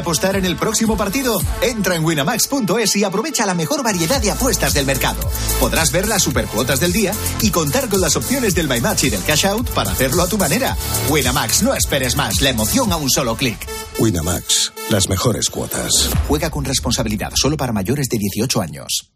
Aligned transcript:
apostar 0.00 0.36
en 0.36 0.44
el 0.44 0.56
próximo 0.56 0.96
partido? 0.96 1.40
Entra 1.62 1.96
en 1.96 2.04
winamax.es 2.04 2.96
y 2.96 3.04
aprovecha 3.04 3.46
la 3.46 3.54
mejor 3.54 3.82
variedad 3.82 4.20
de 4.20 4.30
apuestas 4.30 4.74
del 4.74 4.86
mercado. 4.86 5.20
Podrás 5.60 5.92
ver 5.92 6.08
las 6.08 6.22
supercuotas 6.22 6.80
del 6.80 6.92
día 6.92 7.12
y 7.42 7.50
contar 7.50 7.88
con 7.88 8.00
las 8.00 8.16
opciones 8.16 8.54
del 8.54 8.68
My 8.68 8.80
Match 8.80 9.04
y 9.04 9.10
del 9.10 9.24
Cash 9.24 9.46
Out 9.46 9.70
para 9.70 9.92
hacerlo 9.92 10.22
a 10.22 10.28
tu 10.28 10.38
manera. 10.38 10.76
Winamax, 11.08 11.62
no 11.62 11.74
esperes 11.74 12.16
más, 12.16 12.40
la 12.40 12.50
emoción 12.50 12.92
a 12.92 12.96
un 12.96 13.10
solo 13.10 13.36
clic. 13.36 13.58
Winamax, 13.98 14.72
las 14.90 15.08
mejores 15.08 15.50
cuotas. 15.50 16.10
Juega 16.28 16.50
con 16.50 16.64
responsabilidad, 16.64 17.32
solo 17.34 17.56
para 17.56 17.72
mayores 17.72 18.08
de 18.08 18.18
18 18.18 18.60
años. 18.60 19.10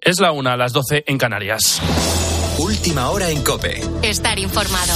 Es 0.00 0.20
la 0.20 0.32
una 0.32 0.52
a 0.52 0.56
las 0.56 0.72
12 0.72 1.04
en 1.06 1.18
Canarias. 1.18 1.80
Última 2.58 3.10
hora 3.10 3.30
en 3.30 3.42
Cope. 3.42 3.80
Estar 4.02 4.38
informado. 4.38 4.94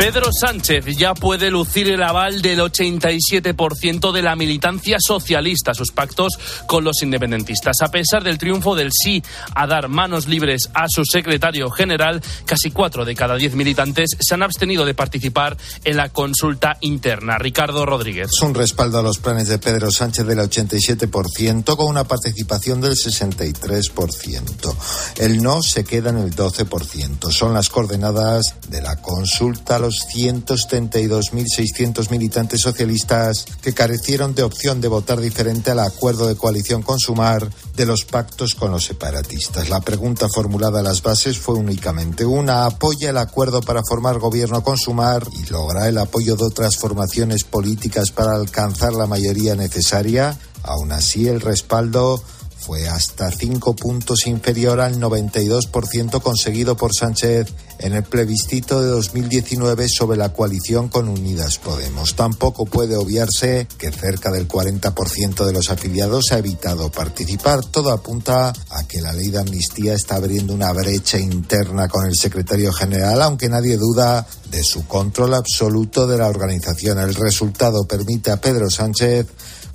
Pedro 0.00 0.30
Sánchez 0.32 0.86
ya 0.96 1.12
puede 1.12 1.50
lucir 1.50 1.90
el 1.90 2.02
aval 2.02 2.40
del 2.40 2.60
87% 2.60 4.12
de 4.12 4.22
la 4.22 4.34
militancia 4.34 4.96
socialista, 4.98 5.74
sus 5.74 5.92
pactos 5.92 6.38
con 6.64 6.84
los 6.84 7.02
independentistas. 7.02 7.76
A 7.82 7.90
pesar 7.90 8.24
del 8.24 8.38
triunfo 8.38 8.74
del 8.74 8.92
sí 8.92 9.22
a 9.54 9.66
dar 9.66 9.88
manos 9.88 10.26
libres 10.26 10.70
a 10.72 10.86
su 10.88 11.04
secretario 11.04 11.68
general, 11.68 12.22
casi 12.46 12.70
cuatro 12.70 13.04
de 13.04 13.14
cada 13.14 13.36
diez 13.36 13.54
militantes 13.54 14.16
se 14.18 14.34
han 14.34 14.42
abstenido 14.42 14.86
de 14.86 14.94
participar 14.94 15.58
en 15.84 15.98
la 15.98 16.08
consulta 16.08 16.78
interna. 16.80 17.36
Ricardo 17.36 17.84
Rodríguez. 17.84 18.30
Es 18.34 18.42
un 18.42 18.54
respaldo 18.54 19.00
a 19.00 19.02
los 19.02 19.18
planes 19.18 19.48
de 19.48 19.58
Pedro 19.58 19.90
Sánchez 19.90 20.24
del 20.24 20.38
87% 20.38 21.76
con 21.76 21.88
una 21.88 22.04
participación 22.04 22.80
del 22.80 22.94
63%. 22.94 24.74
El 25.18 25.42
no 25.42 25.62
se 25.62 25.84
queda 25.84 26.08
en 26.08 26.16
el 26.16 26.34
12%. 26.34 27.30
Son 27.30 27.52
las 27.52 27.68
coordenadas 27.68 28.54
de 28.70 28.80
la 28.80 28.96
consulta 28.96 29.78
172.600 30.08 32.10
militantes 32.10 32.60
socialistas 32.60 33.44
que 33.62 33.74
carecieron 33.74 34.34
de 34.34 34.42
opción 34.42 34.80
de 34.80 34.88
votar 34.88 35.20
diferente 35.20 35.70
al 35.70 35.80
acuerdo 35.80 36.26
de 36.26 36.36
coalición 36.36 36.82
con 36.82 36.98
Sumar 36.98 37.48
de 37.76 37.86
los 37.86 38.04
pactos 38.04 38.54
con 38.54 38.70
los 38.70 38.84
separatistas. 38.84 39.68
La 39.68 39.80
pregunta 39.80 40.28
formulada 40.28 40.80
a 40.80 40.82
las 40.82 41.02
bases 41.02 41.38
fue 41.38 41.54
únicamente 41.54 42.24
una. 42.24 42.66
¿Apoya 42.66 43.10
el 43.10 43.18
acuerdo 43.18 43.60
para 43.60 43.82
formar 43.82 44.18
gobierno 44.18 44.62
con 44.62 44.78
Sumar 44.78 45.26
y 45.32 45.50
logra 45.50 45.88
el 45.88 45.98
apoyo 45.98 46.36
de 46.36 46.44
otras 46.44 46.76
formaciones 46.76 47.44
políticas 47.44 48.10
para 48.10 48.36
alcanzar 48.36 48.92
la 48.92 49.06
mayoría 49.06 49.54
necesaria? 49.54 50.38
Aún 50.62 50.92
así, 50.92 51.28
el 51.28 51.40
respaldo 51.40 52.22
fue 52.60 52.86
hasta 52.88 53.30
cinco 53.30 53.74
puntos 53.74 54.26
inferior 54.26 54.80
al 54.80 55.00
92% 55.00 56.20
conseguido 56.20 56.76
por 56.76 56.94
Sánchez 56.94 57.48
en 57.78 57.94
el 57.94 58.02
plebiscito 58.02 58.82
de 58.82 58.88
2019 58.88 59.86
sobre 59.88 60.18
la 60.18 60.32
coalición 60.34 60.88
con 60.88 61.08
Unidas 61.08 61.58
Podemos. 61.58 62.14
Tampoco 62.14 62.66
puede 62.66 62.96
obviarse 62.96 63.66
que 63.78 63.90
cerca 63.90 64.30
del 64.30 64.46
40% 64.46 65.46
de 65.46 65.52
los 65.52 65.70
afiliados 65.70 66.32
ha 66.32 66.38
evitado 66.38 66.90
participar. 66.90 67.64
Todo 67.64 67.90
apunta 67.90 68.52
a 68.70 68.84
que 68.86 69.00
la 69.00 69.14
ley 69.14 69.30
de 69.30 69.38
amnistía 69.38 69.94
está 69.94 70.16
abriendo 70.16 70.52
una 70.52 70.72
brecha 70.72 71.18
interna 71.18 71.88
con 71.88 72.06
el 72.06 72.14
secretario 72.14 72.72
general, 72.72 73.22
aunque 73.22 73.48
nadie 73.48 73.78
duda 73.78 74.26
de 74.50 74.62
su 74.62 74.86
control 74.86 75.34
absoluto 75.34 76.06
de 76.06 76.18
la 76.18 76.28
organización. 76.28 76.98
El 76.98 77.14
resultado 77.14 77.84
permite 77.86 78.30
a 78.30 78.40
Pedro 78.40 78.68
Sánchez 78.68 79.26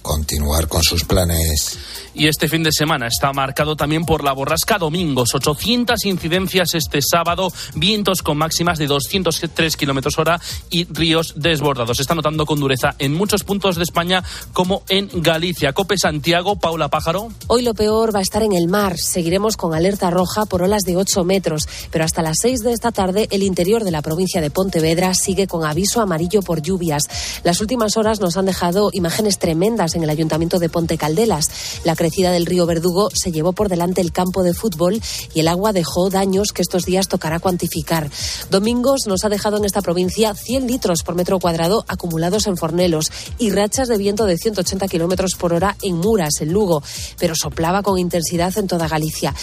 continuar 0.05 0.67
con 0.67 0.83
sus 0.83 1.03
planes. 1.03 1.77
Y 2.15 2.27
este 2.27 2.47
fin 2.47 2.63
de 2.63 2.71
semana 2.71 3.07
está 3.07 3.33
marcado 3.33 3.75
también 3.75 4.05
por 4.05 4.23
la 4.23 4.31
borrasca 4.31 4.77
Domingos. 4.77 5.35
800 5.35 6.05
incidencias 6.05 6.73
este 6.73 7.01
sábado, 7.01 7.51
vientos 7.75 8.23
con 8.23 8.37
máximas 8.37 8.79
de 8.79 8.87
203 8.87 9.75
kilómetros 9.75 10.17
hora 10.17 10.39
y 10.69 10.85
ríos 10.85 11.33
desbordados. 11.35 11.97
Se 11.97 12.03
está 12.03 12.15
notando 12.15 12.45
con 12.45 12.59
dureza 12.61 12.95
en 12.99 13.13
muchos 13.13 13.43
puntos 13.43 13.75
de 13.75 13.83
España, 13.83 14.23
como 14.53 14.83
en 14.87 15.09
Galicia. 15.13 15.73
Cope 15.73 15.97
Santiago, 15.97 16.55
Paula 16.55 16.87
Pájaro. 16.87 17.27
Hoy 17.47 17.63
lo 17.63 17.73
peor 17.73 18.15
va 18.15 18.19
a 18.19 18.21
estar 18.23 18.43
en 18.43 18.53
el 18.53 18.69
mar. 18.69 18.97
Seguiremos 18.97 19.57
con 19.57 19.73
alerta 19.73 20.09
roja 20.09 20.45
por 20.45 20.61
olas 20.61 20.83
de 20.83 20.95
8 20.95 21.25
metros, 21.25 21.67
pero 21.91 22.05
hasta 22.05 22.21
las 22.21 22.37
6 22.41 22.61
de 22.61 22.71
esta 22.71 22.93
tarde 22.93 23.27
el 23.31 23.43
interior 23.43 23.83
de 23.83 23.91
la 23.91 24.01
provincia 24.01 24.39
de 24.39 24.51
Pontevedra 24.51 25.13
sigue 25.13 25.47
con 25.47 25.65
aviso 25.65 25.99
amarillo 25.99 26.41
por 26.41 26.61
lluvias. 26.61 27.03
Las 27.43 27.59
últimas 27.59 27.97
horas 27.97 28.21
nos 28.21 28.37
han 28.37 28.45
dejado 28.45 28.89
imágenes 28.93 29.37
tremendas 29.37 29.95
en 29.95 30.03
el 30.03 30.09
ayuntamiento 30.09 30.59
de 30.59 30.69
Ponte 30.69 30.97
Caldelas. 30.97 31.81
La 31.83 31.95
crecida 32.05 32.31
del 32.31 32.45
río 32.45 32.67
Verdugo 32.67 33.09
se 33.11 33.31
llevó 33.31 33.53
por 33.53 33.67
delante 33.67 33.99
el 33.99 34.11
campo 34.11 34.43
de 34.43 34.53
fútbol 34.53 35.01
y 35.33 35.39
el 35.39 35.47
agua 35.47 35.73
dejó 35.73 36.11
daños 36.11 36.51
que 36.51 36.61
estos 36.61 36.85
días 36.85 37.07
tocará 37.07 37.39
cuantificar. 37.39 38.11
Domingos 38.51 39.07
nos 39.07 39.25
ha 39.25 39.29
dejado 39.29 39.57
en 39.57 39.65
esta 39.65 39.81
provincia 39.81 40.35
100 40.35 40.67
litros 40.67 41.01
por 41.01 41.15
metro 41.15 41.39
cuadrado 41.39 41.83
acumulados 41.87 42.45
en 42.45 42.57
Fornelos 42.57 43.11
y 43.39 43.49
rachas 43.49 43.87
de 43.87 43.97
viento 43.97 44.27
de 44.27 44.37
180 44.37 44.87
kilómetros 44.87 45.31
por 45.33 45.51
hora 45.51 45.77
en 45.81 45.95
Muras, 45.95 46.41
en 46.41 46.53
Lugo, 46.53 46.83
pero 47.17 47.33
soplaba 47.33 47.81
con 47.81 47.97
intensidad 47.97 48.55
en 48.55 48.67
toda 48.67 48.87
Galicia. 48.87 49.33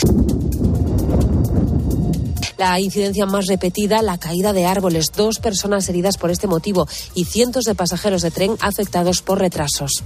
La 2.62 2.78
incidencia 2.78 3.26
más 3.26 3.46
repetida, 3.48 4.02
la 4.02 4.18
caída 4.18 4.52
de 4.52 4.66
árboles, 4.66 5.06
dos 5.16 5.40
personas 5.40 5.88
heridas 5.88 6.16
por 6.16 6.30
este 6.30 6.46
motivo 6.46 6.86
y 7.12 7.24
cientos 7.24 7.64
de 7.64 7.74
pasajeros 7.74 8.22
de 8.22 8.30
tren 8.30 8.52
afectados 8.60 9.20
por 9.20 9.40
retrasos. 9.40 10.04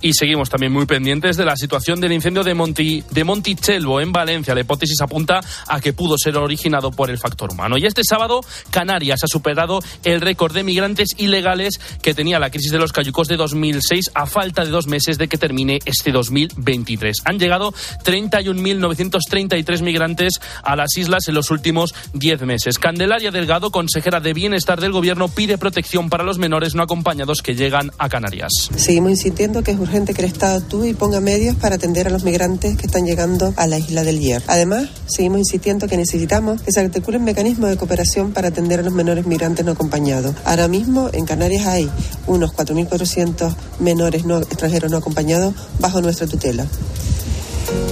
Y 0.00 0.12
seguimos 0.12 0.48
también 0.48 0.72
muy 0.72 0.86
pendientes 0.86 1.36
de 1.36 1.44
la 1.44 1.56
situación 1.56 2.00
del 2.00 2.12
incendio 2.12 2.44
de, 2.44 2.54
Monti, 2.54 3.02
de 3.10 3.24
Montichelvo 3.24 4.00
en 4.00 4.12
Valencia. 4.12 4.54
La 4.54 4.60
hipótesis 4.60 5.00
apunta 5.00 5.40
a 5.66 5.80
que 5.80 5.92
pudo 5.94 6.16
ser 6.16 6.36
originado 6.36 6.92
por 6.92 7.10
el 7.10 7.18
factor 7.18 7.50
humano. 7.50 7.76
Y 7.76 7.86
este 7.86 8.02
sábado, 8.08 8.40
Canarias 8.70 9.24
ha 9.24 9.26
superado 9.26 9.80
el 10.04 10.20
récord 10.20 10.54
de 10.54 10.62
migrantes 10.62 11.08
ilegales 11.16 11.80
que 12.02 12.14
tenía 12.14 12.38
la 12.38 12.50
crisis 12.50 12.70
de 12.70 12.78
los 12.78 12.92
cayucos 12.92 13.26
de 13.26 13.36
2006 13.36 14.12
a 14.14 14.26
falta 14.26 14.64
de 14.64 14.70
dos 14.70 14.86
meses 14.86 15.18
de 15.18 15.26
que 15.26 15.38
termine 15.38 15.80
este 15.84 16.12
2023. 16.12 17.16
Han 17.24 17.40
llegado 17.40 17.72
31.933 18.04 19.82
migrantes 19.82 20.40
a 20.62 20.76
las 20.76 20.96
islas 20.96 21.26
en 21.26 21.34
los 21.34 21.50
últimos 21.50 21.95
10 22.12 22.42
meses. 22.42 22.78
Candelaria 22.78 23.30
Delgado, 23.30 23.70
consejera 23.70 24.20
de 24.20 24.32
Bienestar 24.32 24.80
del 24.80 24.92
Gobierno, 24.92 25.28
pide 25.28 25.58
protección 25.58 26.08
para 26.08 26.24
los 26.24 26.38
menores 26.38 26.74
no 26.74 26.82
acompañados 26.82 27.42
que 27.42 27.54
llegan 27.54 27.90
a 27.98 28.08
Canarias. 28.08 28.52
Seguimos 28.76 29.10
insistiendo 29.10 29.62
que 29.62 29.72
es 29.72 29.78
urgente 29.78 30.14
que 30.14 30.22
el 30.22 30.28
Estado 30.28 30.58
actúe 30.58 30.86
y 30.86 30.94
ponga 30.94 31.20
medios 31.20 31.56
para 31.56 31.76
atender 31.76 32.06
a 32.06 32.10
los 32.10 32.24
migrantes 32.24 32.76
que 32.76 32.86
están 32.86 33.04
llegando 33.04 33.52
a 33.56 33.66
la 33.66 33.78
isla 33.78 34.02
del 34.04 34.20
Hierro. 34.20 34.44
Además, 34.48 34.88
seguimos 35.06 35.38
insistiendo 35.38 35.88
que 35.88 35.96
necesitamos 35.96 36.62
que 36.62 36.72
se 36.72 36.80
articulen 36.80 37.24
mecanismos 37.24 37.70
de 37.70 37.76
cooperación 37.76 38.32
para 38.32 38.48
atender 38.48 38.80
a 38.80 38.82
los 38.82 38.92
menores 38.92 39.26
migrantes 39.26 39.64
no 39.64 39.72
acompañados. 39.72 40.34
Ahora 40.44 40.68
mismo 40.68 41.10
en 41.12 41.26
Canarias 41.26 41.66
hay 41.66 41.90
unos 42.26 42.52
4.400 42.54 43.54
menores 43.80 44.24
no, 44.24 44.38
extranjeros 44.38 44.90
no 44.90 44.98
acompañados 44.98 45.54
bajo 45.80 46.00
nuestra 46.00 46.26
tutela. 46.26 46.66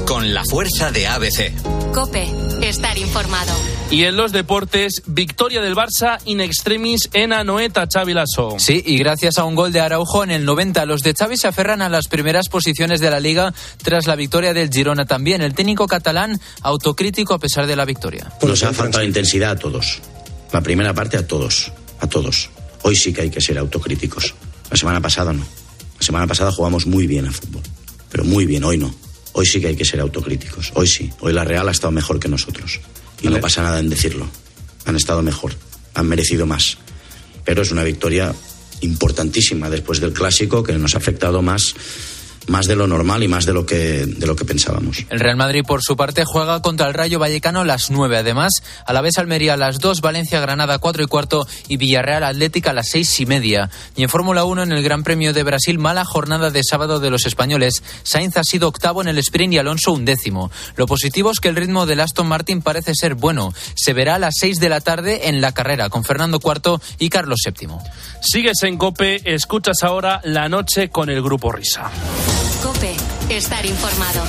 Con 0.07 0.35
la 0.35 0.43
fuerza 0.45 0.91
de 0.91 1.07
ABC. 1.07 1.53
Cope, 1.93 2.29
estar 2.63 2.97
informado. 2.99 3.53
Y 3.91 4.05
en 4.05 4.17
los 4.17 4.33
deportes, 4.33 5.03
victoria 5.07 5.61
del 5.61 5.75
Barça 5.75 6.19
in 6.25 6.41
extremis 6.41 7.09
en 7.13 7.33
Anoeta, 7.33 7.87
Xavi 7.93 8.15
Lasso. 8.15 8.57
Sí, 8.59 8.83
y 8.85 8.99
gracias 8.99 9.39
a 9.39 9.45
un 9.45 9.55
gol 9.55 9.73
de 9.73 9.81
Araujo 9.81 10.25
en 10.25 10.31
el 10.31 10.45
90, 10.45 10.85
los 10.87 11.03
de 11.03 11.15
Xavi 11.15 11.37
se 11.37 11.49
aferran 11.49 11.83
a 11.83 11.89
las 11.89 12.09
primeras 12.09 12.49
posiciones 12.49 13.01
de 13.01 13.11
la 13.11 13.21
liga 13.21 13.55
tras 13.83 14.07
la 14.07 14.17
victoria 14.17 14.53
del 14.53 14.71
Girona 14.71 15.05
también. 15.05 15.43
El 15.43 15.55
técnico 15.55 15.87
catalán 15.87 16.41
autocrítico 16.63 17.35
a 17.35 17.39
pesar 17.39 17.67
de 17.67 17.77
la 17.77 17.85
victoria. 17.85 18.33
Nos 18.43 18.63
ha 18.65 18.73
faltado 18.73 19.05
intensidad 19.05 19.53
a 19.53 19.57
todos. 19.57 20.01
La 20.53 20.61
primera 20.61 20.95
parte 20.95 21.17
a 21.17 21.27
todos, 21.27 21.73
a 22.01 22.07
todos. 22.07 22.51
Hoy 22.83 22.97
sí 22.97 23.13
que 23.13 23.23
hay 23.23 23.31
que 23.31 23.41
ser 23.41 23.59
autocríticos. 23.59 24.35
La 24.71 24.77
semana 24.77 25.01
pasada 25.01 25.33
no. 25.33 25.45
La 25.99 26.07
semana 26.07 26.27
pasada 26.27 26.51
jugamos 26.53 26.87
muy 26.87 27.07
bien 27.07 27.27
a 27.27 27.33
fútbol, 27.33 27.63
pero 28.11 28.25
muy 28.25 28.47
bien, 28.47 28.65
hoy 28.65 28.79
no. 28.79 28.95
Hoy 29.35 29.47
sí 29.47 29.61
que 29.61 29.67
hay 29.67 29.77
que 29.77 29.85
ser 29.85 30.01
autocríticos. 30.01 30.71
Hoy 30.75 30.87
sí. 30.87 31.11
Hoy 31.21 31.33
la 31.33 31.45
Real 31.45 31.69
ha 31.69 31.73
estado 31.73 31.91
mejor 31.91 32.21
que 32.21 32.29
nosotros. 32.29 32.81
Y 33.21 33.29
no 33.29 33.41
pasa 33.41 33.63
nada 33.63 33.81
en 33.81 33.91
decirlo. 33.91 34.29
Han 34.87 34.97
estado 34.97 35.23
mejor. 35.23 35.55
Han 35.95 36.07
merecido 36.07 36.47
más. 36.47 36.79
Pero 37.45 37.63
es 37.63 37.71
una 37.73 37.83
victoria 37.83 38.33
importantísima 38.81 39.69
después 39.69 40.01
del 40.01 40.13
clásico 40.13 40.63
que 40.63 40.75
nos 40.75 40.95
ha 40.95 40.99
afectado 40.99 41.43
más 41.43 41.75
más 42.49 42.67
de 42.67 42.77
lo 42.77 42.87
normal 42.87 43.23
y 43.23 43.29
más 43.29 43.47
de 43.47 43.53
lo 43.53 43.67
que 43.67 44.07
de 44.07 44.27
lo 44.27 44.37
que 44.37 44.45
pensábamos. 44.45 45.05
El 45.11 45.21
Real 45.21 45.37
Madrid 45.37 45.63
por 45.67 45.83
su 45.83 45.97
parte 45.97 46.25
juega 46.25 46.61
contra 46.63 46.87
el 46.87 46.95
Rayo 46.95 47.19
Vallecano 47.19 47.61
a 47.61 47.65
las 47.65 47.91
9. 47.91 48.19
Además, 48.19 48.63
a 48.87 48.93
la 48.93 49.01
vez 49.01 49.19
Almería 49.19 49.55
a 49.55 49.57
las 49.57 49.79
2, 49.81 50.01
Valencia 50.01 50.41
Granada 50.41 50.79
4 50.79 51.03
y 51.03 51.07
cuarto 51.07 51.47
y 51.69 51.77
Villarreal 51.77 52.25
Atlética 52.25 52.71
a 52.71 52.75
las 52.75 52.89
seis 52.91 53.21
y 53.21 53.27
media. 53.27 53.71
Y 53.97 54.03
en 54.03 54.09
Fórmula 54.09 54.45
1 54.45 54.65
en 54.65 54.73
el 54.73 54.83
Gran 54.83 55.03
Premio 55.03 55.33
de 55.33 55.43
Brasil, 55.43 55.79
mala 55.79 56.05
jornada 56.05 56.51
de 56.51 56.63
sábado 56.63 57.01
de 57.01 57.11
los 57.11 57.27
españoles. 57.27 57.83
Sainz 58.03 58.37
ha 58.37 58.45
sido 58.45 58.69
octavo 58.69 59.03
en 59.03 59.09
el 59.09 59.19
sprint 59.19 59.55
y 59.55 59.59
Alonso 59.59 59.93
undécimo. 59.93 60.51
Lo 60.77 60.87
positivo 60.87 61.31
es 61.31 61.41
que 61.41 61.49
el 61.49 61.57
ritmo 61.57 61.87
del 61.87 62.01
Aston 62.01 62.27
Martin 62.27 62.63
parece 62.63 62.95
ser 62.95 63.15
bueno. 63.15 63.53
Se 63.75 63.93
verá 63.93 64.17
a 64.17 64.19
las 64.19 64.35
6 64.39 64.59
de 64.59 64.69
la 64.69 64.81
tarde 64.81 65.29
en 65.29 65.41
la 65.41 65.53
carrera 65.53 65.89
con 65.89 66.05
Fernando 66.05 66.41
Cuarto 66.41 66.81
y 66.99 67.09
Carlos 67.09 67.41
Séptimo. 67.43 67.83
Sigues 68.21 68.63
en 68.63 68.77
Cope, 68.77 69.35
escuchas 69.35 69.83
ahora 69.83 70.21
la 70.25 70.49
noche 70.49 70.89
con 70.89 71.11
el 71.11 71.23
grupo 71.23 71.53
Risa. 71.53 71.91
Cope, 72.63 72.95
estar 73.31 73.65
informado. 73.67 74.23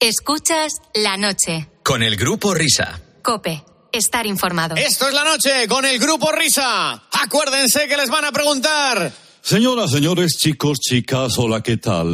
Escuchas 0.00 0.74
la 0.94 1.16
noche. 1.16 1.68
con 1.82 2.02
el 2.02 2.16
grupo 2.16 2.54
Risa. 2.54 3.00
Cope, 3.22 3.64
estar 3.92 4.26
informado. 4.26 4.76
Esto 4.76 5.08
es 5.08 5.14
la 5.14 5.24
noche 5.24 5.66
con 5.68 5.84
el 5.84 5.98
grupo 5.98 6.30
Risa. 6.32 7.02
Acuérdense 7.12 7.88
que 7.88 7.96
les 7.96 8.08
van 8.08 8.24
a 8.24 8.32
preguntar. 8.32 9.12
Señoras, 9.42 9.90
señores, 9.90 10.36
chicos, 10.38 10.78
chicas, 10.80 11.38
hola, 11.38 11.62
¿qué 11.62 11.76
tal? 11.76 12.06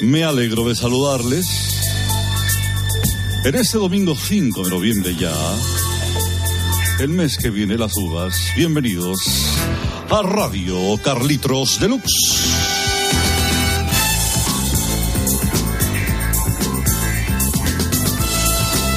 Me 0.00 0.24
alegro 0.24 0.68
de 0.68 0.74
saludarles. 0.76 1.77
En 3.44 3.54
este 3.54 3.78
domingo 3.78 4.16
5 4.16 4.64
de 4.64 4.70
noviembre 4.70 5.14
ya, 5.14 5.32
el 6.98 7.10
mes 7.10 7.38
que 7.38 7.50
viene 7.50 7.78
las 7.78 7.96
uvas, 7.96 8.34
bienvenidos 8.56 9.16
a 10.10 10.22
Radio 10.22 10.76
Carlitos 11.02 11.78
Deluxe. 11.78 12.34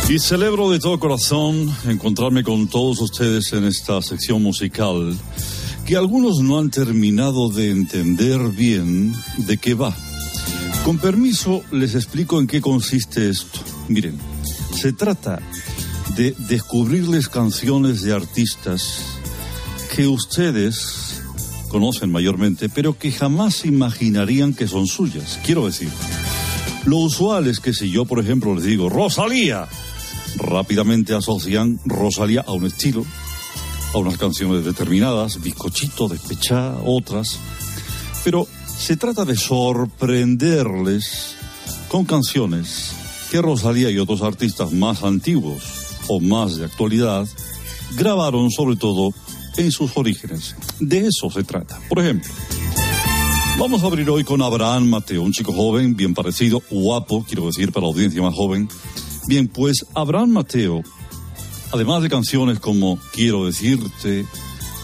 Y 0.09 0.17
celebro 0.17 0.71
de 0.71 0.79
todo 0.79 0.99
corazón 0.99 1.73
encontrarme 1.85 2.43
con 2.43 2.67
todos 2.67 2.99
ustedes 2.99 3.53
en 3.53 3.65
esta 3.65 4.01
sección 4.01 4.41
musical 4.41 5.15
que 5.85 5.95
algunos 5.95 6.39
no 6.39 6.57
han 6.57 6.71
terminado 6.71 7.49
de 7.49 7.69
entender 7.69 8.41
bien 8.49 9.13
de 9.38 9.57
qué 9.57 9.75
va. 9.75 9.95
Con 10.83 10.97
permiso, 10.97 11.63
les 11.71 11.93
explico 11.93 12.39
en 12.39 12.47
qué 12.47 12.59
consiste 12.59 13.29
esto. 13.29 13.59
Miren, 13.88 14.31
se 14.73 14.94
trata 14.94 15.39
de 16.15 16.35
descubrirles 16.38 17.29
canciones 17.29 18.01
de 18.01 18.13
artistas 18.13 19.00
que 19.95 20.07
ustedes 20.07 21.21
conocen 21.69 22.12
mayormente, 22.12 22.69
pero 22.69 22.97
que 22.97 23.12
jamás 23.12 23.65
imaginarían 23.65 24.53
que 24.53 24.68
son 24.68 24.88
suyas. 24.88 25.39
Quiero 25.44 25.65
decir, 25.65 25.89
lo 26.85 26.97
usual 26.97 27.47
es 27.47 27.59
que 27.59 27.73
si 27.73 27.91
yo, 27.91 28.06
por 28.06 28.19
ejemplo, 28.19 28.56
les 28.56 28.65
digo 28.65 28.89
Rosalía, 28.89 29.68
rápidamente 30.38 31.13
asocian 31.13 31.79
Rosalía 31.85 32.44
a 32.45 32.51
un 32.51 32.65
estilo, 32.65 33.06
a 33.94 33.97
unas 33.97 34.17
canciones 34.17 34.65
determinadas, 34.65 35.41
bizcochito, 35.41 36.07
despechá, 36.07 36.75
otras. 36.83 37.38
Pero 38.24 38.47
se 38.65 38.97
trata 38.97 39.25
de 39.25 39.35
sorprenderles 39.35 41.35
con 41.88 42.06
canciones 42.06 43.00
que 43.31 43.42
Rosalía 43.42 43.89
y 43.89 43.98
otros 43.98 44.22
artistas 44.24 44.74
más 44.74 45.04
antiguos 45.04 45.63
o 46.10 46.19
más 46.19 46.57
de 46.57 46.66
actualidad 46.66 47.25
grabaron 47.95 48.51
sobre 48.51 48.75
todo 48.75 49.13
en 49.56 49.72
sus 49.72 49.95
orígenes. 49.95 50.54
De 50.81 51.07
eso 51.07 51.31
se 51.31 51.45
trata. 51.45 51.80
Por 51.88 52.00
ejemplo, 52.00 52.30
vamos 53.57 53.83
a 53.83 53.86
abrir 53.86 54.10
hoy 54.10 54.25
con 54.25 54.42
Abraham 54.42 54.89
Mateo, 54.89 55.24
un 55.24 55.31
chico 55.31 55.54
joven, 55.54 55.95
bien 55.95 56.13
parecido, 56.13 56.62
guapo, 56.69 57.24
quiero 57.25 57.45
decir, 57.45 57.72
para 57.72 57.86
la 57.86 57.94
audiencia 57.94 58.22
más 58.22 58.36
joven. 58.36 58.68
Bien, 59.28 59.48
pues 59.48 59.86
Abraham 59.94 60.31
Mateo, 60.31 60.81
además 61.72 62.04
de 62.04 62.10
canciones 62.10 62.60
como 62.60 63.00
Quiero 63.13 63.45
decirte, 63.45 64.25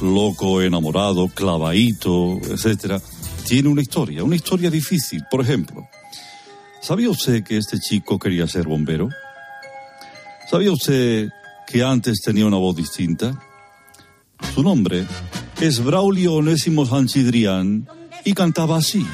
Loco, 0.01 0.61
enamorado, 0.61 1.27
clavadito, 1.27 2.37
etcétera, 2.49 3.01
tiene 3.45 3.67
una 3.67 3.81
historia, 3.81 4.23
una 4.23 4.37
historia 4.37 4.71
difícil. 4.71 5.21
Por 5.29 5.41
ejemplo, 5.41 5.85
¿sabía 6.81 7.09
usted 7.09 7.43
que 7.43 7.57
este 7.57 7.79
chico 7.79 8.19
quería 8.19 8.47
ser 8.47 8.67
bombero? 8.67 9.09
¿Sabía 10.49 10.71
usted 10.71 11.29
que 11.67 11.83
antes 11.83 12.21
tenía 12.23 12.45
una 12.45 12.57
voz 12.57 12.75
distinta? 12.75 13.37
Su 14.53 14.63
nombre 14.63 15.05
es 15.59 15.83
Braulio 15.83 16.35
Onésimo 16.35 16.85
Sanchidrián 16.85 17.87
y 18.23 18.33
cantaba 18.33 18.77
así. 18.77 19.05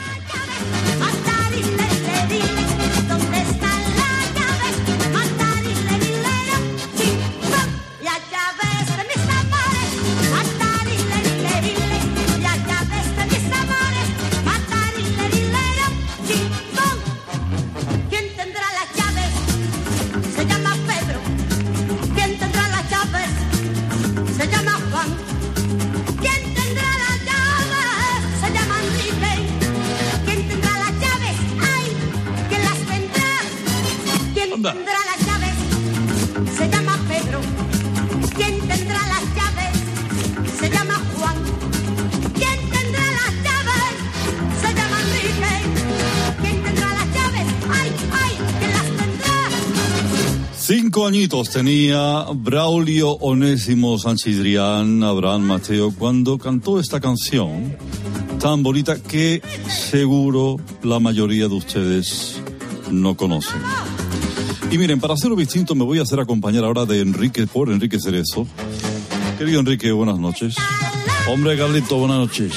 Tendrá 34.73 34.99
las 35.11 35.19
llaves? 35.27 35.55
Se 36.57 36.69
llama 36.69 36.99
Pedro. 37.07 37.39
¿Quién 38.35 38.59
tendrá 38.67 39.01
las 39.13 39.25
llaves? 39.37 39.73
Se 40.59 40.69
llama 40.69 40.95
Juan. 41.13 41.37
¿Quién 42.33 42.59
tendrá 42.75 43.05
las 43.19 43.33
llaves? 43.45 43.93
Se 44.61 44.69
llama 44.73 44.97
Enrique. 45.05 45.53
¿Quién 46.41 46.63
tendrá 46.63 46.89
las 46.89 47.07
llaves? 47.13 47.47
¡Ay! 47.69 47.89
¡Ay! 48.23 48.33
¿Quién 48.59 48.71
las 48.71 48.87
tendrá? 48.99 49.35
Cinco 50.57 51.07
añitos 51.07 51.49
tenía 51.49 52.25
Braulio 52.33 53.11
Onésimo 53.11 53.99
Sanchidrián, 53.99 55.03
Abraham 55.03 55.43
Mateo, 55.43 55.91
cuando 55.91 56.37
cantó 56.37 56.79
esta 56.79 56.99
canción 56.99 57.77
tan 58.39 58.63
bonita 58.63 58.97
que 58.97 59.41
seguro 59.69 60.57
la 60.81 60.99
mayoría 60.99 61.47
de 61.47 61.55
ustedes 61.55 62.41
no 62.91 63.15
conocen. 63.15 63.61
Y 64.73 64.77
miren, 64.79 64.99
para 64.99 65.13
hacerlo 65.13 65.35
distinto 65.35 65.75
me 65.75 65.83
voy 65.83 65.99
a 65.99 66.01
hacer 66.01 66.19
acompañar 66.19 66.63
ahora 66.63 66.85
de 66.85 66.99
Enrique 66.99 67.45
por 67.45 67.69
Enrique 67.69 67.99
Cerezo. 67.99 68.47
Querido 69.37 69.59
Enrique, 69.59 69.91
buenas 69.91 70.17
noches. 70.17 70.55
Hombre, 71.29 71.55
Carlito, 71.55 71.97
buenas 71.97 72.17
noches. 72.17 72.51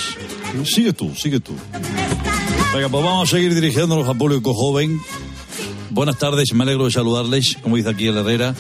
Sigue 0.65 0.95
tú, 0.95 1.15
sigue 1.15 1.41
tú. 1.41 1.53
Venga, 2.73 2.89
pues 2.89 3.05
vamos 3.05 3.29
a 3.29 3.37
seguir 3.37 3.55
dirigiéndonos 3.55 4.09
al 4.09 4.17
público 4.17 4.55
joven. 4.55 4.99
Buenas 5.91 6.17
tardes, 6.19 6.55
me 6.55 6.63
alegro 6.65 6.87
de 6.87 6.91
saludarles, 6.91 7.59
como 7.61 7.77
dice 7.77 7.91
aquí 7.91 8.07
el 8.07 8.17
Herrera. 8.17 8.55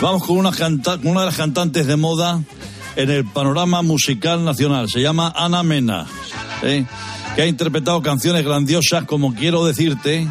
Vamos 0.00 0.24
con 0.24 0.36
una, 0.38 0.50
canta- 0.50 0.98
una 1.04 1.20
de 1.20 1.26
las 1.26 1.36
cantantes 1.36 1.86
de 1.86 1.94
moda 1.96 2.42
en 2.96 3.10
el 3.10 3.24
panorama 3.24 3.82
musical 3.82 4.44
nacional. 4.44 4.88
Se 4.90 5.00
llama 5.00 5.32
Ana 5.36 5.62
Mena, 5.62 6.06
¿eh? 6.64 6.84
que 7.36 7.42
ha 7.42 7.46
interpretado 7.46 8.02
canciones 8.02 8.44
grandiosas 8.44 9.04
como 9.04 9.32
Quiero 9.34 9.64
decirte, 9.64 10.26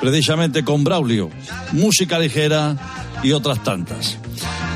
precisamente 0.00 0.64
con 0.64 0.84
Braulio, 0.84 1.30
música 1.72 2.18
ligera 2.18 2.76
y 3.22 3.32
otras 3.32 3.62
tantas. 3.62 4.18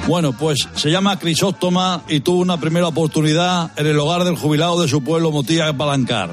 Bueno, 0.07 0.33
pues 0.33 0.69
se 0.75 0.91
llama 0.91 1.19
Crisóstoma 1.19 2.03
y 2.09 2.21
tuvo 2.21 2.41
una 2.41 2.59
primera 2.59 2.89
oportunidad 2.89 3.71
en 3.77 3.87
el 3.87 3.99
hogar 3.99 4.25
del 4.25 4.37
jubilado 4.37 4.83
de 4.83 4.89
su 4.89 5.03
pueblo, 5.03 5.31
Motilla 5.31 5.73
Palancar. 5.73 6.31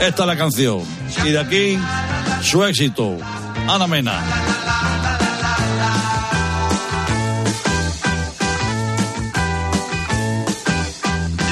Esta 0.00 0.22
es 0.22 0.26
la 0.26 0.36
canción. 0.36 0.82
Y 1.24 1.30
de 1.30 1.40
aquí, 1.40 1.78
su 2.42 2.64
éxito. 2.64 3.16
Ana 3.68 3.86
Mena. 3.88 4.22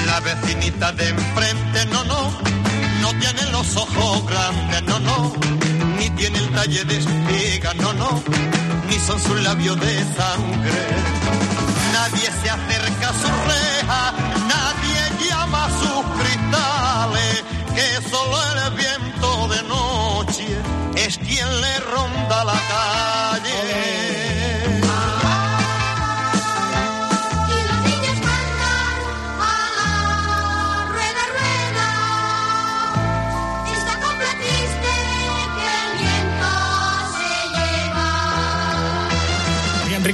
La 0.07 0.21
vecinita 0.21 0.93
de 0.93 1.09
enfrente, 1.09 1.87
no, 1.91 2.05
no, 2.05 2.31
no 3.03 3.09
tiene 3.19 3.51
los 3.51 3.77
ojos 3.77 4.27
grandes, 4.27 4.83
no, 4.85 4.99
no, 5.01 5.33
ni 6.17 6.23
tiene 6.23 6.39
el 6.39 6.51
talle 6.51 6.85
de 6.85 7.61
no, 7.77 7.93
no, 7.93 8.23
ni 8.89 8.99
son 8.99 9.21
sus 9.21 9.41
labios 9.43 9.79
de 9.79 9.99
sangre. 10.17 10.83
Nadie 11.93 12.31
se 12.43 12.51
acerca 12.51 13.09
a 13.09 13.13
su 13.13 13.29
reja, 13.51 14.13
nadie 14.49 15.29
llama 15.29 15.67
a 15.67 15.71
sus 15.71 16.05
cristales, 16.19 17.45
que 17.75 18.09
solo 18.09 18.37
el 18.53 18.75
viento 18.75 19.49
de 19.49 19.63
noche 19.65 20.59
es 20.97 21.19
quien 21.19 21.61
le 21.61 21.81
ronda 21.81 22.45
la 22.45 22.61
calle. 22.73 24.06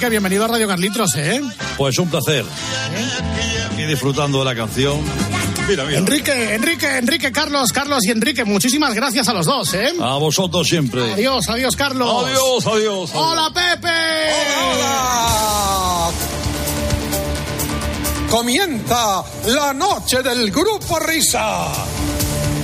Bienvenido 0.09 0.45
a 0.45 0.49
Radio 0.49 0.67
Carlitos, 0.67 1.15
¿eh? 1.17 1.41
Pues 1.77 1.99
un 1.99 2.09
placer. 2.11 2.45
Y 3.79 3.83
disfrutando 3.85 4.41
de 4.41 4.45
la 4.45 4.55
canción. 4.55 5.01
Mira, 5.69 5.85
mira. 5.85 5.99
Enrique, 5.99 6.55
Enrique, 6.55 6.99
Enrique, 6.99 7.33
Carlos, 7.33 7.73
Carlos 7.73 8.01
y 8.05 8.11
Enrique, 8.11 8.45
muchísimas 8.45 8.95
gracias 8.95 9.29
a 9.29 9.33
los 9.33 9.47
dos, 9.47 9.75
¿eh? 9.75 9.93
A 10.01 10.17
vosotros 10.17 10.67
siempre. 10.67 11.13
Adiós, 11.13 11.49
adiós, 11.49 11.77
Carlos. 11.77 12.27
Adiós, 12.27 12.67
adiós. 12.67 13.11
adiós. 13.11 13.11
Hola, 13.15 13.51
Pepe. 13.53 13.89
Comienza 18.31 19.23
la 19.47 19.73
noche 19.73 20.23
del 20.23 20.51
Grupo 20.51 20.99
Risa. 20.99 21.92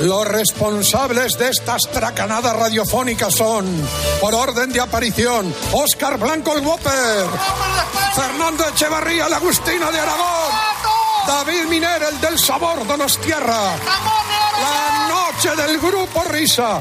Los 0.00 0.26
responsables 0.26 1.32
de 1.38 1.48
estas 1.50 1.82
tracanadas 1.92 2.56
radiofónicas 2.56 3.34
son, 3.34 3.66
por 4.20 4.34
orden 4.34 4.72
de 4.72 4.80
aparición, 4.80 5.54
Óscar 5.72 6.18
Blanco 6.18 6.56
el 6.56 6.66
Whopper, 6.66 7.26
Fernando 8.14 8.66
Echevarría, 8.66 9.28
la 9.28 9.36
Agustina 9.36 9.90
de 9.90 10.00
Aragón, 10.00 10.52
David 11.26 11.64
Miner, 11.68 12.02
el 12.02 12.20
del 12.20 12.38
sabor 12.38 12.86
Donostierra, 12.86 13.76
la 14.62 15.08
noche 15.08 15.54
del 15.54 15.78
grupo 15.78 16.24
Risa. 16.30 16.80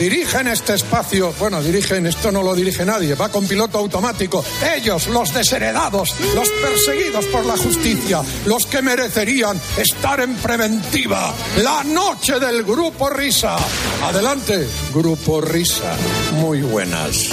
Dirigen 0.00 0.48
este 0.48 0.76
espacio, 0.76 1.34
bueno, 1.38 1.62
dirigen, 1.62 2.06
esto 2.06 2.32
no 2.32 2.42
lo 2.42 2.54
dirige 2.54 2.86
nadie, 2.86 3.14
va 3.14 3.28
con 3.28 3.46
piloto 3.46 3.76
automático. 3.76 4.42
Ellos, 4.74 5.08
los 5.08 5.34
desheredados, 5.34 6.14
los 6.34 6.48
perseguidos 6.48 7.26
por 7.26 7.44
la 7.44 7.54
justicia, 7.58 8.22
los 8.46 8.64
que 8.64 8.80
merecerían 8.80 9.60
estar 9.76 10.20
en 10.20 10.36
preventiva. 10.36 11.34
La 11.58 11.84
noche 11.84 12.40
del 12.40 12.62
grupo 12.64 13.10
Risa. 13.10 13.58
Adelante, 14.02 14.66
grupo 14.94 15.42
Risa. 15.42 15.94
Muy 16.36 16.62
buenas. 16.62 17.26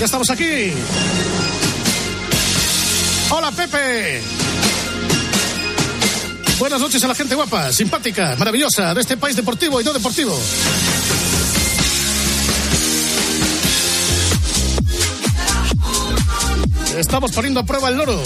Ya 0.00 0.06
estamos 0.06 0.30
aquí. 0.30 0.72
Hola, 3.30 3.52
Pepe. 3.52 4.20
Buenas 6.58 6.80
noches 6.80 7.02
a 7.04 7.08
la 7.08 7.14
gente 7.14 7.34
guapa, 7.34 7.72
simpática, 7.72 8.34
maravillosa 8.36 8.92
de 8.94 9.00
este 9.00 9.16
país 9.16 9.36
deportivo 9.36 9.80
y 9.80 9.84
no 9.84 9.92
deportivo. 9.92 10.36
Estamos 17.00 17.32
poniendo 17.32 17.60
a 17.60 17.64
prueba 17.64 17.88
el 17.88 17.96
loro. 17.96 18.22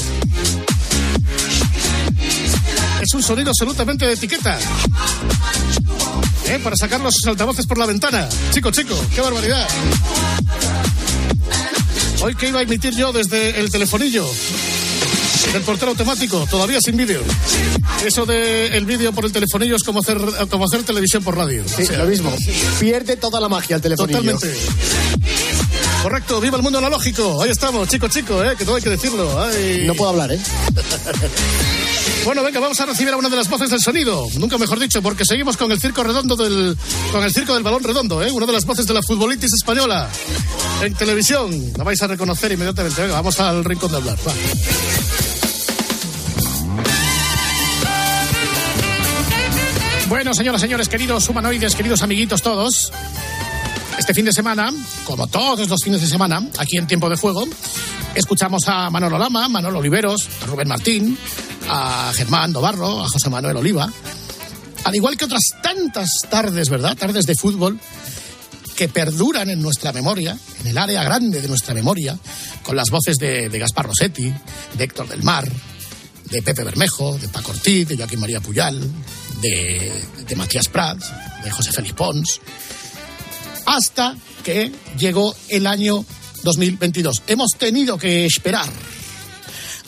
Es 3.01 3.15
un 3.15 3.23
sonido 3.23 3.51
absolutamente 3.51 4.05
de 4.05 4.15
etiqueta. 4.15 4.59
¿Eh? 6.49 6.59
Para 6.63 6.75
sacar 6.75 7.01
los 7.01 7.15
altavoces 7.25 7.67
por 7.67 7.79
la 7.79 7.87
ventana. 7.87 8.29
Chico, 8.51 8.73
chico, 8.73 9.01
qué 9.15 9.21
barbaridad. 9.21 9.69
Hoy 12.23 12.35
que 12.35 12.49
iba 12.49 12.59
a 12.59 12.63
emitir 12.63 12.97
yo 12.97 13.13
desde 13.13 13.61
el 13.61 13.71
telefonillo 13.71 14.29
del 15.53 15.63
portero 15.63 15.93
automático, 15.93 16.45
todavía 16.51 16.81
sin 16.81 16.97
vídeo. 16.97 17.23
Eso 18.05 18.27
del 18.27 18.73
el 18.73 18.87
vídeo 18.87 19.13
por 19.13 19.25
el 19.25 19.31
telefonillo 19.31 19.77
es 19.77 19.85
como 19.85 20.01
hacer, 20.01 20.19
como 20.51 20.65
hacer 20.65 20.83
televisión 20.83 21.23
por 21.23 21.37
radio. 21.37 21.63
Sí, 21.65 21.85
lo 21.97 22.07
mismo. 22.07 22.35
Pierde 22.81 23.17
toda 23.17 23.41
la 23.41 23.49
magia 23.49 23.77
el 23.77 23.83
telefonillo. 23.83 24.33
Totalmente. 24.33 25.04
Correcto, 26.05 26.39
viva 26.39 26.59
el 26.59 26.63
mundo 26.63 26.81
analógico. 26.81 27.43
Ahí 27.43 27.49
estamos, 27.49 27.89
chico, 27.89 28.09
chico, 28.09 28.45
¿eh? 28.45 28.55
que 28.59 28.67
todo 28.67 28.77
hay 28.77 28.83
que 28.83 28.91
decirlo. 28.91 29.43
Ay. 29.43 29.85
No 29.87 29.95
puedo 29.95 30.11
hablar, 30.11 30.31
¿eh? 30.33 30.39
Bueno, 32.27 32.43
venga, 32.43 32.61
vamos 32.61 32.79
a 32.79 32.85
recibir 32.85 33.11
a 33.15 33.17
una 33.17 33.31
de 33.31 33.37
las 33.37 33.49
voces 33.49 33.71
del 33.71 33.81
sonido. 33.81 34.29
Nunca 34.39 34.59
mejor 34.59 34.79
dicho, 34.79 35.01
porque 35.01 35.25
seguimos 35.25 35.57
con 35.57 35.73
el 35.73 35.81
circo 35.81 36.05
redondo 36.05 36.37
del. 36.37 36.77
con 37.11 37.25
el 37.25 37.33
circo 37.33 37.55
del 37.55 37.63
balón 37.63 37.83
redondo, 37.83 38.23
¿eh? 38.23 38.31
Una 38.31 38.45
de 38.45 38.53
las 38.53 38.67
voces 38.67 38.87
de 38.87 38.93
la 38.93 39.03
futbolitis 39.03 39.55
española. 39.55 40.11
En 40.83 40.93
televisión. 40.93 41.73
La 41.79 41.85
vais 41.85 42.03
a 42.03 42.07
reconocer 42.07 42.53
inmediatamente. 42.53 43.01
Venga, 43.01 43.15
vamos 43.15 43.41
al 43.41 43.65
rincón 43.65 43.91
de 43.91 43.97
hablar. 43.97 44.19
Va. 44.29 44.33
Bueno, 50.11 50.35
señoras, 50.35 50.61
señores, 50.61 50.91
queridos 50.91 51.27
humanoides, 51.31 51.75
queridos 51.75 52.03
amiguitos 52.03 52.43
todos. 52.43 52.93
Este 53.99 54.13
fin 54.13 54.25
de 54.25 54.33
semana, 54.33 54.73
como 55.05 55.27
todos 55.29 55.69
los 55.69 55.81
fines 55.83 56.01
de 56.01 56.09
semana, 56.09 56.43
aquí 56.59 56.77
en 56.77 56.87
Tiempo 56.87 57.09
de 57.09 57.17
Juego, 57.17 57.45
escuchamos 58.15 58.63
a 58.67 58.91
Manolo 58.91 59.19
Lama, 59.19 59.49
Manolo 59.49 59.79
Oliveros, 59.79 60.29
a 60.43 60.47
Rubén 60.47 60.69
Martín, 60.69 61.17
a 61.69 62.13
Germán 62.15 62.53
Dobarro, 62.53 63.05
a 63.05 63.09
José 63.09 63.31
Manuel 63.31 63.57
Oliva, 63.57 63.91
al 64.85 64.95
igual 64.95 65.17
que 65.17 65.25
otras 65.25 65.43
tantas 65.63 66.11
tardes, 66.29 66.69
¿verdad? 66.69 66.97
Tardes 66.97 67.25
de 67.25 67.35
fútbol 67.35 67.79
que 68.77 68.89
perduran 68.89 69.49
en 69.51 69.63
nuestra 69.63 69.93
memoria, 69.93 70.37
en 70.61 70.67
el 70.67 70.77
área 70.77 71.05
grande 71.05 71.41
de 71.41 71.49
nuestra 71.49 71.73
memoria, 71.73 72.19
con 72.63 72.77
las 72.77 72.91
voces 72.91 73.17
de, 73.17 73.49
de 73.49 73.59
Gaspar 73.59 73.87
Rossetti, 73.87 74.33
de 74.77 74.85
Héctor 74.85 75.09
del 75.09 75.23
Mar, 75.23 75.49
de 76.31 76.43
Pepe 76.43 76.65
Bermejo, 76.65 77.17
de 77.17 77.29
Paco 77.29 77.53
Ortiz, 77.53 77.87
de 77.89 77.97
Joaquín 77.97 78.21
María 78.21 78.41
Puyal, 78.41 78.81
de, 79.41 80.05
de 80.27 80.37
Matías 80.37 80.69
Prats, 80.69 81.13
de 81.45 81.51
José 81.51 81.71
Félix 81.71 81.95
Pons, 81.95 82.41
hasta 83.67 84.17
que 84.43 84.73
llegó 84.99 85.35
el 85.49 85.67
año 85.67 86.05
2022. 86.43 87.23
Hemos 87.27 87.51
tenido 87.59 87.99
que 87.99 88.27
esperar 88.27 88.69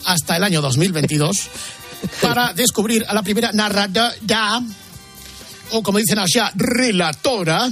hasta 0.05 0.37
el 0.37 0.43
año 0.43 0.61
2022 0.61 1.49
para 2.21 2.53
descubrir 2.53 3.05
a 3.07 3.13
la 3.13 3.23
primera 3.23 3.51
narradora, 3.51 4.61
o 5.71 5.83
como 5.83 5.99
dicen 5.99 6.19
allá, 6.19 6.51
relatora, 6.55 7.69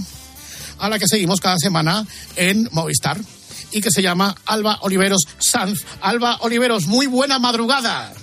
a 0.78 0.90
la 0.90 1.00
que 1.00 1.08
seguimos 1.08 1.40
cada 1.40 1.58
semana 1.58 2.06
en 2.36 2.68
Movistar 2.72 3.20
y 3.72 3.82
que 3.82 3.92
se 3.92 4.02
llama 4.02 4.36
Alba 4.46 4.80
Oliveros 4.82 5.24
Sanz. 5.38 5.84
Alba 6.02 6.38
Oliveros, 6.42 6.86
muy 6.86 7.08
buena 7.08 7.40
madrugada. 7.40 8.14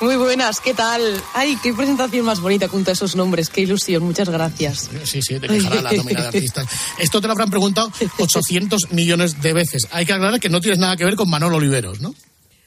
Muy 0.00 0.16
buenas, 0.16 0.60
¿qué 0.60 0.72
tal? 0.72 1.02
Ay, 1.34 1.58
qué 1.62 1.74
presentación 1.74 2.24
más 2.24 2.40
bonita 2.40 2.68
junto 2.68 2.90
a 2.90 2.94
esos 2.94 3.16
nombres, 3.16 3.50
qué 3.50 3.60
ilusión, 3.60 4.02
muchas 4.02 4.30
gracias. 4.30 4.88
Sí, 5.04 5.20
sí, 5.20 5.38
te 5.38 5.46
dejará 5.46 5.82
la 5.82 5.92
nómina 5.92 6.22
de 6.22 6.26
artistas. 6.28 6.66
Esto 6.98 7.20
te 7.20 7.26
lo 7.26 7.32
habrán 7.32 7.50
preguntado 7.50 7.92
800 8.18 8.92
millones 8.92 9.42
de 9.42 9.52
veces. 9.52 9.88
Hay 9.90 10.06
que 10.06 10.14
aclarar 10.14 10.40
que 10.40 10.48
no 10.48 10.60
tienes 10.62 10.78
nada 10.78 10.96
que 10.96 11.04
ver 11.04 11.16
con 11.16 11.28
Manolo 11.28 11.56
Oliveros, 11.56 12.00
¿no? 12.00 12.14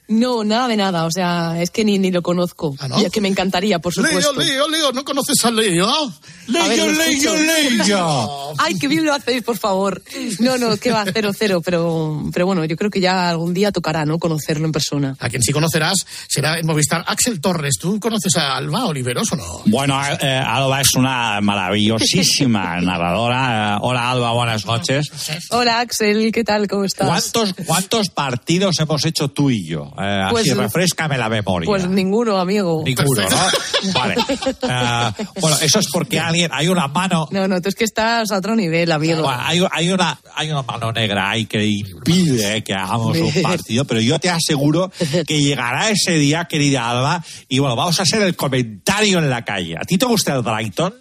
No, 0.10 0.44
nada 0.44 0.68
de 0.68 0.76
nada, 0.76 1.06
o 1.06 1.12
sea, 1.12 1.62
es 1.62 1.72
que 1.72 1.86
ni, 1.86 1.98
ni 1.98 2.12
lo 2.12 2.22
conozco. 2.22 2.76
¿no? 2.90 3.02
Ya 3.02 3.10
que 3.10 3.22
me 3.22 3.30
encantaría, 3.30 3.80
por 3.80 3.94
supuesto. 3.94 4.34
Leo, 4.34 4.44
Leo, 4.44 4.68
Leo, 4.68 4.92
¿no 4.92 5.06
conoces 5.06 5.44
a 5.46 5.52
Leo? 5.52 5.88
A 5.88 6.68
ver, 6.68 6.78
Leo, 6.78 7.36
Leo. 7.36 7.86
Leo. 7.86 8.54
Ay, 8.58 8.78
qué 8.78 8.88
bien 8.90 9.06
lo 9.06 9.14
hacéis, 9.14 9.44
por 9.44 9.58
favor. 9.58 10.02
No, 10.40 10.58
no, 10.58 10.76
que 10.76 10.92
va, 10.92 11.06
cero, 11.12 11.32
cero, 11.38 11.62
pero, 11.64 12.22
pero 12.34 12.46
bueno, 12.46 12.66
yo 12.66 12.76
creo 12.76 12.92
que 12.92 13.00
ya 13.00 13.30
algún 13.30 13.54
día 13.54 13.72
tocará, 13.72 14.06
¿no? 14.06 14.20
Conocerlo 14.20 14.66
en 14.66 14.74
persona. 14.74 15.16
A 15.20 15.30
quien 15.30 15.42
sí 15.42 15.54
conocerás 15.54 16.06
será 16.28 16.60
en 16.60 16.66
Movistar 16.66 17.06
Axel 17.08 17.40
Torres. 17.40 17.76
¿Tú 17.80 18.00
conoces 18.02 18.36
a 18.36 18.58
Alba 18.58 18.86
Oliveros 18.86 19.32
o 19.32 19.38
no? 19.38 19.62
Bueno, 19.68 20.00
eh, 20.22 20.28
Alba 20.28 20.82
es 20.82 20.94
una 20.96 21.40
maravillosísima 21.40 22.82
narradora. 22.82 23.76
Eh, 23.76 23.80
hola 23.82 24.12
Alba, 24.12 24.34
buenas 24.34 24.66
noches. 24.66 25.08
Hola, 25.50 25.80
Axel, 25.80 26.32
¿qué 26.34 26.44
tal? 26.44 26.68
¿Cómo 26.68 26.84
estás? 26.84 27.08
¿Cuántos, 27.08 27.54
¿Cuántos 27.66 28.10
partidos 28.10 28.80
hemos 28.80 29.06
hecho 29.06 29.30
tú 29.30 29.50
y 29.50 29.66
yo? 29.66 29.93
Eh, 30.00 30.28
Pues- 30.32 30.50
así, 30.50 30.54
refrescame 30.60 31.18
la 31.18 31.30
memoria. 31.30 31.66
Pues 31.66 31.88
ninguno, 31.88 32.38
amigo. 32.40 32.82
Ninguno, 32.86 33.22
¿no? 33.30 33.38
Vale. 33.94 34.16
Eh, 34.30 35.26
bueno, 35.40 35.58
eso 35.62 35.80
es 35.80 35.88
porque 35.92 36.20
alguien, 36.20 36.50
hay 36.54 36.68
una 36.68 36.88
mano, 36.88 37.28
No, 37.32 37.48
no, 37.48 37.62
tú 37.62 37.70
es 37.70 37.76
que 37.76 37.84
estás 37.84 38.32
a 38.32 38.38
otro 38.38 38.56
nivel, 38.56 38.92
amigo. 38.92 39.22
bueno, 39.24 39.40
hay, 39.44 39.62
hay 39.72 39.90
una, 39.92 40.20
hay 40.36 40.52
una 40.52 40.62
mano 40.64 40.92
negra 40.92 41.30
ahí 41.30 41.46
que 41.46 41.66
impide 41.66 42.64
que 42.64 42.74
hagamos 42.74 43.18
un 43.18 43.32
partido, 43.44 43.86
pero 43.86 44.00
yo 44.02 44.20
te 44.20 44.30
aseguro 44.30 44.92
que 45.28 45.42
llegará 45.42 45.90
ese 45.90 46.14
día, 46.14 46.46
querida 46.46 46.90
Alba, 46.90 47.24
y 47.48 47.60
bueno, 47.60 47.76
vamos 47.76 48.00
a 48.00 48.04
hacer 48.04 48.22
el 48.24 48.36
comentario 48.36 49.20
en 49.20 49.30
la 49.30 49.44
calle. 49.46 49.76
¿A 49.78 49.82
ti 49.86 49.98
te 49.98 50.06
gusta 50.06 50.34
el 50.36 50.42
Brighton? 50.42 50.94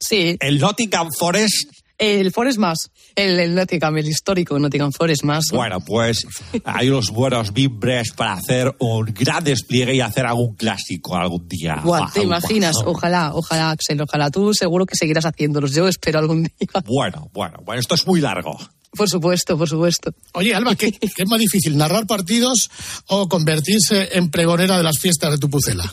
Sí. 0.00 0.36
El 0.40 0.58
Nottingham 0.60 1.08
Forest 1.18 1.70
El 1.98 2.30
Forest 2.30 2.58
más, 2.58 2.90
el, 3.16 3.40
el 3.40 3.54
Nottingham, 3.54 3.98
el 3.98 4.08
histórico 4.08 4.56
Nottingham 4.58 4.92
Forest 4.92 5.24
más. 5.24 5.46
Bueno, 5.50 5.80
pues 5.80 6.26
hay 6.64 6.88
unos 6.88 7.10
buenos 7.10 7.52
mimbres 7.52 8.12
para 8.12 8.34
hacer 8.34 8.72
un 8.78 9.06
gran 9.06 9.42
despliegue 9.42 9.96
y 9.96 10.00
hacer 10.00 10.24
algún 10.24 10.54
clásico 10.54 11.16
algún 11.16 11.48
día. 11.48 11.80
Buah, 11.82 12.12
¿Te 12.12 12.22
imaginas? 12.22 12.76
Ojalá, 12.84 13.32
ojalá, 13.34 13.70
Axel, 13.70 14.00
ojalá. 14.00 14.30
Tú 14.30 14.54
seguro 14.54 14.86
que 14.86 14.94
seguirás 14.94 15.24
haciéndolos. 15.24 15.74
Yo 15.74 15.88
espero 15.88 16.20
algún 16.20 16.44
día. 16.44 16.82
Bueno, 16.86 17.30
bueno, 17.34 17.58
bueno, 17.64 17.80
esto 17.80 17.96
es 17.96 18.06
muy 18.06 18.20
largo. 18.20 18.56
Por 18.96 19.08
supuesto, 19.08 19.58
por 19.58 19.68
supuesto. 19.68 20.12
Oye, 20.34 20.54
Alba, 20.54 20.76
¿qué, 20.76 20.92
qué 20.92 21.08
es 21.16 21.28
más 21.28 21.40
difícil, 21.40 21.76
narrar 21.76 22.06
partidos 22.06 22.70
o 23.06 23.28
convertirse 23.28 24.16
en 24.16 24.30
pregonera 24.30 24.76
de 24.76 24.84
las 24.84 24.98
fiestas 24.98 25.32
de 25.32 25.38
tu 25.38 25.50
pucela? 25.50 25.84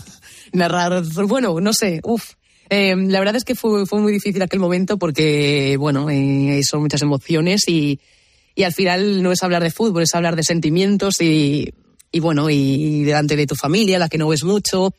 narrar, 0.55 1.03
bueno, 1.27 1.59
no 1.59 1.73
sé, 1.73 1.99
uff. 2.03 2.33
La 2.69 3.19
verdad 3.19 3.35
es 3.35 3.43
que 3.43 3.55
fue, 3.55 3.85
fue 3.85 4.01
muy 4.01 4.11
difícil 4.11 4.41
aquel 4.41 4.59
momento 4.59 4.97
porque, 4.97 5.77
bueno, 5.79 6.09
eh, 6.09 6.61
son 6.63 6.81
muchas 6.81 7.01
emociones 7.01 7.67
y, 7.67 7.99
y 8.55 8.63
al 8.63 8.73
final 8.73 9.21
no 9.21 9.31
es 9.31 9.43
hablar 9.43 9.63
de 9.63 9.71
fútbol, 9.71 10.03
es 10.03 10.15
hablar 10.15 10.35
de 10.35 10.43
sentimientos 10.43 11.21
y, 11.21 11.73
y 12.11 12.19
bueno, 12.19 12.49
y 12.49 13.03
delante 13.03 13.35
de 13.35 13.47
tu 13.47 13.55
familia, 13.55 13.99
la 13.99 14.09
que 14.09 14.17
no 14.17 14.29
ves 14.29 14.43
mucho. 14.43 14.93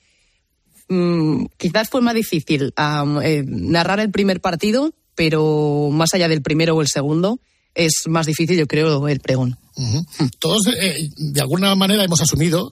Mm, 0.88 1.46
quizás 1.56 1.88
fue 1.88 2.00
más 2.00 2.14
difícil 2.14 2.72
am, 2.76 3.20
eh, 3.22 3.42
narrar 3.46 4.00
el 4.00 4.10
primer 4.10 4.40
partido, 4.40 4.92
pero 5.14 5.88
más 5.90 6.14
allá 6.14 6.28
del 6.28 6.42
primero 6.42 6.76
o 6.76 6.82
el 6.82 6.88
segundo, 6.88 7.40
es 7.74 8.04
más 8.06 8.26
difícil, 8.26 8.58
yo 8.58 8.66
creo, 8.66 9.08
el 9.08 9.20
pregón. 9.20 9.58
Ujú. 9.76 10.06
Todos, 10.38 10.66
eh, 10.68 11.10
de 11.16 11.40
alguna 11.40 11.74
manera, 11.74 12.04
hemos 12.04 12.20
asumido 12.20 12.70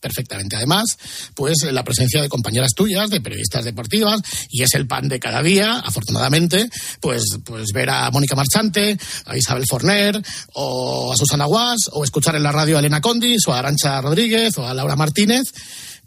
perfectamente. 0.00 0.56
Además, 0.56 0.96
pues 1.34 1.56
la 1.70 1.84
presencia 1.84 2.22
de 2.22 2.28
compañeras 2.28 2.70
tuyas, 2.74 3.10
de 3.10 3.20
periodistas 3.20 3.64
deportivas, 3.64 4.20
y 4.50 4.62
es 4.62 4.74
el 4.74 4.86
pan 4.86 5.08
de 5.08 5.18
cada 5.20 5.42
día, 5.42 5.78
afortunadamente, 5.80 6.68
pues, 7.00 7.22
pues 7.44 7.66
ver 7.74 7.90
a 7.90 8.10
Mónica 8.10 8.36
Marchante, 8.36 8.98
a 9.26 9.36
Isabel 9.36 9.64
Forner, 9.68 10.22
o 10.54 11.12
a 11.12 11.16
Susana 11.16 11.46
Guas, 11.46 11.78
o 11.92 12.04
escuchar 12.04 12.36
en 12.36 12.42
la 12.42 12.52
radio 12.52 12.76
a 12.76 12.80
Elena 12.80 13.00
Condis, 13.00 13.46
o 13.46 13.52
a 13.52 13.58
Arancha 13.58 14.00
Rodríguez, 14.00 14.56
o 14.58 14.66
a 14.66 14.74
Laura 14.74 14.96
Martínez. 14.96 15.52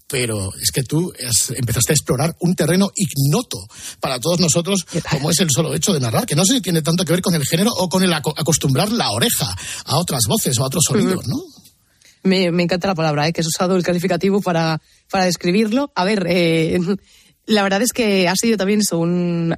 Pero 0.08 0.54
es 0.62 0.72
que 0.72 0.84
tú 0.84 1.14
has- 1.26 1.52
empezaste 1.52 1.94
a 1.94 1.96
explorar 1.96 2.36
un 2.42 2.54
terreno 2.54 2.92
ignoto 2.98 3.60
para 4.02 4.20
todos 4.20 4.42
nosotros, 4.42 4.86
como 5.10 5.32
es 5.32 5.40
el 5.40 5.50
solo 5.50 5.74
hecho 5.74 5.94
de 5.94 6.02
narrar, 6.02 6.26
que 6.26 6.36
no 6.36 6.44
sé 6.46 6.56
si 6.56 6.62
tiene 6.62 6.82
tanto 6.82 7.06
que 7.06 7.14
ver 7.14 7.22
con 7.22 7.34
el 7.34 7.46
género 7.46 7.72
o 7.78 7.88
con 7.88 8.04
el 8.04 8.12
aco- 8.12 8.34
acostumbrar 8.36 8.92
la 8.92 9.10
oreja 9.12 9.56
a 9.86 9.98
otras 9.98 10.24
voces 10.28 10.60
o 10.60 10.64
a 10.64 10.68
otros 10.68 10.84
sonidos, 10.86 11.26
¿no? 11.28 11.38
Me, 12.24 12.52
me 12.52 12.64
encanta 12.64 12.88
la 12.88 12.96
palabra, 12.96 13.28
¿eh? 13.28 13.34
que 13.34 13.42
has 13.42 13.48
usado 13.48 13.76
el 13.76 13.84
calificativo 13.84 14.42
para, 14.42 14.82
para 15.10 15.26
describirlo. 15.26 15.92
A 15.96 16.06
ver, 16.06 16.26
eh, 16.30 16.80
la 17.46 17.64
verdad 17.64 17.82
es 17.82 17.94
que 17.94 18.28
ha 18.28 18.36
sido 18.36 18.58
también 18.58 18.82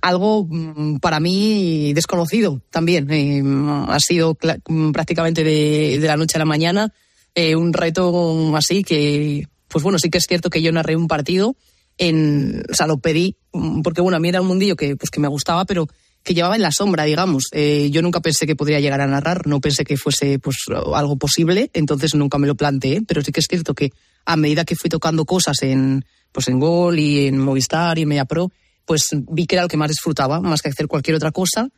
algo 0.01 0.47
mm, 0.49 0.97
para 0.97 1.19
mí 1.19 1.93
desconocido 1.93 2.61
también. 2.69 3.09
Eh, 3.11 3.43
ha 3.87 3.99
sido 3.99 4.37
mm, 4.67 4.91
prácticamente 4.91 5.43
de, 5.43 5.99
de 5.99 6.07
la 6.07 6.17
noche 6.17 6.37
a 6.37 6.39
la 6.39 6.45
mañana 6.45 6.93
eh, 7.35 7.55
un 7.55 7.73
reto 7.73 8.55
así 8.55 8.83
que, 8.83 9.47
pues 9.67 9.83
bueno, 9.83 9.97
sí 9.97 10.09
que 10.09 10.19
es 10.19 10.25
cierto 10.27 10.49
que 10.49 10.61
yo 10.61 10.71
narré 10.71 10.95
un 10.95 11.07
partido 11.07 11.55
en, 11.97 12.63
o 12.69 12.73
sea, 12.73 12.87
lo 12.87 12.99
pedí, 12.99 13.37
mm, 13.53 13.81
porque 13.81 14.01
bueno, 14.01 14.17
a 14.17 14.19
mí 14.19 14.29
era 14.29 14.41
un 14.41 14.47
mundillo 14.47 14.75
que, 14.75 14.95
pues 14.95 15.09
que 15.09 15.19
me 15.19 15.27
gustaba, 15.27 15.65
pero 15.65 15.87
que 16.23 16.33
llevaba 16.33 16.55
en 16.55 16.61
la 16.61 16.71
sombra, 16.71 17.03
digamos. 17.03 17.43
Eh, 17.51 17.89
yo 17.91 18.01
nunca 18.01 18.21
pensé 18.21 18.47
que 18.47 18.55
podría 18.55 18.79
llegar 18.79 19.01
a 19.01 19.07
narrar, 19.07 19.45
no 19.45 19.59
pensé 19.59 19.83
que 19.83 19.97
fuese 19.97 20.39
pues 20.39 20.57
algo 20.93 21.17
posible, 21.17 21.69
entonces 21.73 22.15
nunca 22.15 22.37
me 22.37 22.47
lo 22.47 22.55
planteé, 22.55 23.01
pero 23.01 23.21
sí 23.21 23.31
que 23.31 23.41
es 23.41 23.47
cierto 23.49 23.73
que 23.75 23.91
a 24.25 24.37
medida 24.37 24.63
que 24.63 24.75
fui 24.75 24.89
tocando 24.89 25.25
cosas 25.25 25.61
en, 25.63 26.05
pues 26.31 26.47
en 26.47 26.59
Gol 26.59 26.97
y 26.97 27.27
en 27.27 27.37
Movistar 27.37 27.97
y 27.99 28.03
en 28.03 28.07
Media 28.07 28.25
Pro, 28.25 28.51
pues 28.85 29.09
vi 29.11 29.45
que 29.45 29.55
era 29.55 29.63
lo 29.63 29.67
que 29.67 29.77
más 29.77 29.89
disfrutaba, 29.89 30.39
más 30.39 30.61
que 30.61 30.69
hacer 30.69 30.87
cualquier 30.87 31.17
otra 31.17 31.31
cosa. 31.31 31.69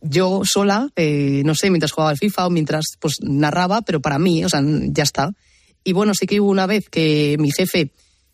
Yo 0.00 0.42
sola, 0.44 0.88
eh, 0.96 1.42
no 1.44 1.54
sé, 1.54 1.70
mientras 1.70 1.92
jugaba 1.92 2.10
al 2.10 2.18
FIFA 2.18 2.46
o 2.46 2.50
mientras 2.50 2.84
pues 2.98 3.18
narraba, 3.22 3.82
pero 3.82 4.00
para 4.00 4.18
mí, 4.18 4.44
o 4.44 4.48
sea, 4.48 4.60
ya 4.64 5.04
está. 5.04 5.32
Y 5.84 5.92
bueno, 5.92 6.12
sí 6.14 6.26
que 6.26 6.40
hubo 6.40 6.50
una 6.50 6.66
vez 6.66 6.88
que 6.88 7.36
mi 7.38 7.52
jefe 7.52 7.92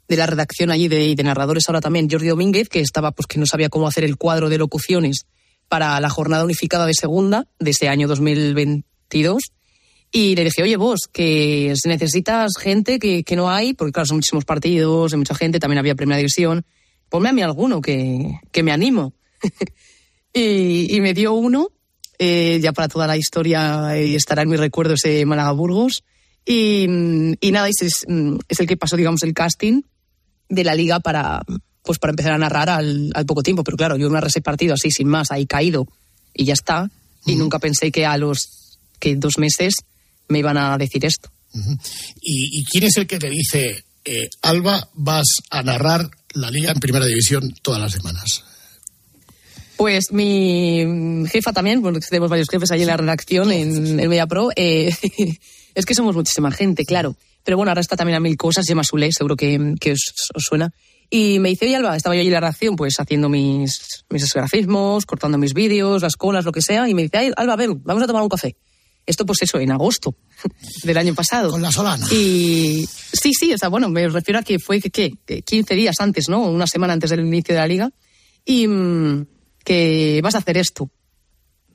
de 0.08 0.16
la 0.16 0.26
redacción 0.26 0.70
allí 0.70 0.88
de, 0.88 1.14
de 1.14 1.22
narradores 1.22 1.64
ahora 1.68 1.82
también, 1.82 2.08
Jordi 2.10 2.28
Domínguez, 2.28 2.70
que 2.70 2.80
estaba 2.80 3.10
pues 3.10 3.26
que 3.26 3.38
no 3.38 3.44
sabía 3.44 3.68
cómo 3.68 3.86
hacer 3.86 4.04
el 4.04 4.16
cuadro 4.16 4.48
de 4.48 4.56
locuciones 4.56 5.26
para 5.68 6.00
la 6.00 6.10
jornada 6.10 6.44
unificada 6.44 6.86
de 6.86 6.94
segunda 6.94 7.46
de 7.58 7.70
ese 7.70 7.88
año 7.88 8.08
2022. 8.08 9.42
Y 10.10 10.36
le 10.36 10.44
dije, 10.44 10.62
oye 10.62 10.76
vos, 10.76 11.00
que 11.12 11.74
si 11.76 11.88
necesitas 11.88 12.52
gente 12.58 12.98
que, 12.98 13.24
que 13.24 13.36
no 13.36 13.50
hay, 13.50 13.74
porque 13.74 13.92
claro, 13.92 14.06
son 14.06 14.16
muchísimos 14.18 14.44
partidos, 14.44 15.12
hay 15.12 15.18
mucha 15.18 15.34
gente, 15.34 15.60
también 15.60 15.78
había 15.78 15.94
primera 15.94 16.16
división, 16.16 16.64
ponme 17.10 17.28
a 17.28 17.32
mí 17.32 17.42
alguno 17.42 17.80
que, 17.80 18.40
que 18.50 18.62
me 18.62 18.72
animo. 18.72 19.12
y, 20.32 20.94
y 20.96 21.00
me 21.00 21.12
dio 21.12 21.34
uno, 21.34 21.68
eh, 22.18 22.58
ya 22.62 22.72
para 22.72 22.88
toda 22.88 23.06
la 23.06 23.16
historia 23.16 23.96
eh, 23.96 24.14
estará 24.14 24.42
en 24.42 24.48
mi 24.48 24.56
recuerdo 24.56 24.94
ese 24.94 25.24
Málaga 25.26 25.52
Burgos. 25.52 26.04
Y, 26.46 26.86
y 27.40 27.52
nada, 27.52 27.68
es, 27.68 28.06
mm, 28.08 28.38
es 28.48 28.60
el 28.60 28.66
que 28.66 28.78
pasó, 28.78 28.96
digamos, 28.96 29.22
el 29.22 29.34
casting 29.34 29.82
de 30.48 30.64
la 30.64 30.74
liga 30.74 31.00
para, 31.00 31.42
pues 31.88 31.98
para 31.98 32.10
empezar 32.10 32.32
a 32.32 32.38
narrar 32.38 32.68
al, 32.68 33.10
al 33.14 33.24
poco 33.24 33.42
tiempo. 33.42 33.64
Pero 33.64 33.78
claro, 33.78 33.96
yo 33.96 34.10
narré 34.10 34.28
ese 34.28 34.42
partido 34.42 34.74
así, 34.74 34.90
sin 34.90 35.08
más, 35.08 35.30
ahí 35.30 35.46
caído 35.46 35.86
y 36.34 36.44
ya 36.44 36.52
está. 36.52 36.90
Y 37.24 37.34
nunca 37.34 37.58
pensé 37.58 37.90
que 37.90 38.04
a 38.04 38.18
los 38.18 38.76
que 39.00 39.16
dos 39.16 39.38
meses 39.38 39.72
me 40.28 40.40
iban 40.40 40.58
a 40.58 40.76
decir 40.76 41.06
esto. 41.06 41.30
¿Y, 42.20 42.60
y 42.60 42.64
quién 42.66 42.84
es 42.84 42.98
el 42.98 43.06
que 43.06 43.18
te 43.18 43.30
dice, 43.30 43.86
eh, 44.04 44.28
Alba, 44.42 44.86
vas 44.92 45.28
a 45.48 45.62
narrar 45.62 46.10
la 46.34 46.50
liga 46.50 46.72
en 46.72 46.78
primera 46.78 47.06
división 47.06 47.54
todas 47.62 47.80
las 47.80 47.92
semanas? 47.92 48.44
Pues 49.78 50.12
mi 50.12 51.24
jefa 51.32 51.54
también, 51.54 51.80
porque 51.80 52.00
tenemos 52.06 52.28
varios 52.28 52.50
jefes 52.50 52.70
ahí 52.70 52.82
en 52.82 52.88
la 52.88 52.98
redacción, 52.98 53.50
en 53.50 53.98
el 53.98 54.10
Media 54.10 54.26
Pro, 54.26 54.50
eh, 54.54 54.94
es 55.74 55.86
que 55.86 55.94
somos 55.94 56.14
muchísima 56.14 56.50
gente, 56.50 56.84
claro. 56.84 57.16
Pero 57.44 57.56
bueno, 57.56 57.70
ahora 57.70 57.80
está 57.80 57.96
también 57.96 58.18
a 58.18 58.20
mil 58.20 58.36
cosas, 58.36 58.66
se 58.66 58.72
llama 58.72 58.84
Sule, 58.84 59.10
seguro 59.10 59.36
que, 59.36 59.74
que 59.80 59.92
os, 59.92 60.12
os 60.34 60.44
suena. 60.44 60.70
Y 61.10 61.38
me 61.38 61.50
dice, 61.50 61.66
oye 61.66 61.76
Alba, 61.76 61.96
estaba 61.96 62.14
yo 62.14 62.20
allí 62.20 62.28
en 62.28 62.34
la 62.34 62.40
redacción, 62.40 62.76
pues 62.76 62.94
haciendo 62.98 63.28
mis, 63.28 64.04
mis 64.10 64.32
grafismos, 64.32 65.06
cortando 65.06 65.38
mis 65.38 65.54
vídeos, 65.54 66.02
las 66.02 66.16
colas, 66.16 66.44
lo 66.44 66.52
que 66.52 66.60
sea, 66.60 66.88
y 66.88 66.94
me 66.94 67.02
dice, 67.02 67.16
"Ay, 67.16 67.32
Alba, 67.36 67.56
ven, 67.56 67.82
vamos 67.82 68.02
a 68.02 68.06
tomar 68.06 68.22
un 68.22 68.28
café. 68.28 68.56
Esto 69.06 69.24
pues 69.24 69.40
eso, 69.40 69.58
en 69.58 69.72
agosto 69.72 70.14
del 70.82 70.98
año 70.98 71.14
pasado. 71.14 71.50
Con 71.50 71.62
la 71.62 71.72
Solana. 71.72 72.06
Y 72.12 72.86
sí, 73.12 73.32
sí, 73.32 73.54
o 73.54 73.58
sea, 73.58 73.70
bueno, 73.70 73.88
me 73.88 74.06
refiero 74.06 74.38
a 74.38 74.42
que 74.42 74.58
fue, 74.58 74.80
¿qué? 74.80 75.12
15 75.44 75.74
días 75.74 75.96
antes, 75.98 76.28
¿no? 76.28 76.42
Una 76.42 76.66
semana 76.66 76.92
antes 76.92 77.08
del 77.08 77.20
inicio 77.20 77.54
de 77.54 77.60
la 77.60 77.66
liga. 77.66 77.90
Y 78.44 78.68
mm, 78.68 79.26
que 79.64 80.20
vas 80.22 80.34
a 80.34 80.38
hacer 80.38 80.58
esto. 80.58 80.90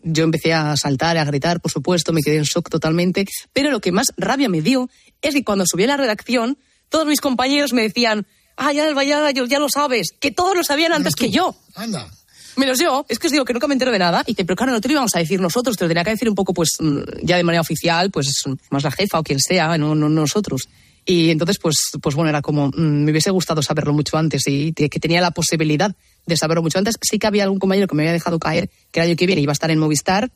Yo 0.03 0.25
empecé 0.25 0.53
a 0.53 0.77
saltar, 0.77 1.17
a 1.17 1.25
gritar, 1.25 1.59
por 1.59 1.71
supuesto, 1.71 2.13
me 2.13 2.21
quedé 2.21 2.37
en 2.37 2.43
shock 2.43 2.69
totalmente. 2.69 3.25
Pero 3.51 3.71
lo 3.71 3.79
que 3.81 3.91
más 3.91 4.13
rabia 4.15 4.47
me 4.47 4.61
dio 4.61 4.89
es 5.23 5.33
que 5.33 5.43
cuando 5.43 5.65
subí 5.65 5.85
a 5.85 5.87
la 5.87 5.97
redacción, 5.97 6.59
todos 6.89 7.07
mis 7.07 7.19
compañeros 7.19 7.73
me 7.73 7.81
decían, 7.81 8.27
ay, 8.57 8.79
Alba, 8.79 9.03
ya, 9.03 9.29
ya, 9.31 9.59
lo 9.59 9.69
sabes, 9.69 10.09
que 10.19 10.31
todos 10.31 10.55
lo 10.55 10.63
sabían 10.63 10.93
antes 10.93 11.15
que 11.15 11.29
yo. 11.29 11.55
Anda. 11.75 12.07
Menos 12.55 12.77
yo, 12.79 13.03
es 13.09 13.17
que 13.17 13.27
os 13.27 13.33
digo 13.33 13.45
que 13.45 13.53
nunca 13.53 13.65
me 13.67 13.73
entero 13.73 13.91
de 13.91 13.97
nada. 13.99 14.21
Y 14.27 14.33
dice, 14.33 14.45
pero 14.45 14.55
claro, 14.55 14.71
no 14.73 14.79
te 14.81 14.87
lo 14.87 14.93
íbamos 14.93 15.15
a 15.15 15.19
decir 15.19 15.41
nosotros, 15.41 15.75
te 15.75 15.85
lo 15.85 15.87
tenía 15.87 16.03
que 16.03 16.11
decir 16.11 16.29
un 16.29 16.35
poco, 16.35 16.53
pues, 16.53 16.69
mm, 16.79 16.99
ya 17.23 17.37
de 17.37 17.43
manera 17.43 17.61
oficial, 17.61 18.11
pues, 18.11 18.27
más 18.69 18.83
la 18.83 18.91
jefa 18.91 19.19
o 19.19 19.23
quien 19.23 19.39
sea, 19.39 19.75
no, 19.77 19.95
no 19.95 20.07
nosotros. 20.07 20.67
Y 21.05 21.31
entonces, 21.31 21.57
pues, 21.59 21.75
pues 22.01 22.15
bueno, 22.15 22.29
era 22.29 22.41
como, 22.43 22.67
mm, 22.67 22.73
me 23.03 23.11
hubiese 23.11 23.31
gustado 23.31 23.61
saberlo 23.63 23.91
mucho 23.93 24.17
antes 24.17 24.43
y 24.47 24.71
te- 24.71 24.87
que 24.89 24.99
tenía 24.99 25.19
la 25.19 25.31
posibilidad 25.31 25.93
de 26.27 26.37
saberlo 26.37 26.61
mucho 26.61 26.77
antes. 26.77 26.95
Sí 27.01 27.17
que 27.17 27.25
había 27.27 27.43
algún 27.43 27.57
compañero 27.59 27.87
que 27.87 27.95
me 27.95 28.03
había 28.03 28.13
dejado 28.13 28.37
caer, 28.39 28.69
que 28.91 28.99
el 28.99 29.07
año 29.07 29.15
que 29.15 29.25
viene 29.25 29.41
iba 29.41 29.51
a 29.51 29.53
estar 29.57 29.71
en 29.71 29.79
Movistar, 29.79 30.31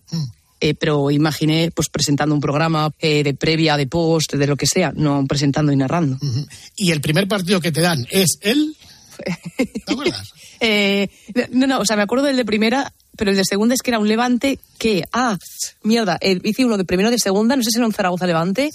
eh, 0.59 0.73
pero 0.73 1.11
imaginé, 1.11 1.71
pues, 1.71 1.89
presentando 1.89 2.33
un 2.35 2.41
programa 2.41 2.91
eh, 2.99 3.23
de 3.23 3.33
previa, 3.33 3.77
de 3.77 3.87
post, 3.87 4.33
de 4.33 4.47
lo 4.47 4.55
que 4.55 4.67
sea, 4.67 4.91
no 4.95 5.25
presentando 5.25 5.71
y 5.71 5.75
narrando. 5.75 6.17
Y 6.75 6.91
el 6.91 7.01
primer 7.01 7.27
partido 7.27 7.59
que 7.59 7.71
te 7.71 7.81
dan 7.81 8.05
es 8.09 8.37
el... 8.41 8.75
¿Te 9.85 9.93
acuerdas? 9.93 10.33
Eh, 10.59 11.09
no, 11.51 11.67
no, 11.67 11.79
o 11.79 11.85
sea, 11.85 11.95
me 11.95 12.03
acuerdo 12.03 12.25
del 12.25 12.37
de 12.37 12.45
primera, 12.45 12.93
pero 13.15 13.31
el 13.31 13.37
de 13.37 13.43
segunda 13.45 13.75
es 13.75 13.81
que 13.81 13.91
era 13.91 13.99
un 13.99 14.07
levante 14.07 14.59
que, 14.77 15.03
ah, 15.11 15.37
mierda, 15.83 16.17
eh, 16.21 16.39
hice 16.43 16.65
uno 16.65 16.77
de 16.77 16.85
primero 16.85 17.11
de 17.11 17.19
segunda, 17.19 17.55
no 17.55 17.63
sé 17.63 17.71
si 17.71 17.77
era 17.77 17.85
un 17.85 17.93
Zaragoza 17.93 18.25
levante, 18.27 18.71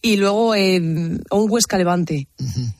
y 0.00 0.16
luego 0.16 0.54
eh, 0.54 0.78
un 0.78 1.20
Huesca 1.30 1.76
levante, 1.76 2.28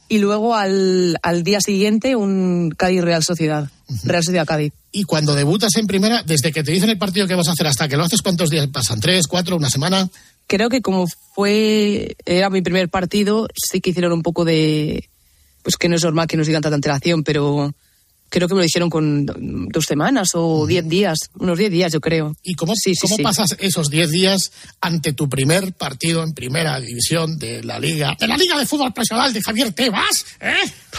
y 0.09 0.19
luego 0.19 0.55
al, 0.55 1.19
al 1.23 1.43
día 1.43 1.61
siguiente 1.61 2.17
un 2.17 2.73
Cádiz 2.77 3.03
Real 3.03 3.23
Sociedad, 3.23 3.71
Real 4.05 4.23
Sociedad 4.23 4.47
Cádiz. 4.47 4.73
Y 4.93 5.05
cuando 5.05 5.35
debutas 5.35 5.77
en 5.77 5.87
primera, 5.87 6.23
desde 6.23 6.53
que 6.53 6.63
te 6.63 6.73
dicen 6.73 6.91
el 6.91 6.99
partido 6.99 7.27
que 7.27 7.35
vas 7.35 7.49
a 7.49 7.53
hacer 7.53 7.67
hasta 7.67 7.89
que 7.89 7.97
lo 7.97 8.05
haces, 8.05 8.23
¿cuántos 8.23 8.51
días 8.51 8.67
pasan? 8.69 9.01
¿Tres, 9.01 9.27
cuatro, 9.27 9.57
una 9.57 9.71
semana? 9.71 10.09
Creo 10.47 10.71
que 10.71 10.81
como 10.81 11.07
fue, 11.35 12.17
era 12.25 12.51
mi 12.51 12.63
primer 12.63 12.89
partido, 12.89 13.49
sí 13.55 13.81
que 13.81 13.91
hicieron 13.91 14.13
un 14.13 14.23
poco 14.23 14.45
de, 14.45 15.09
pues 15.63 15.77
que 15.77 15.89
no 15.89 15.97
es 15.97 16.05
normal 16.05 16.27
que 16.27 16.37
nos 16.37 16.47
digan 16.47 16.63
tanta 16.63 16.77
antelación, 16.77 17.23
pero 17.23 17.75
creo 18.29 18.49
que 18.49 18.55
me 18.55 18.61
lo 18.61 18.67
hicieron 18.67 18.91
con 18.91 19.27
dos 19.27 19.85
semanas 19.85 20.31
o 20.35 20.67
diez 20.67 20.89
días, 20.89 21.19
unos 21.39 21.59
diez 21.59 21.71
días 21.71 21.93
yo 21.93 22.01
creo. 22.01 22.37
¿Y 22.43 22.55
cómo, 22.55 22.75
Sí, 22.75 22.95
sí, 22.95 23.01
cómo 23.03 23.17
sí. 23.17 23.23
pasas 23.23 23.57
esos 23.59 23.91
10 23.91 24.11
días 24.11 24.53
ante 24.81 25.13
tu 25.13 25.29
primer 25.29 25.73
partido 25.73 26.23
en 26.23 26.33
primera 26.33 26.79
división 26.81 27.39
de 27.39 27.63
la 27.63 27.79
Liga, 27.79 28.17
de 28.19 28.29
la 28.29 28.37
Liga 28.37 28.59
de 28.59 28.67
Fútbol 28.67 28.93
Profesional 28.93 29.33
de 29.33 29.43
Javier 29.43 29.73
Tebas? 29.73 30.25
¿Eh? 30.41 30.55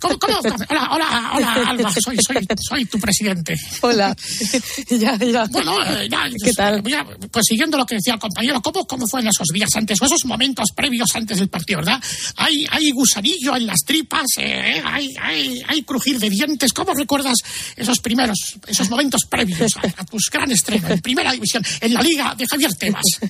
¿Cómo, 0.00 0.18
cómo? 0.18 0.38
Hola, 0.68 0.88
hola, 0.92 1.32
hola, 1.34 1.54
Alba, 1.68 1.92
soy, 1.92 2.16
soy, 2.20 2.46
soy 2.60 2.84
tu 2.86 2.98
presidente. 2.98 3.56
Hola. 3.82 4.16
ya, 4.90 5.16
ya. 5.16 5.44
Bueno, 5.46 5.82
eh, 5.84 6.08
ya, 6.10 6.24
¿Qué 6.42 6.52
tal? 6.52 6.82
ya, 6.84 7.06
pues 7.30 7.44
siguiendo 7.48 7.78
lo 7.78 7.86
que 7.86 7.94
decía 7.96 8.14
el 8.14 8.20
compañero, 8.20 8.60
¿cómo, 8.60 8.86
¿cómo 8.86 9.06
fueron 9.06 9.28
esos 9.28 9.48
días 9.48 9.70
antes 9.74 10.00
o 10.02 10.06
esos 10.06 10.24
momentos 10.24 10.70
previos 10.74 11.14
antes 11.14 11.38
del 11.38 11.48
partido, 11.48 11.78
verdad? 11.78 12.02
Hay, 12.36 12.66
hay 12.70 12.90
gusanillo 12.90 13.56
en 13.56 13.66
las 13.66 13.80
tripas, 13.84 14.26
eh, 14.38 14.82
hay, 14.84 15.14
hay, 15.24 15.62
hay 15.66 15.82
crujir 15.82 16.18
de 16.18 16.30
dientes. 16.30 16.72
¿Cómo 16.72 16.92
recuerdas 16.94 17.36
esos 17.76 17.98
primeros, 18.00 18.56
esos 18.66 18.88
momentos 18.90 19.22
previos 19.28 19.76
a, 19.76 19.80
a 20.00 20.04
tus 20.04 20.28
gran 20.30 20.50
estreno 20.50 20.88
en 20.88 21.00
primera 21.00 21.32
división, 21.32 21.62
en 21.80 21.94
la 21.94 22.02
Liga 22.02 22.34
de 22.36 22.46
Javier 22.46 22.74
Tebas? 22.74 23.02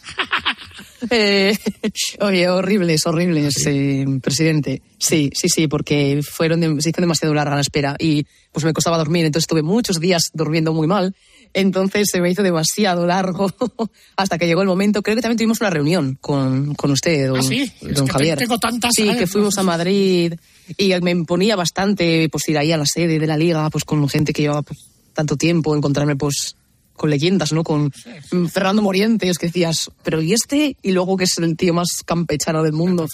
Eh, 1.11 1.55
oye, 2.21 2.49
horribles, 2.49 3.07
horribles, 3.07 3.55
eh, 3.67 4.07
presidente. 4.23 4.81
Sí, 4.99 5.31
sí, 5.35 5.49
sí, 5.51 5.69
porque 5.69 6.21
fueron 6.27 6.61
de- 6.61 6.81
se 6.81 6.89
hizo 6.91 7.01
demasiado 7.03 7.35
larga 7.35 7.55
la 7.57 7.61
espera 7.61 7.95
y 7.99 8.25
pues 8.53 8.65
me 8.65 8.73
costaba 8.73 8.97
dormir, 8.97 9.27
entonces 9.27 9.45
estuve 9.45 9.63
muchos 9.63 10.01
días 10.01 10.31
durmiendo 10.33 10.73
muy 10.73 10.87
mal. 10.87 11.15
Entonces 11.55 12.09
se 12.11 12.21
me 12.21 12.31
hizo 12.31 12.43
demasiado 12.43 13.07
largo 13.07 13.51
hasta 14.17 14.39
que 14.39 14.47
llegó 14.47 14.63
el 14.63 14.69
momento. 14.69 15.03
Creo 15.03 15.17
que 15.17 15.23
también 15.23 15.39
tuvimos 15.39 15.61
una 15.61 15.71
reunión 15.71 16.19
con, 16.21 16.75
con 16.75 16.91
usted, 16.91 17.29
don, 17.29 17.39
¿Ah, 17.39 17.43
sí? 17.43 17.73
Es 17.81 17.95
don 17.95 18.07
que 18.07 18.13
Javier. 18.13 18.39
tengo 18.39 18.59
tantas, 18.59 18.91
sí, 18.95 19.07
¿sabes? 19.07 19.21
que 19.21 19.27
fuimos 19.27 19.57
a 19.57 19.63
Madrid 19.63 20.35
y 20.77 21.01
me 21.01 21.13
imponía 21.13 21.55
bastante 21.57 22.29
pues 22.29 22.49
ir 22.49 22.59
ahí 22.59 22.73
a 22.73 22.77
la 22.77 22.87
sede 22.87 23.19
de 23.19 23.27
la 23.27 23.37
liga, 23.37 23.71
pues 23.71 23.85
con 23.85 24.07
gente 24.09 24.33
que 24.33 24.43
llevaba 24.43 24.63
pues, 24.63 24.81
tanto 25.13 25.37
tiempo, 25.37 25.75
encontrarme 25.77 26.17
pues 26.17 26.57
con 26.97 27.11
leyendas, 27.11 27.53
¿no? 27.53 27.65
Con 27.65 27.93
mm, 28.31 28.47
Fernando 28.47 28.83
Morientes, 28.83 29.39
que 29.39 29.47
decías, 29.47 29.91
pero 30.03 30.23
¿y 30.23 30.33
este? 30.33 30.77
Y 30.83 30.93
luego 30.93 31.17
que 31.17 31.25
es 31.25 31.39
el 31.39 31.57
tío 31.57 31.75
más 31.75 32.03
campechano 32.05 32.63
del 32.63 32.73
mundo. 32.73 33.07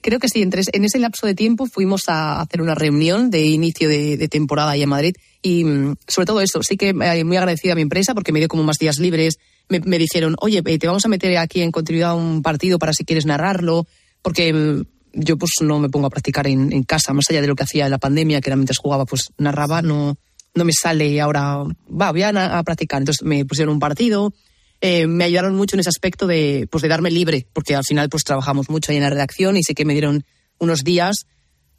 Creo 0.00 0.18
que 0.18 0.28
sí, 0.28 0.42
entre, 0.42 0.62
en 0.72 0.84
ese 0.84 0.98
lapso 0.98 1.26
de 1.26 1.34
tiempo 1.34 1.66
fuimos 1.66 2.08
a 2.08 2.40
hacer 2.40 2.60
una 2.60 2.74
reunión 2.74 3.30
de 3.30 3.44
inicio 3.44 3.88
de, 3.88 4.16
de 4.16 4.28
temporada 4.28 4.72
ahí 4.72 4.82
en 4.82 4.88
Madrid 4.88 5.14
y 5.42 5.64
mm, 5.64 5.96
sobre 6.06 6.26
todo 6.26 6.40
eso, 6.40 6.62
sí 6.62 6.76
que 6.76 6.90
eh, 6.90 7.24
muy 7.24 7.36
agradecida 7.36 7.72
a 7.72 7.76
mi 7.76 7.82
empresa 7.82 8.14
porque 8.14 8.32
me 8.32 8.38
dio 8.38 8.48
como 8.48 8.62
más 8.62 8.78
días 8.78 8.98
libres. 8.98 9.38
Me, 9.68 9.80
me 9.80 9.98
dijeron, 9.98 10.36
oye, 10.40 10.62
eh, 10.64 10.78
te 10.78 10.86
vamos 10.86 11.04
a 11.04 11.08
meter 11.08 11.36
aquí 11.38 11.62
en 11.62 11.72
continuidad 11.72 12.16
un 12.16 12.42
partido 12.42 12.78
para 12.78 12.92
si 12.92 13.04
quieres 13.04 13.26
narrarlo, 13.26 13.86
porque 14.22 14.52
mm, 14.52 14.82
yo 15.14 15.36
pues 15.36 15.52
no 15.60 15.78
me 15.78 15.88
pongo 15.88 16.06
a 16.06 16.10
practicar 16.10 16.46
en, 16.46 16.72
en 16.72 16.82
casa, 16.82 17.12
más 17.12 17.26
allá 17.30 17.40
de 17.40 17.46
lo 17.46 17.54
que 17.54 17.64
hacía 17.64 17.84
en 17.84 17.90
la 17.90 17.98
pandemia, 17.98 18.40
que 18.40 18.50
era 18.50 18.56
mientras 18.56 18.78
jugaba, 18.78 19.04
pues 19.04 19.32
narraba, 19.38 19.82
no, 19.82 20.16
no 20.54 20.64
me 20.64 20.72
sale 20.72 21.20
ahora, 21.20 21.58
va, 21.88 22.10
voy 22.12 22.22
a, 22.22 22.58
a 22.58 22.62
practicar. 22.62 23.00
Entonces 23.00 23.22
me 23.24 23.44
pusieron 23.44 23.72
un 23.74 23.80
partido, 23.80 24.32
eh, 24.80 25.06
me 25.06 25.24
ayudaron 25.24 25.54
mucho 25.56 25.76
en 25.76 25.80
ese 25.80 25.88
aspecto 25.88 26.26
de, 26.26 26.66
pues 26.70 26.82
de 26.82 26.88
darme 26.88 27.10
libre, 27.10 27.46
porque 27.52 27.74
al 27.74 27.84
final 27.84 28.08
pues 28.08 28.24
trabajamos 28.24 28.68
mucho 28.68 28.90
ahí 28.92 28.96
en 28.98 29.04
la 29.04 29.10
redacción 29.10 29.56
y 29.56 29.62
sé 29.62 29.74
que 29.74 29.84
me 29.84 29.92
dieron 29.94 30.24
unos 30.58 30.84
días 30.84 31.26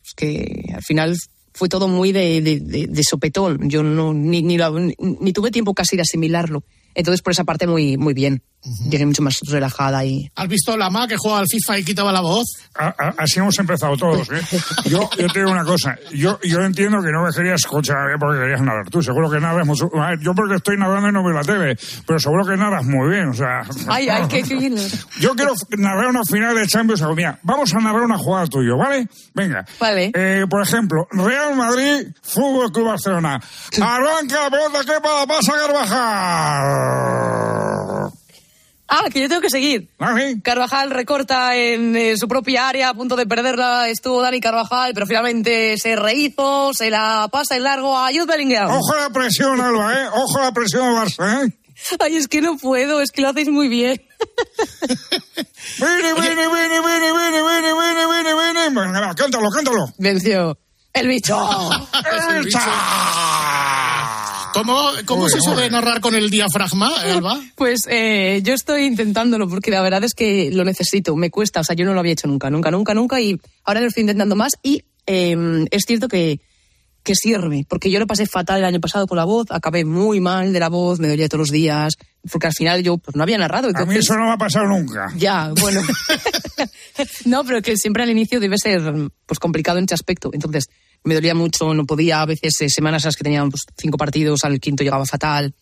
pues, 0.02 0.14
que 0.16 0.72
al 0.74 0.82
final 0.84 1.16
fue 1.54 1.70
todo 1.70 1.88
muy 1.88 2.12
de, 2.12 3.04
sopetón. 3.08 3.70
Yo 3.70 3.84
no, 3.84 4.14
ni, 4.14 4.42
ni- 4.42 4.58
ni 4.58 5.34
tuve 5.34 5.52
tiempo 5.52 5.74
casi 5.74 5.96
de 5.96 6.02
asimilarlo. 6.02 6.64
Entonces 6.96 7.22
por 7.22 7.32
esa 7.34 7.44
parte 7.44 7.68
muy, 7.68 7.98
muy 7.98 8.14
bien. 8.14 8.42
Llegué 8.90 9.06
mucho 9.06 9.22
más 9.22 9.36
relajada 9.50 10.06
y... 10.06 10.30
¿Has 10.36 10.48
visto 10.48 10.78
la 10.78 10.90
Ma 10.90 11.06
que 11.08 11.18
jugaba 11.18 11.42
al 11.42 11.48
FIFA 11.48 11.80
y 11.80 11.84
quitaba 11.84 12.12
la 12.14 12.22
voz? 12.22 12.46
A- 12.76 12.88
a- 12.98 13.14
así 13.18 13.40
hemos 13.40 13.60
empezado 13.60 13.98
todos, 13.98 14.30
¿eh? 14.32 14.42
Yo, 14.86 15.10
yo 15.18 15.28
te 15.28 15.40
digo 15.40 15.52
una 15.52 15.66
cosa, 15.66 15.98
yo, 16.14 16.40
yo 16.44 16.62
entiendo 16.62 17.02
que 17.02 17.12
no 17.12 17.24
me 17.24 17.32
querías 17.36 17.60
escuchar 17.62 18.12
¿eh? 18.12 18.16
porque 18.20 18.40
querías 18.40 18.62
nadar. 18.62 18.90
Tú 18.90 19.02
seguro 19.04 19.30
que 19.30 19.40
nadas 19.42 19.68
mucho. 19.68 19.90
Yo 20.22 20.34
porque 20.34 20.56
estoy 20.56 20.78
nadando 20.78 21.10
y 21.10 21.12
no 21.12 21.24
veo 21.24 21.34
la 21.34 21.42
tele, 21.44 21.76
pero 22.08 22.18
seguro 22.20 22.46
que 22.46 22.56
nadas 22.56 22.86
muy 22.86 23.10
bien, 23.10 23.28
o 23.30 23.34
sea... 23.34 23.64
Ay, 23.90 24.08
ay, 24.10 24.28
qué 24.30 24.46
fino. 24.46 24.82
Yo 25.20 25.36
quiero 25.36 25.54
narrar 25.78 26.08
una 26.08 26.24
final 26.24 26.56
de 26.56 26.66
Champions. 26.68 27.02
algo. 27.02 27.16
Mira, 27.16 27.38
vamos 27.44 27.74
a 27.74 27.80
narrar 27.80 28.04
una 28.04 28.18
jugada 28.18 28.48
tuya, 28.48 28.76
¿vale? 28.78 29.08
Venga. 29.34 29.66
Vale. 29.80 30.12
Eh, 30.16 30.46
por 30.50 30.62
ejemplo, 30.62 31.06
Real 31.12 31.56
Madrid, 31.56 32.08
Fútbol 32.22 32.72
Club 32.72 32.88
Barcelona. 32.88 33.42
Arranca 33.82 34.44
la 34.44 34.50
pelota 34.50 34.80
que 34.86 35.02
para 35.02 35.26
pasa 35.28 35.52
Carvajal. 36.64 38.14
Ah, 38.96 39.10
que 39.10 39.22
yo 39.22 39.28
tengo 39.28 39.42
que 39.42 39.50
seguir. 39.50 39.90
Carvajal 40.44 40.92
recorta 40.92 41.58
en 41.58 41.96
eh, 41.96 42.16
su 42.16 42.28
propia 42.28 42.70
área, 42.70 42.90
a 42.90 42.94
punto 42.94 43.16
de 43.16 43.26
perderla. 43.26 43.90
Estuvo 43.90 44.22
Dani 44.22 44.40
Carvajal, 44.40 44.92
pero 44.94 45.08
finalmente 45.08 45.80
se 45.80 45.96
rehizo, 45.96 46.76
se 46.76 46.92
la 46.92 47.28
pasa 47.32 47.56
en 47.56 47.64
largo 47.64 47.98
a 47.98 48.10
Jude 48.12 48.28
Bellingham. 48.28 48.70
Ojo 48.70 48.94
a 48.94 49.02
la 49.02 49.10
presión, 49.10 49.60
Alba, 49.60 49.94
¿eh? 49.94 50.08
Ojo 50.14 50.38
a 50.38 50.44
la 50.44 50.52
presión 50.52 50.94
Barça, 50.94 51.44
¿eh? 51.44 51.58
Ay, 52.00 52.18
es 52.18 52.28
que 52.28 52.42
no 52.42 52.56
puedo, 52.58 53.02
es 53.02 53.12
que 53.12 53.24
lo 53.24 53.30
hacéis 53.30 53.50
muy 53.50 53.68
bien. 53.68 54.00
Vini, 55.80 56.14
vini, 56.14 56.36
vini, 56.36 56.80
vini, 56.86 57.10
vini, 57.18 57.42
vini, 57.42 57.72
vini, 57.74 58.04
vini, 58.12 58.34
vini. 58.34 58.76
Venga, 58.76 59.16
cántalo, 59.16 59.50
cántalo. 59.50 59.86
Venció. 59.98 60.56
El 60.94 61.08
bicho. 61.08 61.36
El 62.30 62.44
bicho. 62.46 62.60
¿Cómo, 64.54 64.90
cómo 65.06 65.28
es 65.28 65.34
eso 65.36 65.56
de 65.56 65.70
narrar 65.70 66.00
con 66.00 66.16
el 66.16 66.30
diafragma, 66.30 66.92
Alba? 67.02 67.42
Pues 67.56 67.82
eh, 67.90 68.42
yo 68.44 68.54
estoy 68.54 68.86
intentándolo 68.86 69.48
porque 69.50 69.72
la 69.72 69.82
verdad 69.82 70.04
es 70.04 70.14
que 70.14 70.52
lo 70.52 70.64
necesito, 70.64 71.16
me 71.16 71.30
cuesta, 71.32 71.62
o 71.62 71.64
sea, 71.64 71.76
yo 71.76 71.86
no 71.86 71.94
lo 71.94 72.00
había 72.00 72.14
hecho 72.14 72.28
nunca, 72.28 72.50
nunca, 72.50 72.70
nunca, 72.72 72.94
nunca 72.94 73.20
y 73.20 73.40
ahora 73.64 73.82
lo 73.82 73.88
estoy 73.88 74.02
intentando 74.02 74.36
más 74.36 74.54
y 74.62 74.84
eh, 75.08 75.66
es 75.72 75.84
cierto 75.88 76.08
que, 76.08 76.40
que 77.04 77.16
sirve, 77.16 77.66
porque 77.68 77.92
yo 77.92 78.00
lo 78.00 78.08
pasé 78.08 78.26
fatal 78.26 78.60
el 78.60 78.66
año 78.66 78.80
pasado 78.80 79.08
con 79.08 79.18
la 79.18 79.26
voz, 79.26 79.48
acabé 79.50 79.86
muy 79.86 80.20
mal 80.20 80.54
de 80.54 80.60
la 80.60 80.70
voz, 80.70 81.00
me 81.00 81.10
dolía 81.10 81.28
todos 81.28 81.40
los 81.40 81.52
días, 81.52 81.94
porque 82.32 82.48
al 82.48 82.54
final 82.54 82.84
yo 82.84 82.98
pues, 82.98 83.16
no 83.16 83.24
había 83.24 83.38
narrado. 83.38 83.68
A 83.68 83.72
mí 83.72 83.78
entonces- 83.80 84.06
eso 84.06 84.16
no 84.18 84.26
me 84.26 84.32
ha 84.32 84.38
pasado 84.38 84.66
nunca. 84.68 85.12
Ya, 85.18 85.52
bueno. 85.60 85.82
no, 87.26 87.44
pero 87.44 87.62
que 87.62 87.76
siempre 87.76 88.04
al 88.04 88.10
inicio 88.12 88.40
debe 88.40 88.58
ser 88.58 88.82
pues 89.26 89.40
complicado 89.40 89.80
en 89.80 89.86
ese 89.86 89.96
aspecto. 89.96 90.30
Entonces, 90.34 90.66
me 91.04 91.16
dolía 91.16 91.36
mucho, 91.36 91.74
no 91.74 91.86
podía, 91.86 92.22
a 92.22 92.26
veces 92.26 92.62
eh, 92.62 92.70
semanas 92.70 93.06
las 93.06 93.16
que 93.16 93.24
tenían 93.24 93.50
pues, 93.50 93.64
cinco 93.78 93.98
partidos, 93.98 94.44
al 94.44 94.60
quinto 94.60 94.84
llegaba 94.84 95.06
fatal. 95.06 95.54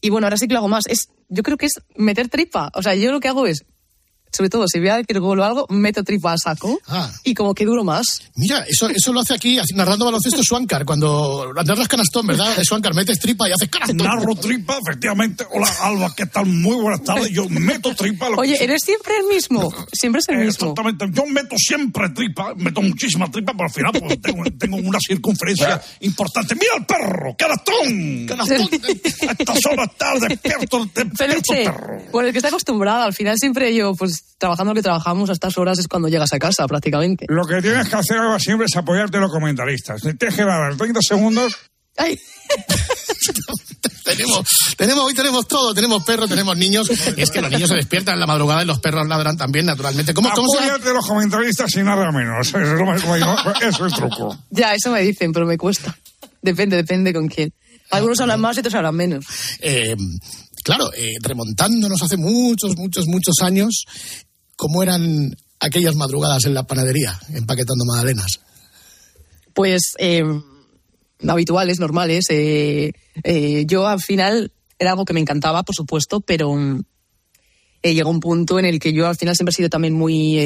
Y 0.00 0.10
bueno, 0.10 0.26
ahora 0.26 0.36
sí 0.36 0.46
que 0.46 0.54
lo 0.54 0.60
hago 0.60 0.68
más. 0.68 0.86
Es, 0.86 1.08
yo 1.28 1.42
creo 1.42 1.56
que 1.56 1.66
es 1.66 1.80
meter 1.96 2.28
tripa. 2.28 2.70
O 2.74 2.82
sea, 2.82 2.94
yo 2.94 3.10
lo 3.10 3.20
que 3.20 3.28
hago 3.28 3.46
es, 3.46 3.64
sobre 4.36 4.50
todo 4.50 4.66
si 4.68 4.78
voy 4.78 4.88
a 4.88 4.96
decir 4.96 5.18
gol 5.20 5.40
o 5.40 5.44
algo, 5.44 5.66
meto 5.70 6.02
tripa 6.04 6.32
a 6.32 6.38
saco 6.38 6.78
Ah. 6.88 7.10
y 7.24 7.34
como 7.34 7.54
que 7.54 7.64
duro 7.64 7.84
más. 7.84 8.06
Mira, 8.34 8.64
eso, 8.68 8.88
eso 8.88 9.12
lo 9.12 9.20
hace 9.20 9.34
aquí, 9.34 9.58
así, 9.58 9.74
narrando 9.74 10.04
baloncesto 10.04 10.42
Swankar, 10.42 10.84
cuando 10.84 11.52
narras 11.64 11.88
canastón, 11.88 12.26
¿verdad? 12.26 12.54
De 12.56 12.64
Swankar, 12.64 12.94
metes 12.94 13.18
tripa 13.18 13.48
y 13.48 13.52
haces 13.52 13.68
canastón. 13.68 13.96
Narro 13.98 14.34
tripa, 14.34 14.78
efectivamente. 14.82 15.44
Hola, 15.50 15.68
Alba, 15.82 16.14
¿qué 16.16 16.26
tal? 16.26 16.46
Muy 16.46 16.76
buenas 16.76 17.02
tardes. 17.02 17.30
Yo 17.30 17.48
meto 17.48 17.94
tripa. 17.94 18.28
lo 18.28 18.36
que 18.36 18.40
Oye, 18.42 18.56
sea. 18.56 18.64
eres 18.64 18.82
siempre 18.84 19.14
el 19.18 19.26
mismo. 19.26 19.72
Siempre 19.92 20.20
es 20.20 20.28
el 20.28 20.36
mismo. 20.38 20.70
Exactamente. 20.70 21.06
Yo 21.12 21.24
meto 21.26 21.56
siempre 21.56 22.10
tripa, 22.10 22.54
meto 22.54 22.82
muchísima 22.82 23.30
tripa, 23.30 23.52
pero 23.52 23.64
al 23.68 23.72
final 23.72 23.92
pues, 23.92 24.20
tengo, 24.22 24.42
tengo 24.58 24.76
una 24.76 24.98
circunferencia 25.00 25.80
importante. 26.00 26.54
¡Mira 26.54 26.72
el 26.78 26.84
perro! 26.86 27.34
¡Canastón! 27.38 28.26
¡Canastón! 28.26 28.68
A 29.28 29.32
estas 29.38 29.66
horas 29.66 29.88
tarde, 29.96 30.28
despierto, 30.28 30.84
despierto 30.84 31.16
Felice, 31.16 31.64
perro. 31.64 32.02
por 32.12 32.24
el 32.24 32.32
que 32.32 32.38
está 32.38 32.48
acostumbrada, 32.48 33.04
al 33.04 33.14
final 33.14 33.36
siempre 33.38 33.74
yo, 33.74 33.94
pues 33.94 34.24
trabajando 34.38 34.72
lo 34.72 34.76
que 34.76 34.82
trabajamos 34.82 35.30
a 35.30 35.32
estas 35.32 35.56
horas 35.58 35.78
es 35.78 35.88
cuando 35.88 36.08
llegas 36.08 36.32
a 36.32 36.38
casa 36.38 36.66
prácticamente. 36.66 37.26
Lo 37.28 37.44
que 37.46 37.60
tienes 37.62 37.88
que 37.88 37.96
hacer 37.96 38.18
Alba, 38.18 38.38
siempre 38.38 38.66
es 38.66 38.76
apoyarte 38.76 39.16
en 39.16 39.22
los 39.22 39.32
comentaristas. 39.32 40.00
Tienes 40.02 40.34
que 40.34 40.44
dar 40.44 40.76
30 40.76 41.00
segundos. 41.02 41.56
Ay. 41.96 42.18
tenemos, 44.04 44.46
tenemos, 44.76 45.04
hoy 45.04 45.14
tenemos 45.14 45.48
todo, 45.48 45.74
tenemos 45.74 46.04
perros, 46.04 46.28
tenemos 46.28 46.56
niños. 46.56 46.88
Es 46.90 47.30
que 47.30 47.40
los 47.40 47.50
niños 47.50 47.68
se 47.68 47.74
despiertan 47.76 48.14
en 48.14 48.20
la 48.20 48.26
madrugada 48.26 48.62
y 48.62 48.66
los 48.66 48.78
perros 48.80 49.06
ladran 49.08 49.36
también, 49.36 49.66
naturalmente. 49.66 50.14
¿Cómo, 50.14 50.30
cómo? 50.34 50.48
Apóyate 50.54 50.92
los 50.92 51.06
comentaristas 51.06 51.74
y 51.76 51.82
nada 51.82 52.12
menos. 52.12 52.48
Eso 52.48 52.58
es, 52.60 52.68
lo 52.68 52.84
más- 52.84 53.02
eso 53.62 53.86
es 53.86 53.92
el 53.92 53.98
truco. 53.98 54.36
Ya, 54.50 54.74
eso 54.74 54.90
me 54.90 55.00
dicen, 55.02 55.32
pero 55.32 55.46
me 55.46 55.56
cuesta. 55.58 55.96
Depende, 56.42 56.76
depende 56.76 57.12
con 57.12 57.26
quién. 57.28 57.52
Algunos 57.90 58.20
hablan 58.20 58.40
más 58.40 58.56
y 58.56 58.60
otros 58.60 58.74
hablan 58.74 58.94
menos. 58.94 59.24
Eh, 59.60 59.96
claro, 60.64 60.92
eh, 60.94 61.14
remontándonos 61.20 62.02
hace 62.02 62.16
muchos, 62.16 62.76
muchos, 62.76 63.06
muchos 63.06 63.36
años, 63.42 63.84
¿cómo 64.56 64.82
eran 64.82 65.36
aquellas 65.60 65.94
madrugadas 65.94 66.44
en 66.44 66.54
la 66.54 66.64
panadería, 66.64 67.18
empaquetando 67.32 67.84
magdalenas? 67.84 68.40
Pues 69.54 69.94
eh, 69.98 70.24
habituales, 71.26 71.78
normales. 71.78 72.26
yo 73.66 73.86
al 73.86 74.00
final 74.00 74.52
era 74.78 74.90
algo 74.90 75.04
que 75.04 75.14
me 75.14 75.20
encantaba, 75.20 75.62
por 75.62 75.74
supuesto, 75.74 76.20
pero 76.20 76.54
mm, 76.54 76.82
llegó 77.82 78.10
un 78.10 78.20
punto 78.20 78.58
en 78.58 78.66
el 78.66 78.78
que 78.78 78.92
yo 78.92 79.06
al 79.06 79.16
final 79.16 79.36
siempre 79.36 79.52
he 79.52 79.56
sido 79.56 79.70
también 79.70 79.94
muy 79.94 80.38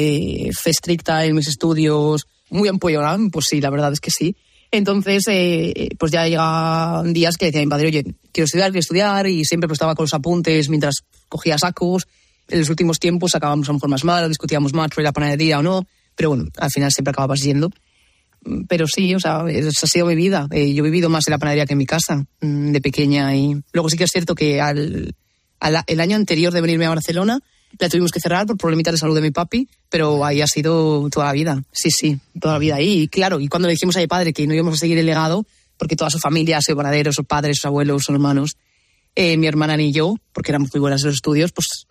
estricta 0.65 1.25
en 1.25 1.35
mis 1.35 1.47
estudios, 1.47 2.27
muy 2.49 2.69
empollona, 2.69 3.17
pues 3.31 3.45
sí, 3.49 3.59
la 3.59 3.69
verdad 3.69 3.91
es 3.91 3.99
que 3.99 4.11
sí. 4.11 4.35
Entonces, 4.71 5.23
eh, 5.27 5.89
pues 5.99 6.11
ya 6.11 6.25
llegaban 6.27 7.11
días 7.13 7.35
que 7.37 7.47
decía 7.47 7.59
mi 7.61 7.67
padre, 7.67 7.87
oye, 7.87 8.03
quiero 8.31 8.45
estudiar, 8.45 8.71
quiero 8.71 8.79
estudiar, 8.79 9.27
y 9.27 9.43
siempre 9.43 9.67
pues 9.67 9.75
estaba 9.75 9.95
con 9.95 10.03
los 10.05 10.13
apuntes 10.13 10.69
mientras 10.69 10.95
cogía 11.27 11.57
sacos. 11.57 12.07
En 12.47 12.59
los 12.59 12.69
últimos 12.69 12.97
tiempos 12.99 13.31
sacábamos 13.31 13.67
a 13.67 13.71
lo 13.71 13.75
mejor 13.75 13.89
más 13.89 14.03
mal, 14.03 14.27
discutíamos 14.29 14.73
más 14.73 14.89
sobre 14.93 15.03
la 15.05 15.11
panadería 15.11 15.59
o 15.59 15.63
no, 15.63 15.85
pero 16.15 16.29
bueno, 16.29 16.45
al 16.57 16.69
final 16.71 16.91
siempre 16.91 17.11
acababas 17.11 17.41
yendo. 17.41 17.69
pero 18.67 18.87
sí, 18.87 19.13
o 19.13 19.19
sea, 19.19 19.43
esa 19.49 19.85
ha 19.85 19.87
sido 19.87 20.07
mi 20.07 20.15
vida. 20.15 20.47
Eh, 20.51 20.73
yo 20.73 20.83
he 20.83 20.89
vivido 20.89 21.09
más 21.09 21.27
en 21.27 21.31
la 21.31 21.37
panadería 21.37 21.67
que 21.67 21.73
en 21.73 21.77
mi 21.77 21.85
casa, 21.85 22.25
mm, 22.41 22.71
de 22.71 22.81
pequeña. 22.81 23.35
Y 23.35 23.61
luego 23.71 23.87
sí 23.89 23.97
que 23.97 24.05
es 24.05 24.09
cierto 24.11 24.33
que 24.33 24.59
al- 24.59 25.13
el 25.85 25.99
año 25.99 26.15
anterior 26.15 26.51
de 26.51 26.59
venirme 26.61 26.87
a 26.87 26.89
Barcelona 26.89 27.39
la 27.79 27.89
tuvimos 27.89 28.11
que 28.11 28.19
cerrar 28.19 28.45
por 28.45 28.57
problemitas 28.57 28.93
de 28.93 28.97
salud 28.97 29.15
de 29.15 29.21
mi 29.21 29.31
papi, 29.31 29.67
pero 29.89 30.25
ahí 30.25 30.41
ha 30.41 30.47
sido 30.47 31.09
toda 31.09 31.27
la 31.27 31.33
vida. 31.33 31.63
Sí, 31.71 31.89
sí, 31.91 32.19
toda 32.39 32.55
la 32.55 32.59
vida 32.59 32.75
ahí. 32.75 33.03
Y 33.03 33.07
claro, 33.07 33.39
y 33.39 33.47
cuando 33.47 33.67
le 33.67 33.73
dijimos 33.73 33.95
a 33.97 33.99
mi 33.99 34.07
padre 34.07 34.33
que 34.33 34.45
no 34.47 34.53
íbamos 34.53 34.75
a 34.75 34.77
seguir 34.77 34.97
el 34.97 35.05
legado, 35.05 35.45
porque 35.77 35.95
toda 35.95 36.09
su 36.09 36.19
familia 36.19 36.57
ha 36.57 36.61
sido 36.61 36.77
panaderos, 36.77 37.15
sus 37.15 37.25
padres, 37.25 37.57
sus 37.57 37.65
abuelos, 37.65 38.03
sus 38.03 38.13
hermanos, 38.13 38.57
eh, 39.15 39.37
mi 39.37 39.47
hermana 39.47 39.77
ni 39.77 39.91
yo, 39.91 40.15
porque 40.31 40.51
éramos 40.51 40.69
muy 40.73 40.79
buenas 40.79 41.01
en 41.01 41.07
los 41.07 41.15
estudios, 41.15 41.51
pues, 41.51 41.87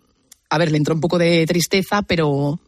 a 0.48 0.58
ver, 0.58 0.70
le 0.70 0.78
entró 0.78 0.94
un 0.94 1.00
poco 1.00 1.18
de 1.18 1.46
tristeza, 1.46 2.02
pero 2.02 2.60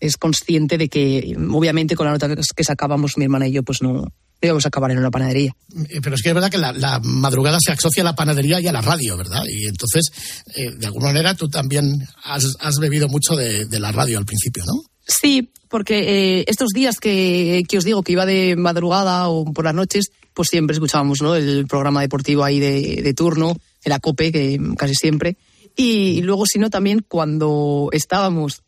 es 0.00 0.16
consciente 0.16 0.76
de 0.78 0.88
que, 0.88 1.36
obviamente, 1.50 1.96
con 1.96 2.06
la 2.06 2.12
nota 2.12 2.28
que 2.34 2.64
sacábamos 2.64 3.16
mi 3.16 3.24
hermana 3.24 3.48
y 3.48 3.52
yo, 3.52 3.62
pues 3.62 3.82
no, 3.82 4.12
no 4.42 4.46
íbamos 4.46 4.64
a 4.64 4.68
acabar 4.68 4.90
en 4.90 4.98
una 4.98 5.10
panadería. 5.10 5.54
Eh, 5.88 6.00
Pero 6.02 6.14
es 6.14 6.22
que 6.22 6.28
es 6.28 6.34
verdad 6.34 6.50
que 6.50 6.58
la, 6.58 6.72
la 6.72 7.00
madrugada 7.00 7.58
se 7.60 7.72
asocia 7.72 8.02
a 8.02 8.04
la 8.04 8.14
panadería 8.14 8.60
y 8.60 8.66
a 8.66 8.72
la 8.72 8.80
radio, 8.80 9.16
¿verdad? 9.16 9.42
Y 9.48 9.66
entonces, 9.66 10.10
eh, 10.54 10.70
de 10.76 10.86
alguna 10.86 11.06
manera, 11.06 11.34
tú 11.34 11.48
también 11.48 12.06
has, 12.24 12.44
has 12.60 12.76
bebido 12.76 13.08
mucho 13.08 13.34
de, 13.34 13.66
de 13.66 13.80
la 13.80 13.92
radio 13.92 14.18
al 14.18 14.26
principio, 14.26 14.64
¿no? 14.66 14.82
Sí, 15.06 15.50
porque 15.68 16.40
eh, 16.40 16.44
estos 16.48 16.70
días 16.70 16.98
que, 16.98 17.64
que 17.68 17.78
os 17.78 17.84
digo 17.84 18.02
que 18.02 18.12
iba 18.12 18.26
de 18.26 18.56
madrugada 18.56 19.28
o 19.28 19.44
por 19.52 19.64
las 19.64 19.74
noches, 19.74 20.10
pues 20.34 20.48
siempre 20.48 20.74
escuchábamos 20.74 21.22
¿no? 21.22 21.34
el 21.34 21.66
programa 21.66 22.00
deportivo 22.02 22.44
ahí 22.44 22.60
de, 22.60 23.00
de 23.02 23.14
turno, 23.14 23.56
de 23.84 23.90
la 23.90 24.00
COPE, 24.00 24.32
que 24.32 24.60
casi 24.76 24.94
siempre. 24.94 25.36
Y, 25.76 26.22
luego, 26.22 26.44
si 26.46 26.58
no, 26.58 26.70
también 26.70 27.04
cuando 27.06 27.90
estábamos 27.92 28.62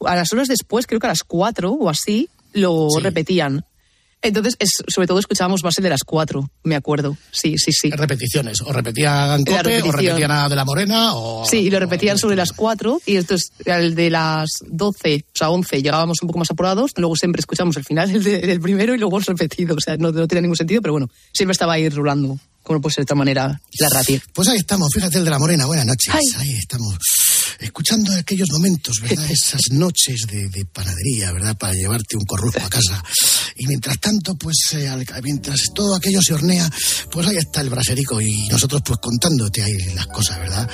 a 0.00 0.14
las 0.14 0.32
horas 0.32 0.48
después, 0.48 0.86
creo 0.86 1.00
que 1.00 1.06
a 1.06 1.10
las 1.10 1.24
cuatro 1.24 1.72
o 1.72 1.88
así, 1.88 2.28
lo 2.52 2.88
repetían. 3.00 3.64
Entonces, 4.22 4.56
es, 4.58 4.70
sobre 4.88 5.06
todo 5.06 5.18
escuchábamos 5.18 5.62
más 5.62 5.76
el 5.78 5.84
de 5.84 5.90
las 5.90 6.02
cuatro, 6.02 6.50
me 6.64 6.74
acuerdo. 6.74 7.16
Sí, 7.30 7.58
sí, 7.58 7.70
sí. 7.72 7.90
Repeticiones. 7.90 8.60
O 8.62 8.72
repetían 8.72 9.44
Cope, 9.44 9.82
o 9.82 9.92
repetían 9.92 10.30
a 10.30 10.48
De 10.48 10.56
la 10.56 10.64
Morena, 10.64 11.14
o... 11.14 11.44
Sí, 11.48 11.58
y 11.58 11.70
lo 11.70 11.78
repetían 11.78 12.18
sobre 12.18 12.34
las 12.34 12.52
4 12.52 13.02
y 13.06 13.16
entonces 13.16 13.50
al 13.66 13.94
de 13.94 14.10
las 14.10 14.48
12, 14.66 15.24
o 15.26 15.30
sea, 15.38 15.50
11 15.50 15.82
llegábamos 15.82 16.18
un 16.22 16.28
poco 16.28 16.38
más 16.40 16.50
apurados, 16.50 16.92
luego 16.96 17.14
siempre 17.14 17.40
escuchamos 17.40 17.76
el 17.76 17.84
final 17.84 18.10
el 18.14 18.24
de- 18.24 18.40
del 18.40 18.60
primero 18.60 18.94
y 18.94 18.98
luego 18.98 19.18
el 19.18 19.24
repetido, 19.24 19.76
o 19.76 19.80
sea, 19.80 19.96
no, 19.96 20.10
no 20.10 20.26
tiene 20.26 20.42
ningún 20.42 20.56
sentido, 20.56 20.80
pero 20.82 20.92
bueno, 20.92 21.08
siempre 21.32 21.52
estaba 21.52 21.74
ahí 21.74 21.88
rulando, 21.88 22.38
como 22.62 22.78
no 22.78 22.80
puede 22.80 22.94
ser 22.94 23.02
de 23.02 23.06
otra 23.06 23.16
manera, 23.16 23.60
la 23.78 23.88
radio. 23.90 24.20
Pues 24.32 24.48
ahí 24.48 24.56
estamos, 24.58 24.88
fíjate 24.92 25.18
el 25.18 25.24
de 25.24 25.30
la 25.30 25.38
Morena, 25.38 25.66
buenas 25.66 25.86
noches. 25.86 26.12
Ahí 26.14 26.54
estamos, 26.56 26.96
escuchando 27.60 28.12
aquellos 28.12 28.48
momentos, 28.52 29.00
¿verdad? 29.00 29.26
Esas 29.30 29.60
noches 29.70 30.22
de, 30.30 30.48
de 30.48 30.64
panadería, 30.66 31.32
¿verdad? 31.32 31.56
Para 31.56 31.74
llevarte 31.74 32.16
un 32.16 32.24
corrupto 32.24 32.64
a 32.64 32.68
casa. 32.70 33.02
Y 33.56 33.66
mientras 33.66 33.98
tanto, 34.00 34.34
pues, 34.36 34.56
eh, 34.74 34.88
al- 34.88 35.06
mientras 35.22 35.60
todo 35.74 35.94
aquello 35.96 36.20
se 36.22 36.34
hornea, 36.34 36.70
pues 37.10 37.26
ahí 37.26 37.36
está 37.36 37.60
el 37.60 37.70
braserico 37.70 38.20
y 38.20 38.48
nosotros 38.48 38.82
pues 38.84 38.98
contándote 39.00 39.62
ahí 39.62 39.76
las 39.94 40.06
cosas, 40.08 40.38
¿verdad? 40.38 40.68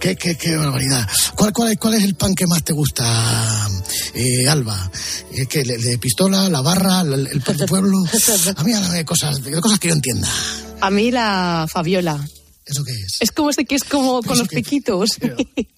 Qué, 0.00 0.16
qué, 0.16 0.34
qué 0.36 0.56
barbaridad. 0.56 1.06
¿Cuál, 1.36 1.52
cuál, 1.52 1.72
es- 1.72 1.78
cuál 1.78 1.94
es 1.94 2.04
el 2.04 2.14
pan 2.14 2.34
que 2.34 2.46
más 2.46 2.64
te 2.64 2.72
gusta, 2.72 3.68
eh, 4.14 4.48
Alba? 4.48 4.90
¿Es 5.32 5.46
que 5.48 5.60
¿El 5.60 5.80
de 5.82 5.98
pistola, 5.98 6.48
la 6.48 6.60
barra, 6.62 7.02
el, 7.02 7.26
el 7.26 7.40
pan 7.42 7.56
de 7.56 7.66
pueblo? 7.66 7.98
A 8.56 8.64
mí 8.64 8.72
háblame 8.72 8.96
de 8.98 9.04
cosas, 9.04 9.42
de 9.42 9.60
cosas 9.60 9.78
que 9.78 9.88
yo 9.88 9.94
entienda. 9.94 10.28
A 10.80 10.90
mí 10.90 11.10
la 11.10 11.66
Fabiola. 11.70 12.26
¿Eso 12.70 12.84
qué 12.84 12.92
es? 12.92 13.16
Es 13.20 13.30
como 13.32 13.50
ese 13.50 13.64
que 13.64 13.74
es 13.74 13.84
como 13.84 14.22
con 14.22 14.38
los 14.38 14.48
piquitos. 14.48 15.10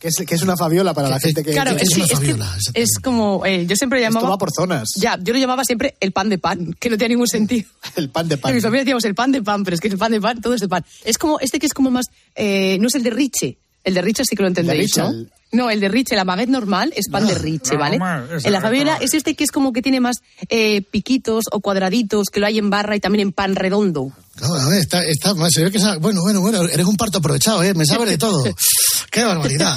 Que 0.03 0.09
es, 0.09 0.17
que 0.27 0.35
es 0.35 0.43
una 0.43 0.57
Fabiola 0.57 0.93
para 0.95 1.09
la 1.09 1.21
gente 1.21 1.45
que... 1.45 1.53
Claro, 1.53 1.77
que- 1.77 1.85
es, 1.85 1.91
que- 1.95 2.03
es 2.03 2.19
que 2.19 2.35
es 2.75 2.91
como, 3.03 3.47
eh, 3.47 3.67
yo 3.69 3.77
siempre 3.77 4.01
llamaba... 4.01 4.29
va 4.31 4.37
por 4.39 4.51
zonas. 4.53 4.91
Ya, 4.97 5.17
yo 5.23 5.33
lo 5.33 5.39
llamaba 5.39 5.65
siempre 5.65 5.95
el 6.01 6.11
pan 6.11 6.29
de 6.29 6.39
pan, 6.39 6.75
que 6.81 6.91
no 6.91 6.97
tenía 6.99 7.11
ningún 7.11 7.29
sentido. 7.29 7.69
El 7.97 8.11
pan 8.11 8.27
de 8.29 8.35
En 8.35 8.41
pan. 8.41 8.55
mi 8.55 8.61
familia 8.61 8.81
decíamos 8.83 9.05
el 9.05 9.15
pan 9.15 9.31
de 9.33 9.43
pan, 9.43 9.63
pero 9.63 9.75
es 9.77 9.81
que 9.81 9.89
el 9.89 9.97
pan 9.99 10.11
de 10.13 10.21
pan, 10.21 10.41
todo 10.41 10.55
es 10.55 10.61
de 10.61 10.69
pan. 10.69 10.85
Es 11.05 11.19
como, 11.19 11.39
este 11.39 11.59
que 11.61 11.67
es 11.67 11.73
como 11.73 11.91
más, 11.93 12.07
eh, 12.35 12.79
no 12.81 12.89
es 12.89 12.95
el 12.97 13.03
de 13.05 13.11
Riche. 13.11 13.59
El 13.85 13.95
de 13.95 14.03
Riche 14.03 14.25
sí 14.25 14.37
que 14.37 14.43
lo 14.43 14.49
entendéis, 14.49 14.81
Riche, 14.95 15.01
¿no? 15.01 15.11
el- 15.11 15.31
No, 15.53 15.71
el 15.71 15.81
de 15.81 15.89
Riche, 15.89 16.15
la 16.17 16.25
baguette 16.25 16.49
normal 16.49 16.93
es 16.97 17.09
pan 17.09 17.27
de 17.27 17.35
Riche, 17.35 17.77
¿vale? 17.77 17.99
normal, 17.99 18.29
En 18.43 18.53
la 18.53 18.61
Fabiola 18.61 18.97
es 19.01 19.13
este 19.15 19.35
que 19.35 19.45
es 19.45 19.51
como 19.51 19.73
que 19.73 19.83
tiene 19.83 20.01
más 20.01 20.17
eh, 20.49 20.83
piquitos 20.83 21.45
o 21.53 21.61
cuadraditos, 21.61 22.29
que 22.29 22.41
lo 22.41 22.47
hay 22.47 22.59
en 22.59 22.71
barra 22.71 22.97
y 22.97 23.01
también 23.01 23.29
en 23.29 23.33
pan 23.33 23.55
redondo. 23.57 24.13
No, 24.41 24.55
a 24.55 24.69
ver, 24.71 24.79
está, 24.81 25.05
está, 25.05 25.35
se 25.51 25.65
ve 25.65 25.71
que 25.71 25.79
bueno, 26.01 26.23
bueno, 26.23 26.41
bueno, 26.41 26.63
eres 26.63 26.87
un 26.87 26.97
parto 26.97 27.19
aprovechado, 27.19 27.63
¿eh? 27.63 27.75
Me 27.75 27.85
sabes 27.85 28.09
de 28.09 28.17
todo. 28.19 28.45
Qué 29.11 29.25
barbaridad. 29.25 29.77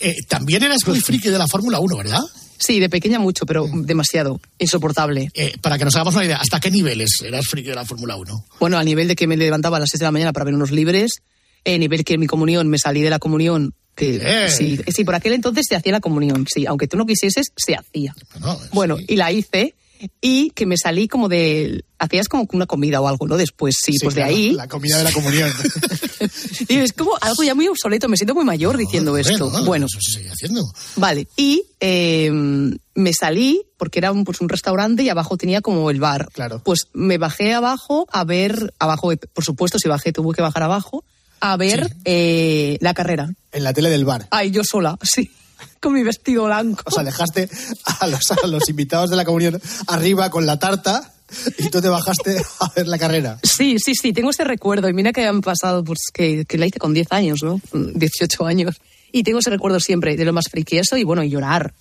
Eh, 0.00 0.14
también 0.28 0.62
eras 0.62 0.80
muy 0.86 1.00
friki 1.00 1.30
de 1.30 1.38
la 1.38 1.48
Fórmula 1.48 1.78
1, 1.80 1.96
¿verdad? 1.96 2.20
Sí, 2.58 2.80
de 2.80 2.90
pequeña 2.90 3.18
mucho, 3.18 3.46
pero 3.46 3.66
demasiado. 3.72 4.40
Insoportable. 4.58 5.28
Eh, 5.34 5.54
para 5.60 5.78
que 5.78 5.84
nos 5.86 5.94
hagamos 5.96 6.14
una 6.14 6.24
idea, 6.26 6.36
¿hasta 6.36 6.60
qué 6.60 6.70
niveles 6.70 7.20
eras 7.24 7.46
friki 7.46 7.68
de 7.70 7.74
la 7.74 7.84
Fórmula 7.86 8.16
1? 8.16 8.44
Bueno, 8.60 8.76
a 8.78 8.84
nivel 8.84 9.08
de 9.08 9.16
que 9.16 9.26
me 9.26 9.36
levantaba 9.38 9.78
a 9.78 9.80
las 9.80 9.88
6 9.90 10.00
de 10.00 10.04
la 10.04 10.10
mañana 10.12 10.32
para 10.34 10.44
ver 10.44 10.54
unos 10.54 10.70
libres, 10.70 11.22
eh, 11.64 11.78
nivel 11.78 12.04
que 12.04 12.14
en 12.14 12.20
mi 12.20 12.26
comunión 12.26 12.68
me 12.68 12.78
salí 12.78 13.02
de 13.02 13.10
la 13.10 13.18
comunión. 13.18 13.74
Que, 13.94 14.16
Eh. 14.22 14.50
sí, 14.50 14.80
sí, 14.88 15.04
por 15.04 15.14
aquel 15.14 15.34
entonces 15.34 15.66
se 15.68 15.76
hacía 15.76 15.92
la 15.92 16.00
comunión, 16.00 16.46
sí, 16.52 16.66
aunque 16.66 16.88
tú 16.88 16.96
no 16.96 17.06
quisieses, 17.06 17.52
se 17.56 17.74
hacía. 17.74 18.14
bueno, 18.72 18.96
y 19.06 19.16
la 19.16 19.30
hice 19.30 19.74
y 20.20 20.50
que 20.50 20.66
me 20.66 20.76
salí 20.76 21.08
como 21.08 21.28
de... 21.28 21.84
Hacías 21.98 22.28
como 22.28 22.46
una 22.52 22.66
comida 22.66 23.00
o 23.00 23.08
algo, 23.08 23.26
¿no? 23.26 23.36
Después, 23.36 23.76
sí, 23.80 23.92
pues 24.02 24.14
claro, 24.14 24.30
de 24.30 24.36
ahí... 24.36 24.52
La 24.52 24.68
comida 24.68 24.98
de 24.98 25.04
la 25.04 25.12
comunión. 25.12 25.50
Y 26.68 26.76
es 26.76 26.92
como 26.92 27.12
algo 27.20 27.42
ya 27.42 27.54
muy 27.54 27.68
obsoleto, 27.68 28.08
me 28.08 28.16
siento 28.16 28.34
muy 28.34 28.44
mayor 28.44 28.76
diciendo 28.76 29.16
esto. 29.18 29.50
bueno, 29.50 29.64
bueno, 29.66 29.86
Eso 29.86 29.98
se 30.00 30.18
sigue 30.18 30.30
haciendo. 30.30 30.62
Vale, 30.96 31.28
y 31.36 31.64
eh, 31.80 32.30
me 32.94 33.12
salí 33.12 33.62
porque 33.76 33.98
era 33.98 34.10
un, 34.12 34.24
pues, 34.24 34.40
un 34.40 34.48
restaurante 34.48 35.02
y 35.02 35.08
abajo 35.08 35.36
tenía 35.36 35.60
como 35.60 35.90
el 35.90 36.00
bar. 36.00 36.28
Claro. 36.32 36.62
Pues 36.64 36.88
me 36.94 37.18
bajé 37.18 37.52
abajo 37.52 38.06
a 38.10 38.24
ver, 38.24 38.72
abajo, 38.78 39.12
por 39.32 39.44
supuesto, 39.44 39.78
si 39.78 39.88
bajé 39.88 40.12
tuve 40.12 40.34
que 40.34 40.42
bajar 40.42 40.62
abajo 40.62 41.04
a 41.44 41.58
ver 41.58 41.94
eh, 42.06 42.78
la 42.80 42.94
carrera. 42.94 43.28
En 43.52 43.64
la 43.64 43.74
tele 43.74 43.90
del 43.90 44.06
bar. 44.06 44.26
Ay, 44.30 44.50
yo 44.50 44.62
sola, 44.64 44.98
sí, 45.02 45.30
con 45.80 45.92
mi 45.92 46.02
vestido 46.02 46.46
blanco. 46.46 46.82
O 46.86 46.90
sea, 46.90 47.04
dejaste 47.04 47.50
a 48.00 48.06
los, 48.06 48.32
a 48.32 48.46
los 48.46 48.66
invitados 48.70 49.10
de 49.10 49.16
la 49.16 49.26
comunión 49.26 49.60
arriba 49.86 50.30
con 50.30 50.46
la 50.46 50.58
tarta 50.58 51.12
y 51.58 51.68
tú 51.68 51.82
te 51.82 51.88
bajaste 51.88 52.40
a 52.60 52.72
ver 52.74 52.88
la 52.88 52.96
carrera. 52.96 53.38
Sí, 53.42 53.76
sí, 53.78 53.92
sí, 53.94 54.14
tengo 54.14 54.30
ese 54.30 54.44
recuerdo. 54.44 54.88
Y 54.88 54.94
mira 54.94 55.12
que 55.12 55.26
han 55.26 55.42
pasado, 55.42 55.84
pues 55.84 55.98
que, 56.14 56.46
que 56.46 56.56
la 56.56 56.64
hice 56.64 56.78
con 56.78 56.94
10 56.94 57.12
años, 57.12 57.42
¿no? 57.42 57.60
18 57.72 58.46
años. 58.46 58.80
Y 59.12 59.22
tengo 59.22 59.40
ese 59.40 59.50
recuerdo 59.50 59.80
siempre 59.80 60.16
de 60.16 60.24
lo 60.24 60.32
más 60.32 60.46
friquioso 60.50 60.96
y 60.96 61.04
bueno, 61.04 61.22
y 61.22 61.28
llorar. 61.28 61.74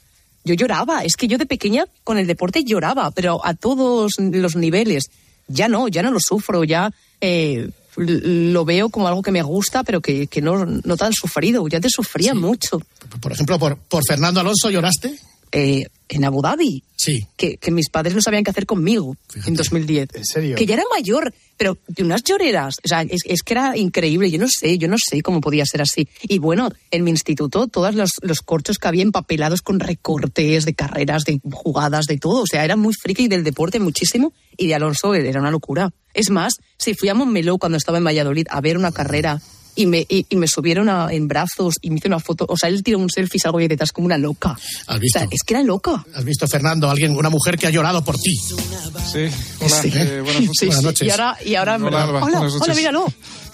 Yo 0.44 0.56
lloraba, 0.56 1.06
es 1.06 1.16
que 1.16 1.30
yo 1.30 1.38
de 1.38 1.46
pequeña 1.46 1.86
con 2.04 2.18
el 2.18 2.28
deporte 2.28 2.66
lloraba, 2.66 3.12
pero 3.12 3.40
a 3.46 3.54
todos 3.54 4.16
los 4.18 4.58
niveles. 4.58 5.06
Ya 5.48 5.70
no, 5.70 5.88
ya 5.88 6.04
no 6.04 6.12
lo 6.12 6.20
sufro, 6.20 6.66
ya 6.66 6.92
eh, 7.22 7.70
lo 7.96 8.66
veo 8.66 8.90
como 8.90 9.08
algo 9.08 9.22
que 9.22 9.32
me 9.32 9.42
gusta, 9.42 9.84
pero 9.84 10.02
que, 10.02 10.28
que 10.28 10.42
no, 10.42 10.66
no 10.66 10.98
tan 10.98 11.14
sufrido. 11.14 11.68
Ya 11.68 11.80
te 11.80 11.90
sufría 11.90 12.34
mucho. 12.34 12.82
Por 13.22 13.32
ejemplo, 13.32 13.60
por, 13.60 13.78
por 13.78 14.04
Fernando 14.08 14.40
Alonso 14.40 14.70
lloraste. 14.70 15.18
Eh, 15.52 15.86
en 16.10 16.26
Abu 16.26 16.42
Dhabi. 16.42 16.84
Sí. 16.96 17.26
Que, 17.36 17.58
que 17.58 17.72
mis 17.72 17.90
padres 17.90 18.16
no 18.16 18.22
sabían 18.22 18.44
qué 18.44 18.52
hacer 18.52 18.66
conmigo 18.66 19.16
en 19.46 19.56
2010. 19.56 20.10
¿En 20.14 20.26
serio? 20.26 20.56
Que 20.56 20.66
ya 20.66 20.76
era 20.76 20.84
mayor, 20.94 21.34
pero 21.58 21.78
de 21.88 22.04
unas 22.04 22.24
lloreras. 22.24 22.76
O 22.84 22.88
sea, 22.88 23.02
es, 23.02 23.22
es 23.26 23.42
que 23.44 23.54
era 23.54 23.78
increíble. 23.78 24.30
Yo 24.30 24.40
no 24.40 24.48
sé, 24.48 24.78
yo 24.78 24.88
no 24.88 24.98
sé 24.98 25.22
cómo 25.22 25.42
podía 25.42 25.66
ser 25.66 25.82
así. 25.82 26.08
Y 26.24 26.40
bueno, 26.40 26.70
en 26.92 27.04
mi 27.04 27.12
instituto, 27.12 27.68
todos 27.68 27.96
los, 27.96 28.12
los 28.22 28.42
corchos 28.42 28.78
que 28.78 28.88
había 28.88 29.04
empapelados 29.04 29.62
con 29.62 29.80
recortes 29.80 30.66
de 30.66 30.74
carreras, 30.74 31.24
de 31.24 31.40
jugadas, 31.52 32.06
de 32.06 32.18
todo. 32.18 32.44
O 32.44 32.48
sea, 32.48 32.64
era 32.64 32.76
muy 32.76 32.94
friki 32.94 33.28
del 33.28 33.44
deporte 33.44 33.80
muchísimo. 33.80 34.34
Y 34.58 34.68
de 34.68 34.76
Alonso 34.76 35.14
era 35.16 35.40
una 35.40 35.52
locura. 35.52 35.90
Es 36.14 36.30
más, 36.30 36.54
si 36.78 36.94
fui 36.94 37.10
a 37.10 37.14
Montmeló 37.14 37.58
cuando 37.58 37.78
estaba 37.78 37.98
en 37.98 38.04
Valladolid 38.06 38.48
a 38.50 38.62
ver 38.62 38.78
una 38.78 38.92
carrera 38.92 39.42
y 39.76 39.88
me, 39.88 40.06
y, 40.08 40.28
y 40.30 40.36
me 40.36 40.48
subieron 40.48 40.88
a- 40.88 41.08
en 41.12 41.28
brazos 41.28 41.76
y 41.82 41.90
me 41.90 41.98
hizo 41.98 42.08
una 42.08 42.20
foto. 42.20 42.46
O 42.48 42.56
sea, 42.56 42.70
él 42.70 42.84
tiró 42.84 43.00
un 43.00 43.10
selfie, 43.10 43.40
salgo 43.40 43.58
ahí 43.58 43.68
detrás 43.68 43.92
como 43.92 44.06
una 44.06 44.20
loca. 44.20 44.56
¿Has 44.88 45.00
visto? 45.00 45.18
O 45.18 45.22
sea, 45.22 45.28
es 45.32 45.42
que 45.44 45.54
era 45.56 45.64
loca. 45.64 46.06
¿Has 46.14 46.24
visto, 46.24 46.48
Fernando, 46.48 46.88
alguien, 46.90 47.16
una 47.16 47.32
mujer 47.32 47.58
que 47.58 47.66
ha 47.66 47.72
llorado 47.72 48.04
por 48.04 48.16
ti? 48.20 48.36
Sí, 48.36 49.28
hola, 49.60 49.82
Sí. 49.82 49.92
eh, 49.96 50.22
buenas 50.22 50.42
noches. 50.44 50.58
Sí, 50.60 50.66
Buenas 50.68 50.80
sí. 50.82 50.86
noches. 50.86 51.08
Y 51.08 51.10
ahora, 51.12 51.38
y 51.44 51.56
ahora 51.56 51.76
Hola, 51.78 52.04
Alba, 52.04 52.24
hola, 52.24 52.42
hola, 52.62 52.74
míralo. 52.76 53.06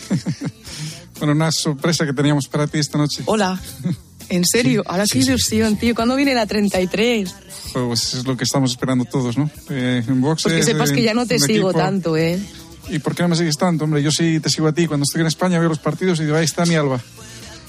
Bueno, 1.20 1.34
una 1.34 1.52
sorpresa 1.52 2.06
que 2.06 2.14
teníamos 2.14 2.48
para 2.48 2.66
ti 2.68 2.80
esta 2.80 2.98
noche. 2.98 3.24
Hola. 3.26 3.60
En 4.30 4.46
serio, 4.46 4.84
ahora 4.86 5.04
qué 5.12 5.20
ilusión, 5.20 5.76
tío. 5.78 5.94
¿Cuándo 5.96 6.16
viene 6.16 6.34
la 6.34 6.46
33? 6.46 7.30
Pues 7.74 8.14
es 8.16 8.26
lo 8.26 8.36
que 8.38 8.44
estamos 8.44 8.72
esperando 8.72 9.06
todos, 9.06 9.38
¿no? 9.38 9.50
Eh, 9.70 10.04
en 10.08 10.22
boxes, 10.22 10.52
Pues 10.52 10.66
que 10.66 10.72
sepas 10.72 10.92
que 10.92 11.02
ya 11.04 11.14
no 11.14 11.26
te 11.26 11.36
en 11.36 11.40
sigo 11.42 11.70
equipo. 11.70 11.74
tanto, 11.84 12.18
¿eh? 12.18 12.40
¿Y 12.90 13.00
por 13.00 13.16
qué 13.16 13.24
no 13.24 13.30
me 13.30 13.36
sigues 13.36 13.58
tanto, 13.58 13.84
hombre? 13.84 14.02
Yo 14.02 14.12
sí 14.12 14.40
te 14.40 14.50
sigo 14.50 14.68
a 14.68 14.74
ti. 14.74 14.88
Cuando 14.88 15.04
estoy 15.04 15.22
en 15.22 15.28
España 15.28 15.60
veo 15.60 15.70
los 15.70 15.80
partidos 15.80 16.20
y 16.20 16.24
digo, 16.24 16.36
ahí 16.38 16.46
está 16.46 16.66
mi 16.66 16.76
Alba. 16.76 17.00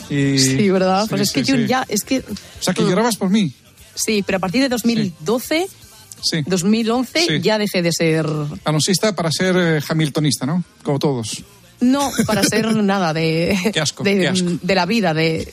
Y... 0.08 0.38
Sí, 0.38 0.70
¿verdad? 0.70 1.02
Sí, 1.04 1.08
pues 1.10 1.20
es 1.22 1.28
sí, 1.28 1.34
que 1.34 1.42
yo 1.44 1.56
sí. 1.56 1.66
ya, 1.66 1.84
es 1.88 2.02
que... 2.02 2.18
O 2.20 2.62
sea, 2.62 2.72
que 2.74 2.82
llorabas 2.82 3.16
por 3.16 3.28
mí. 3.30 3.52
Sí, 3.94 4.22
pero 4.24 4.36
a 4.36 4.40
partir 4.40 4.62
de 4.62 4.68
2012, 4.70 5.66
Sí. 6.22 6.42
2011, 6.46 7.26
Sí. 7.26 7.40
ya 7.40 7.58
dejé 7.58 7.82
de 7.82 7.92
ser... 7.92 8.26
Alonsista 8.64 9.14
para 9.14 9.30
ser 9.32 9.54
eh, 9.56 9.80
hamiltonista, 9.88 10.46
¿no? 10.46 10.62
Como 10.82 10.98
todos. 10.98 11.42
No, 11.80 12.10
para 12.26 12.42
ser 12.42 12.74
nada 12.82 13.12
de... 13.14 13.58
Qué 13.72 13.80
asco, 13.80 14.02
de, 14.04 14.18
qué 14.18 14.28
asco. 14.28 14.50
de 14.62 14.74
la 14.74 14.84
vida, 14.86 15.14
de... 15.14 15.46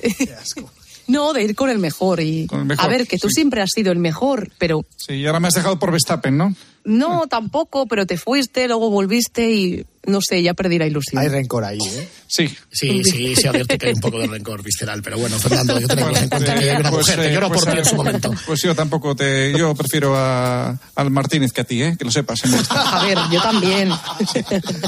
No, 1.08 1.34
de 1.34 1.44
ir 1.44 1.56
con 1.56 1.70
el 1.70 1.80
mejor. 1.80 2.20
Y... 2.20 2.48
el 2.52 2.66
mejor, 2.66 2.86
a 2.86 2.88
ver, 2.90 3.08
que 3.08 3.18
tú 3.18 3.30
siempre 3.30 3.62
has 3.62 3.70
sido 3.74 3.92
el 3.92 4.00
mejor, 4.00 4.52
pero 4.58 4.86
Sí, 4.96 5.14
y 5.14 5.26
ahora 5.26 5.40
me 5.40 5.48
has 5.48 5.54
dejado 5.54 5.80
por 5.80 5.92
Verstappen, 5.92 6.38
¿no? 6.38 6.54
no, 6.88 7.28
tampoco, 7.28 7.86
pero 7.86 8.06
te 8.06 8.18
fuiste, 8.18 8.66
luego 8.68 8.90
volviste 8.90 9.52
y 9.52 9.86
no 10.08 10.20
sé, 10.22 10.42
ya 10.42 10.54
perdí 10.54 10.80
la 10.80 10.88
ilusión. 10.88 11.22
Hay 11.22 11.28
rencor 11.28 11.66
ahí, 11.66 11.78
¿eh? 11.78 12.08
Sí. 12.28 12.48
Sí, 12.72 13.04
sí, 13.04 13.36
sí, 13.36 13.46
advierto 13.46 13.78
que 13.78 13.88
hay 13.88 13.94
un 13.94 14.00
poco 14.00 14.20
de 14.20 14.28
rencor 14.28 14.64
visceral, 14.64 15.02
pero 15.04 15.18
bueno, 15.18 15.38
Fernando, 15.38 15.78
yo 15.82 15.88
tenemos 15.88 16.18
en 16.22 16.30
cuenta 16.30 16.56
que 16.56 16.72
hay 16.72 16.78
una 16.78 16.92
mujer 16.92 17.20
que 17.20 17.28
eh, 17.28 17.34
lloró 17.34 17.50
por 17.50 17.64
pues, 17.66 17.74
ti 17.74 17.80
en 17.80 17.86
su 17.86 17.94
eh, 17.94 17.98
momento. 17.98 18.34
Pues 18.46 18.62
yo 18.62 18.74
tampoco 18.74 19.18
te... 19.18 19.52
Yo 19.58 19.76
prefiero 19.76 20.16
a, 20.16 20.80
al 20.96 21.12
Martínez 21.12 21.52
que 21.52 21.62
a 21.62 21.64
ti, 21.66 21.84
¿eh? 21.84 21.98
Que 22.00 22.06
lo 22.06 22.12
sepas. 22.12 22.46
en 22.46 22.54
esta. 22.54 23.00
A 23.02 23.06
ver, 23.06 23.18
yo 23.32 23.42
también. 23.42 23.90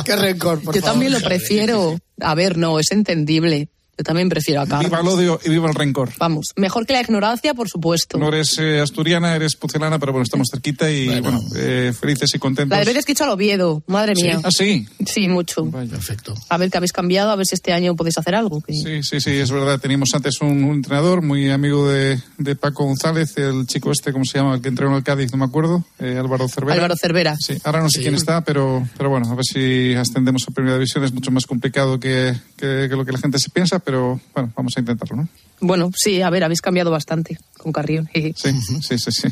Qué 0.06 0.16
rencor, 0.16 0.62
por 0.64 0.74
Yo 0.74 0.80
favor. 0.80 0.94
también 0.94 1.12
lo 1.12 1.20
prefiero. 1.20 2.00
A 2.22 2.34
ver, 2.34 2.58
no, 2.58 2.80
es 2.80 2.92
entendible. 2.92 3.68
Yo 4.00 4.04
también 4.04 4.30
prefiero 4.30 4.62
a 4.62 4.66
Carlos. 4.66 4.90
Viva 4.90 5.02
el 5.02 5.08
odio 5.10 5.40
y 5.44 5.50
viva 5.50 5.68
el 5.68 5.76
rencor. 5.76 6.10
Vamos, 6.18 6.54
mejor 6.56 6.86
que 6.86 6.94
la 6.94 7.02
ignorancia, 7.02 7.54
por 7.54 7.68
supuesto. 7.68 8.18
No 8.18 8.30
eres 8.30 8.58
eh, 8.58 8.80
asturiana, 8.80 9.36
eres 9.36 9.58
pucelana, 9.58 10.00
pero 10.00 10.14
bueno, 10.14 10.24
estamos 10.24 10.48
cerquita 10.50 10.90
y 10.90 11.20
bueno, 11.20 11.42
eh, 11.58 11.92
felices 12.00 12.34
y 12.34 12.40
contentos. 12.40 12.78
La 12.78 12.80
de 12.80 12.86
veces 12.86 13.04
que 13.06 13.12
he 13.12 13.14
hecho 13.14 13.26
al 13.26 13.32
Oviedo, 13.32 13.84
madre 13.88 14.16
¿Sí? 14.16 14.24
mía. 14.24 14.40
Ah, 14.42 14.50
sí. 14.52 14.88
Sí, 15.06 15.28
mucho. 15.28 15.70
Perfecto. 15.70 16.34
A 16.48 16.58
ver 16.58 16.72
que 16.72 16.78
habéis 16.78 16.94
cambiado, 16.94 17.30
a 17.32 17.36
ver 17.36 17.46
si 17.46 17.56
este 17.56 17.74
año 17.74 17.94
podéis 17.98 18.18
hacer 18.18 18.36
algo. 18.36 18.62
que- 18.62 18.72
Sí, 18.74 19.04
sí, 19.04 19.20
sí, 19.20 19.32
es 19.32 19.52
verdad. 19.52 19.80
Teníamos 19.82 20.10
antes 20.14 20.40
un, 20.40 20.64
un 20.64 20.76
entrenador 20.76 21.22
muy 21.22 21.50
amigo 21.50 21.90
de, 21.90 22.22
de 22.38 22.56
Paco 22.56 22.86
González, 22.86 23.38
el 23.38 23.68
chico 23.68 23.92
este, 23.92 24.14
¿cómo 24.14 24.24
se 24.24 24.38
llama? 24.38 24.56
El 24.56 24.62
que 24.62 24.70
entrenó 24.70 24.92
en 24.92 24.98
el 25.00 25.04
Cádiz, 25.04 25.30
no 25.34 25.38
me 25.40 25.46
acuerdo, 25.46 25.84
eh, 26.00 26.16
Álvaro 26.18 26.48
Cervera. 26.48 26.76
Álvaro 26.76 26.96
Cervera. 26.96 27.36
Sí, 27.38 27.58
ahora 27.66 27.82
no 27.82 27.90
sé 27.90 28.00
quién 28.00 28.16
está, 28.16 28.46
pero, 28.46 28.88
pero 28.98 29.10
bueno, 29.10 29.30
a 29.30 29.36
ver 29.36 29.44
si 29.44 29.94
ascendemos 29.96 30.46
a 30.48 30.52
Primera 30.52 30.76
División. 30.76 31.04
Es 31.04 31.12
mucho 31.12 31.32
más 31.32 31.46
complicado 31.46 32.00
que, 32.00 32.34
que- 32.56 32.88
que 32.90 32.96
lo 32.96 33.04
que 33.04 33.12
la 33.12 33.18
gente 33.20 33.40
se 33.40 33.50
piensa, 33.50 33.80
pero 33.90 34.22
bueno, 34.36 34.54
vamos 34.56 34.78
a 34.78 34.82
intentarlo, 34.82 35.16
¿no? 35.16 35.28
Bueno, 35.62 35.90
sí, 35.96 36.22
a 36.22 36.30
ver, 36.30 36.44
habéis 36.44 36.62
cambiado 36.62 36.92
bastante 36.92 37.40
con 37.58 37.72
Carrión. 37.72 38.08
Sí, 38.14 38.54
sí, 38.82 39.00
sí, 39.00 39.12
sí. 39.12 39.28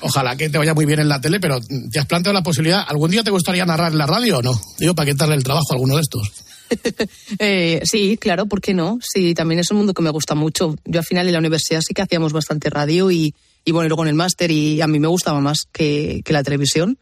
Ojalá 0.00 0.34
que 0.34 0.50
te 0.50 0.58
vaya 0.58 0.74
muy 0.74 0.84
bien 0.84 0.98
en 0.98 1.08
la 1.08 1.20
tele, 1.20 1.38
pero 1.38 1.60
¿te 1.60 2.00
has 2.00 2.06
planteado 2.06 2.34
la 2.34 2.42
posibilidad? 2.42 2.84
¿Algún 2.88 3.12
día 3.12 3.22
te 3.22 3.30
gustaría 3.30 3.64
narrar 3.64 3.92
en 3.92 3.98
la 3.98 4.08
radio 4.08 4.38
o 4.38 4.42
no? 4.42 4.60
Digo, 4.80 4.96
para 4.96 5.12
quitarle 5.12 5.36
el 5.36 5.44
trabajo 5.44 5.66
a 5.70 5.74
alguno 5.74 5.94
de 5.94 6.02
estos. 6.02 6.32
Eh, 7.38 7.80
sí, 7.84 8.16
claro, 8.16 8.46
¿por 8.46 8.60
qué 8.60 8.74
no? 8.74 8.98
Sí, 9.00 9.34
también 9.34 9.60
es 9.60 9.70
un 9.70 9.76
mundo 9.78 9.94
que 9.94 10.02
me 10.02 10.10
gusta 10.10 10.34
mucho. 10.34 10.76
Yo 10.84 11.00
al 11.00 11.06
final 11.06 11.26
en 11.26 11.32
la 11.32 11.38
universidad 11.38 11.80
sí 11.80 11.94
que 11.94 12.02
hacíamos 12.02 12.32
bastante 12.32 12.68
radio 12.70 13.10
y, 13.10 13.34
y 13.64 13.72
bueno, 13.72 13.88
luego 13.88 14.02
en 14.02 14.08
el 14.08 14.14
máster 14.14 14.50
y 14.50 14.80
a 14.80 14.86
mí 14.86 14.98
me 14.98 15.08
gustaba 15.08 15.40
más 15.40 15.66
que, 15.72 16.22
que 16.24 16.32
la 16.32 16.42
televisión. 16.42 16.98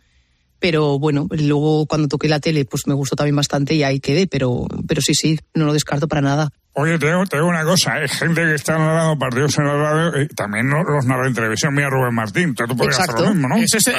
Pero 0.59 0.99
bueno, 0.99 1.27
luego 1.31 1.87
cuando 1.87 2.09
toqué 2.09 2.29
la 2.29 2.41
tele 2.41 2.65
pues 2.65 2.87
me 2.87 2.95
gustó 2.95 3.15
también 3.15 3.37
bastante 3.37 3.75
y 3.75 3.83
ahí 3.83 4.01
quedé, 4.01 4.27
pero, 4.27 4.67
pero 4.87 5.01
sí, 5.03 5.15
sí, 5.15 5.39
no 5.55 5.67
lo 5.67 5.73
descarto 5.73 6.09
para 6.09 6.23
nada. 6.23 6.51
Oye, 6.81 6.97
te 6.99 7.07
digo, 7.07 7.25
te 7.27 7.37
digo 7.39 7.49
una 7.49 7.65
cosa, 7.65 7.95
hay 7.95 8.09
gente 8.09 8.41
que 8.43 8.55
está 8.55 8.79
narrando 8.79 9.19
partidos 9.19 9.59
en 9.59 9.65
la 9.67 9.75
radio 9.75 10.23
y 10.23 10.29
también 10.29 10.69
no- 10.69 10.85
los 10.85 11.05
narra 11.07 11.27
en 11.27 11.35
televisión. 11.35 11.75
Mira 11.75 11.91
Rubén 11.91 12.15
Martín, 12.15 12.55
tú 12.55 12.65
podrías 12.77 13.01
hacer 13.01 13.15
lo 13.21 13.31
mismo, 13.35 13.49
¿no? 13.49 13.57
Exacto. 13.57 13.99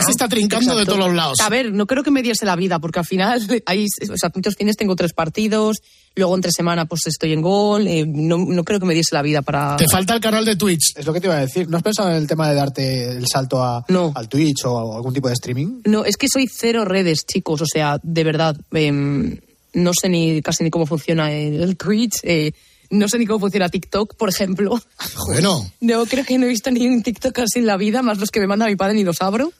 A 1.42 1.50
ver, 1.50 1.74
no 1.74 1.86
creo 1.88 2.04
que 2.04 2.12
me 2.12 2.22
diese 2.22 2.46
la 2.46 2.56
vida, 2.56 2.80
porque 2.80 3.00
al 3.00 3.06
final 3.06 3.42
hay, 3.66 3.86
o 4.10 4.16
sea, 4.18 4.32
muchos 4.34 4.56
fines 4.56 4.78
tengo 4.78 4.96
tres 4.96 5.12
partidos, 5.12 5.82
luego 6.16 6.36
entre 6.36 6.52
semana 6.52 6.86
pues 6.86 7.02
estoy 7.08 7.34
en 7.34 7.42
gol, 7.42 7.86
eh, 7.88 8.06
no, 8.08 8.38
no 8.38 8.64
creo 8.64 8.80
que 8.80 8.86
me 8.86 8.94
diese 8.94 9.14
la 9.14 9.22
vida 9.24 9.42
para... 9.42 9.76
Te 9.76 9.88
falta 9.92 10.14
el 10.14 10.22
canal 10.22 10.46
de 10.46 10.56
Twitch. 10.56 10.94
Es 10.96 11.06
lo 11.06 11.12
que 11.14 11.20
te 11.20 11.28
iba 11.28 11.36
a 11.36 11.42
decir. 11.42 11.70
¿No 11.70 11.76
has 11.78 11.84
pensado 11.84 12.10
en 12.12 12.16
el 12.16 12.28
tema 12.28 12.48
de 12.50 12.56
darte 12.56 13.10
el 13.18 13.26
salto 13.28 13.62
a, 13.62 13.84
al 14.16 14.30
Twitch 14.30 14.64
o 14.66 14.94
a 14.94 14.96
algún 14.96 15.14
tipo 15.14 15.28
de 15.28 15.34
streaming? 15.34 15.82
No, 15.86 16.06
es 16.06 16.16
que 16.16 16.28
soy 16.32 16.48
cero 16.50 16.86
redes, 16.86 17.26
chicos, 17.26 17.62
o 17.62 17.66
sea, 17.66 17.98
de 18.02 18.24
verdad, 18.24 18.56
em, 18.72 19.38
no 19.74 19.92
sé 19.94 20.10
ni 20.10 20.42
casi 20.42 20.64
ni 20.64 20.70
cómo 20.70 20.86
funciona 20.86 21.32
el, 21.32 21.62
el 21.62 21.78
Twitch, 21.78 22.20
eh, 22.24 22.54
no 22.90 23.08
sé 23.08 23.20
ni 23.20 23.26
cómo 23.26 23.40
funciona 23.40 23.70
TikTok, 23.70 24.16
por 24.16 24.30
ejemplo. 24.30 24.80
Bueno. 25.28 25.72
No, 25.80 26.06
creo 26.06 26.26
que 26.26 26.38
no 26.38 26.46
he 26.46 26.50
visto 26.50 26.72
ni 26.72 26.88
un 26.88 27.04
TikTok 27.04 27.40
así 27.40 27.60
en 27.60 27.68
la 27.68 27.78
vida, 27.78 28.02
más 28.02 28.18
los 28.18 28.32
que 28.32 28.40
me 28.40 28.48
manda 28.48 28.66
mi 28.66 28.76
padre 28.76 28.96
ni 28.96 29.04
los 29.04 29.22
abro. 29.22 29.52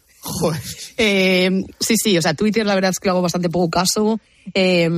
Eh, 0.98 1.64
sí, 1.80 1.96
sí, 1.96 2.18
o 2.18 2.22
sea, 2.22 2.34
Twitter 2.34 2.66
la 2.66 2.76
verdad 2.76 2.92
es 2.92 3.00
que 3.00 3.10
hago 3.10 3.22
bastante 3.22 3.50
poco 3.50 3.70
caso. 3.70 4.20
Eh, 4.54 4.90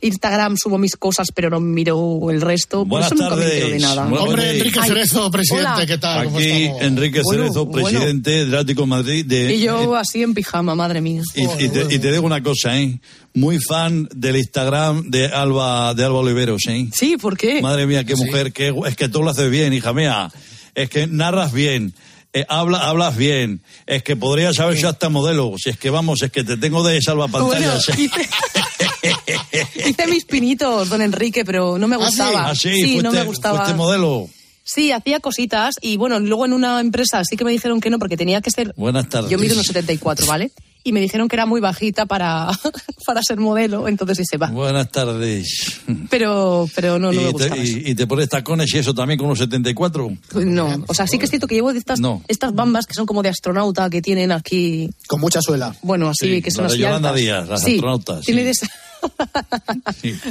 Instagram 0.00 0.56
subo 0.56 0.78
mis 0.78 0.96
cosas, 0.96 1.28
pero 1.34 1.50
no 1.50 1.60
miro 1.60 2.30
el 2.30 2.40
resto. 2.40 2.78
Por 2.80 2.88
Buenas 2.88 3.12
eso 3.12 3.22
nunca 3.22 3.36
me 3.36 3.42
tardes. 3.42 3.54
entero 3.54 3.74
de 3.74 3.78
nada. 3.80 4.04
Muy 4.04 4.18
Hombre, 4.18 4.34
buenas. 4.36 4.54
Enrique 4.56 4.80
Cerezo, 4.86 5.30
presidente, 5.30 5.70
hola. 5.72 5.86
¿qué 5.86 5.98
tal? 5.98 6.24
¿Cómo 6.24 6.38
Aquí 6.38 6.46
estamos? 6.64 6.82
Enrique 6.82 7.20
Bueno, 7.24 7.42
Cerezo, 7.44 7.66
bueno. 7.66 7.88
presidente 7.88 8.30
del 8.30 8.54
Atlético 8.54 8.80
de 8.82 8.86
Madrid. 8.86 9.26
De, 9.26 9.54
Y 9.54 9.60
yo 9.60 9.96
así 9.96 10.22
en 10.22 10.34
pijama, 10.34 10.74
madre 10.74 11.00
mía. 11.00 11.22
y, 11.34 11.64
y 11.64 11.68
te, 11.68 11.94
y 11.94 11.98
te 11.98 12.12
digo 12.12 12.24
una 12.26 12.42
cosa, 12.42 12.78
¿eh? 12.78 12.98
Muy 13.34 13.58
fan 13.60 14.08
del 14.14 14.36
Instagram 14.36 15.10
de 15.10 15.26
Alba, 15.26 15.94
de 15.94 16.04
Alba 16.04 16.18
Oliveros, 16.18 16.62
¿eh? 16.68 16.88
Sí, 16.92 17.16
¿por 17.16 17.36
qué? 17.36 17.60
Madre 17.62 17.86
mía, 17.86 18.04
qué 18.04 18.16
mujer, 18.16 18.52
qué, 18.52 18.74
es 18.86 18.96
que 18.96 19.08
tú 19.08 19.22
lo 19.22 19.30
haces 19.30 19.50
bien, 19.50 19.72
hija 19.72 19.92
mía. 19.92 20.30
Es 20.74 20.88
que 20.90 21.06
narras 21.06 21.52
bien. 21.52 21.92
eh, 22.32 22.44
habla, 22.48 22.78
hablas 22.78 23.16
bien. 23.16 23.60
Es 23.86 24.02
que 24.02 24.16
podrías 24.16 24.58
haber 24.60 24.76
sido 24.76 24.88
hasta 24.90 25.08
modelo. 25.08 25.54
Si 25.62 25.70
es 25.70 25.78
que 25.78 25.90
vamos, 25.90 26.22
es 26.22 26.30
que 26.30 26.44
te 26.44 26.56
tengo 26.56 26.82
de 26.82 26.94
Bueno, 26.94 27.02
salvapantallas. 27.02 27.88
hice, 27.98 28.28
hice 29.88 30.06
mis 30.08 30.24
pinitos, 30.24 30.88
don 30.88 31.02
Enrique, 31.02 31.44
pero 31.44 31.78
no 31.78 31.88
me 31.88 31.96
gustaba. 31.96 32.50
Ah, 32.50 32.54
sí, 32.54 32.68
no 32.68 33.10
fuiste, 33.10 33.10
me 33.10 33.24
gustaba. 33.24 33.58
fuiste 33.60 33.74
modelo. 33.76 34.28
Sí, 34.64 34.92
hacía 34.92 35.20
cositas 35.20 35.76
y 35.80 35.96
bueno, 35.96 36.20
luego 36.20 36.44
en 36.44 36.52
una 36.52 36.78
empresa 36.80 37.22
sí 37.24 37.36
que 37.38 37.44
me 37.44 37.50
dijeron 37.52 37.80
que 37.80 37.88
no 37.88 37.98
porque 37.98 38.18
tenía 38.18 38.42
que 38.42 38.50
ser... 38.50 38.74
Buenas 38.76 39.08
tardes. 39.08 39.30
Yo 39.30 39.38
mido 39.38 39.54
unos 39.54 39.66
74, 39.66 40.26
¿vale? 40.26 40.50
Y 40.84 40.92
me 40.92 41.00
dijeron 41.00 41.26
que 41.26 41.36
era 41.36 41.46
muy 41.46 41.60
bajita 41.62 42.04
para, 42.04 42.48
para 43.06 43.22
ser 43.22 43.38
modelo, 43.38 43.88
entonces 43.88 44.18
dice, 44.18 44.36
va. 44.36 44.48
Buenas 44.50 44.90
tardes. 44.90 45.80
Pero, 46.10 46.68
pero 46.74 46.98
no, 46.98 47.10
no 47.12 47.20
me 47.20 47.32
te, 47.32 47.58
y, 47.58 47.82
y 47.90 47.94
te 47.94 48.06
pones 48.06 48.28
tacones 48.28 48.72
y 48.74 48.78
eso 48.78 48.92
también 48.94 49.18
con 49.18 49.28
los 49.30 49.38
74. 49.38 50.10
Pues 50.32 50.44
No, 50.46 50.84
o 50.86 50.92
sea, 50.94 51.06
sí 51.06 51.18
que 51.18 51.24
es 51.24 51.30
cierto 51.30 51.46
que 51.46 51.54
llevo 51.54 51.70
estas, 51.70 51.98
No. 51.98 52.22
estas 52.28 52.54
bambas 52.54 52.86
que 52.86 52.92
son 52.94 53.06
como 53.06 53.22
de 53.22 53.30
astronauta 53.30 53.88
que 53.88 54.02
tienen 54.02 54.32
aquí. 54.32 54.90
Con 55.06 55.20
mucha 55.20 55.40
suela. 55.40 55.74
Bueno, 55.82 56.10
así 56.10 56.26
Sí, 56.36 56.42
que 56.42 56.50
son 56.50 56.64
la 56.64 56.68
de 56.68 56.74
así 56.74 56.82
Yolanda 56.82 57.08
altas. 57.08 57.22
Díaz, 57.22 57.48
las 57.48 57.62
Sí, 57.62 57.74
astronautas, 57.76 58.24
tiene 58.26 58.40
sí. 58.42 58.46
de 58.46 58.54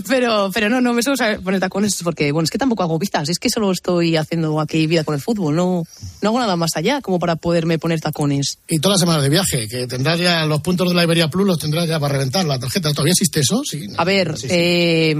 pero, 0.08 0.50
pero 0.54 0.70
no, 0.70 0.82
no 0.82 0.94
me 0.94 1.04
suelo 1.04 1.42
poner 1.42 1.60
tacones 1.60 1.98
porque, 2.04 2.32
bueno, 2.32 2.46
es 2.46 2.52
que 2.52 2.58
tampoco 2.58 2.84
hago 2.84 3.00
vistas, 3.00 3.30
es 3.30 3.40
que 3.40 3.50
solo 3.50 3.72
estoy 3.72 4.16
haciendo 4.16 4.60
aquí 4.60 4.88
vida 4.88 5.04
con 5.04 5.16
el 5.16 5.22
fútbol, 5.22 5.56
no, 5.56 5.84
no 6.22 6.30
hago 6.30 6.40
nada 6.40 6.56
más 6.56 6.72
allá 6.76 7.02
como 7.02 7.20
para 7.20 7.36
poderme 7.36 7.80
poner 7.80 8.00
tacones. 8.02 8.60
Y 8.68 8.80
todas 8.80 8.96
las 8.96 9.02
semanas 9.02 9.24
de 9.24 9.30
viaje, 9.30 9.68
que 9.68 9.88
tendrás 9.88 10.20
ya 10.20 10.46
los 10.46 10.62
puntos 10.62 10.90
de 10.90 10.96
la 10.96 11.04
Iberia 11.04 11.30
Plus, 11.30 11.48
los 11.48 11.60
tendrás 11.60 11.88
ya 11.88 12.00
para 12.00 12.13
reventar 12.13 12.46
la 12.46 12.60
tarjeta. 12.60 12.92
¿Todavía 12.92 13.12
existe 13.12 13.42
eso? 13.42 13.62
Sí. 13.63 13.88
A 13.98 14.04
ver, 14.04 14.36
eh, 14.50 15.16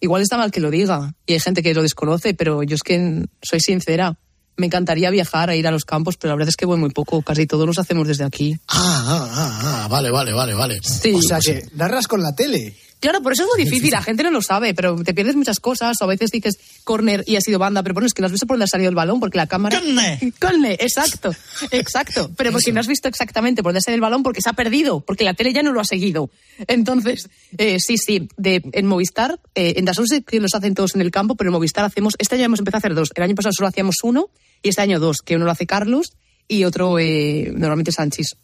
igual 0.00 0.22
está 0.22 0.36
mal 0.36 0.50
que 0.50 0.60
lo 0.60 0.70
diga 0.70 1.14
y 1.26 1.34
hay 1.34 1.40
gente 1.40 1.62
que 1.62 1.74
lo 1.74 1.82
desconoce, 1.82 2.34
pero 2.34 2.62
yo 2.62 2.74
es 2.74 2.82
que 2.82 3.24
soy 3.42 3.60
sincera. 3.60 4.18
Me 4.58 4.66
encantaría 4.66 5.08
viajar 5.10 5.50
a 5.50 5.56
ir 5.56 5.68
a 5.68 5.70
los 5.70 5.84
campos, 5.84 6.16
pero 6.16 6.32
la 6.32 6.36
verdad 6.36 6.48
es 6.48 6.56
que 6.56 6.66
voy 6.66 6.78
muy 6.78 6.90
poco. 6.90 7.22
Casi 7.22 7.46
todos 7.46 7.64
los 7.64 7.78
hacemos 7.78 8.08
desde 8.08 8.24
aquí. 8.24 8.58
Ah, 8.66 9.04
ah, 9.06 9.28
ah, 9.30 9.60
ah, 9.62 9.88
vale, 9.88 10.10
vale, 10.10 10.32
vale, 10.32 10.52
vale. 10.52 10.80
Sí. 10.82 11.14
O 11.14 11.22
sea 11.22 11.38
que 11.38 11.64
narras 11.74 12.08
con 12.08 12.22
la 12.24 12.34
tele. 12.34 12.74
Claro, 13.00 13.22
por 13.22 13.32
eso 13.32 13.44
es 13.44 13.48
muy 13.54 13.64
difícil. 13.64 13.92
La 13.92 14.02
gente 14.02 14.24
no 14.24 14.32
lo 14.32 14.42
sabe, 14.42 14.74
pero 14.74 14.96
te 15.04 15.14
pierdes 15.14 15.36
muchas 15.36 15.60
cosas. 15.60 15.96
O 16.00 16.04
a 16.04 16.06
veces 16.08 16.32
dices 16.32 16.58
corner 16.82 17.22
y 17.26 17.36
ha 17.36 17.40
sido 17.40 17.60
banda, 17.60 17.84
pero 17.84 17.94
bueno, 17.94 18.08
es 18.08 18.14
que 18.14 18.20
no 18.22 18.26
has 18.26 18.32
visto 18.32 18.46
por 18.46 18.54
dónde 18.54 18.64
ha 18.64 18.66
salido 18.66 18.88
el 18.90 18.96
balón 18.96 19.20
porque 19.20 19.38
la 19.38 19.46
cámara. 19.46 19.78
¡Corner! 19.78 20.18
¡Corner! 20.40 20.76
Exacto, 20.80 21.32
exacto. 21.70 22.30
Pero 22.36 22.50
porque 22.50 22.72
no 22.72 22.80
has 22.80 22.88
visto 22.88 23.06
exactamente 23.06 23.62
por 23.62 23.70
dónde 23.70 23.78
ha 23.78 23.82
salido 23.82 23.96
el 23.96 24.00
balón 24.00 24.24
porque 24.24 24.42
se 24.42 24.50
ha 24.50 24.54
perdido, 24.54 25.00
porque 25.00 25.22
la 25.22 25.34
tele 25.34 25.52
ya 25.52 25.62
no 25.62 25.72
lo 25.72 25.80
ha 25.80 25.84
seguido. 25.84 26.30
Entonces, 26.66 27.28
eh, 27.56 27.76
sí, 27.78 27.96
sí. 27.96 28.28
De, 28.36 28.62
en 28.72 28.86
Movistar, 28.86 29.38
eh, 29.54 29.74
en 29.76 29.86
sé 29.94 30.22
que 30.24 30.40
los 30.40 30.54
hacen 30.54 30.74
todos 30.74 30.96
en 30.96 31.00
el 31.00 31.12
campo, 31.12 31.36
pero 31.36 31.50
en 31.50 31.52
Movistar 31.52 31.84
hacemos. 31.84 32.14
Este 32.18 32.34
año 32.34 32.46
hemos 32.46 32.58
empezado 32.58 32.78
a 32.78 32.80
hacer 32.80 32.94
dos. 32.96 33.10
El 33.14 33.22
año 33.22 33.36
pasado 33.36 33.52
solo 33.52 33.68
hacíamos 33.68 33.96
uno 34.02 34.30
y 34.62 34.70
este 34.70 34.82
año 34.82 35.00
dos, 35.00 35.18
que 35.24 35.36
uno 35.36 35.44
lo 35.44 35.50
hace 35.50 35.66
Carlos 35.66 36.12
y 36.46 36.64
otro 36.64 36.98
eh, 36.98 37.52
normalmente 37.54 37.92
Sánchez. 37.92 38.36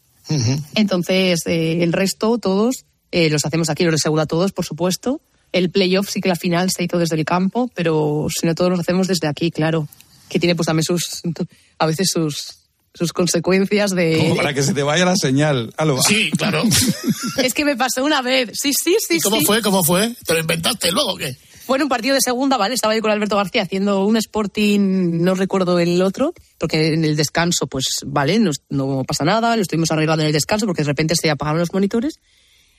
Entonces, 0.73 1.41
eh, 1.45 1.83
el 1.83 1.93
resto, 1.93 2.37
todos, 2.37 2.85
eh, 3.11 3.29
los 3.29 3.45
hacemos 3.45 3.69
aquí, 3.69 3.83
los 3.83 3.93
de 3.93 3.99
Segura 3.99 4.25
todos, 4.25 4.51
por 4.51 4.65
supuesto. 4.65 5.21
El 5.51 5.69
playoff 5.69 6.09
sí 6.09 6.19
que 6.19 6.29
la 6.29 6.35
final 6.35 6.71
se 6.71 6.83
hizo 6.83 6.97
desde 6.97 7.15
el 7.15 7.25
campo, 7.25 7.69
pero 7.75 8.27
si 8.29 8.45
no 8.45 8.55
todos 8.55 8.71
los 8.71 8.79
hacemos 8.79 9.07
desde 9.07 9.27
aquí, 9.27 9.51
claro. 9.51 9.87
Que 10.29 10.39
tiene 10.39 10.55
pues 10.55 10.65
también 10.65 10.83
sus, 10.83 11.21
a 11.79 11.85
veces 11.85 12.09
sus, 12.11 12.57
sus 12.93 13.13
consecuencias 13.13 13.91
de... 13.91 14.17
Como 14.17 14.35
para 14.35 14.53
que 14.53 14.63
se 14.63 14.73
te 14.73 14.83
vaya 14.83 15.05
la 15.05 15.15
señal. 15.15 15.73
Sí, 16.07 16.31
claro. 16.37 16.63
Es 17.37 17.53
que 17.53 17.65
me 17.65 17.75
pasó 17.75 18.03
una 18.03 18.21
vez. 18.21 18.49
Sí, 18.53 18.71
sí, 18.73 18.95
sí. 19.05 19.17
¿Y 19.17 19.19
cómo 19.19 19.39
sí. 19.39 19.45
fue? 19.45 19.61
¿Cómo 19.61 19.83
fue? 19.83 20.15
¿Te 20.25 20.33
lo 20.33 20.39
inventaste 20.39 20.91
luego 20.91 21.13
o 21.13 21.17
qué? 21.17 21.37
Fue 21.65 21.81
un 21.81 21.89
partido 21.89 22.13
de 22.13 22.21
segunda, 22.21 22.57
¿vale? 22.57 22.75
Estaba 22.75 22.95
yo 22.95 23.01
con 23.01 23.09
Alberto 23.09 23.37
García 23.37 23.63
haciendo 23.63 24.05
un 24.05 24.17
Sporting, 24.17 25.21
no 25.23 25.33
recuerdo 25.33 25.79
el 25.79 25.99
otro, 26.03 26.33
porque 26.59 26.93
en 26.93 27.03
el 27.03 27.15
descanso, 27.15 27.65
pues, 27.65 27.85
vale, 28.05 28.39
no, 28.69 29.03
pasa 29.03 29.23
nada, 29.25 29.55
lo 29.55 29.63
estuvimos 29.63 29.89
arreglando 29.89 30.21
en 30.21 30.27
el 30.27 30.33
descanso 30.33 30.67
porque 30.67 30.83
de 30.83 30.87
repente 30.87 31.15
se 31.15 31.29
apagaron 31.31 31.59
los 31.59 31.73
monitores. 31.73 32.19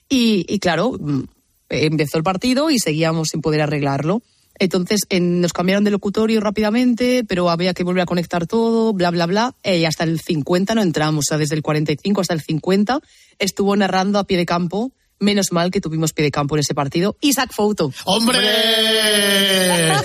Y, 0.09 0.59
claro, 0.61 0.93
mm, 0.93 1.23
empezó 1.69 2.17
el 2.19 2.23
partido 2.23 2.71
y 2.71 2.79
seguíamos 2.79 3.29
sin 3.33 3.41
poder 3.41 3.61
arreglarlo. 3.63 4.23
Entonces 4.59 5.01
en- 5.11 5.41
nos 5.41 5.53
cambiaron 5.53 5.83
de 5.85 5.91
locutorio 5.91 6.41
rápidamente, 6.41 7.25
pero 7.29 7.51
había 7.51 7.75
que 7.75 7.83
volver 7.83 8.03
a 8.05 8.07
conectar 8.07 8.47
todo, 8.47 8.93
bla, 8.93 9.11
bla, 9.11 9.27
bla. 9.27 9.55
y 9.65 9.85
hasta 9.85 10.05
el 10.05 10.21
50 10.21 10.75
no 10.77 10.81
entramos, 10.83 11.25
o 11.27 11.29
sea, 11.29 11.39
desde 11.39 11.57
el 11.57 11.63
45 11.63 12.21
hasta 12.21 12.35
el 12.35 12.41
50 12.41 13.01
estuvo 13.39 13.75
narrando 13.77 14.19
a 14.21 14.25
pie 14.25 14.39
de 14.39 14.47
campo 14.47 14.93
Menos 15.19 15.47
mal 15.51 15.71
que 15.71 15.81
tuvimos 15.81 16.13
pie 16.13 16.25
de 16.27 16.31
campo 16.31 16.57
en 16.57 16.61
ese 16.61 16.75
partido. 16.75 17.17
Isaac 17.23 17.51
Fouto. 17.55 17.91
¡Hombre! 18.05 18.39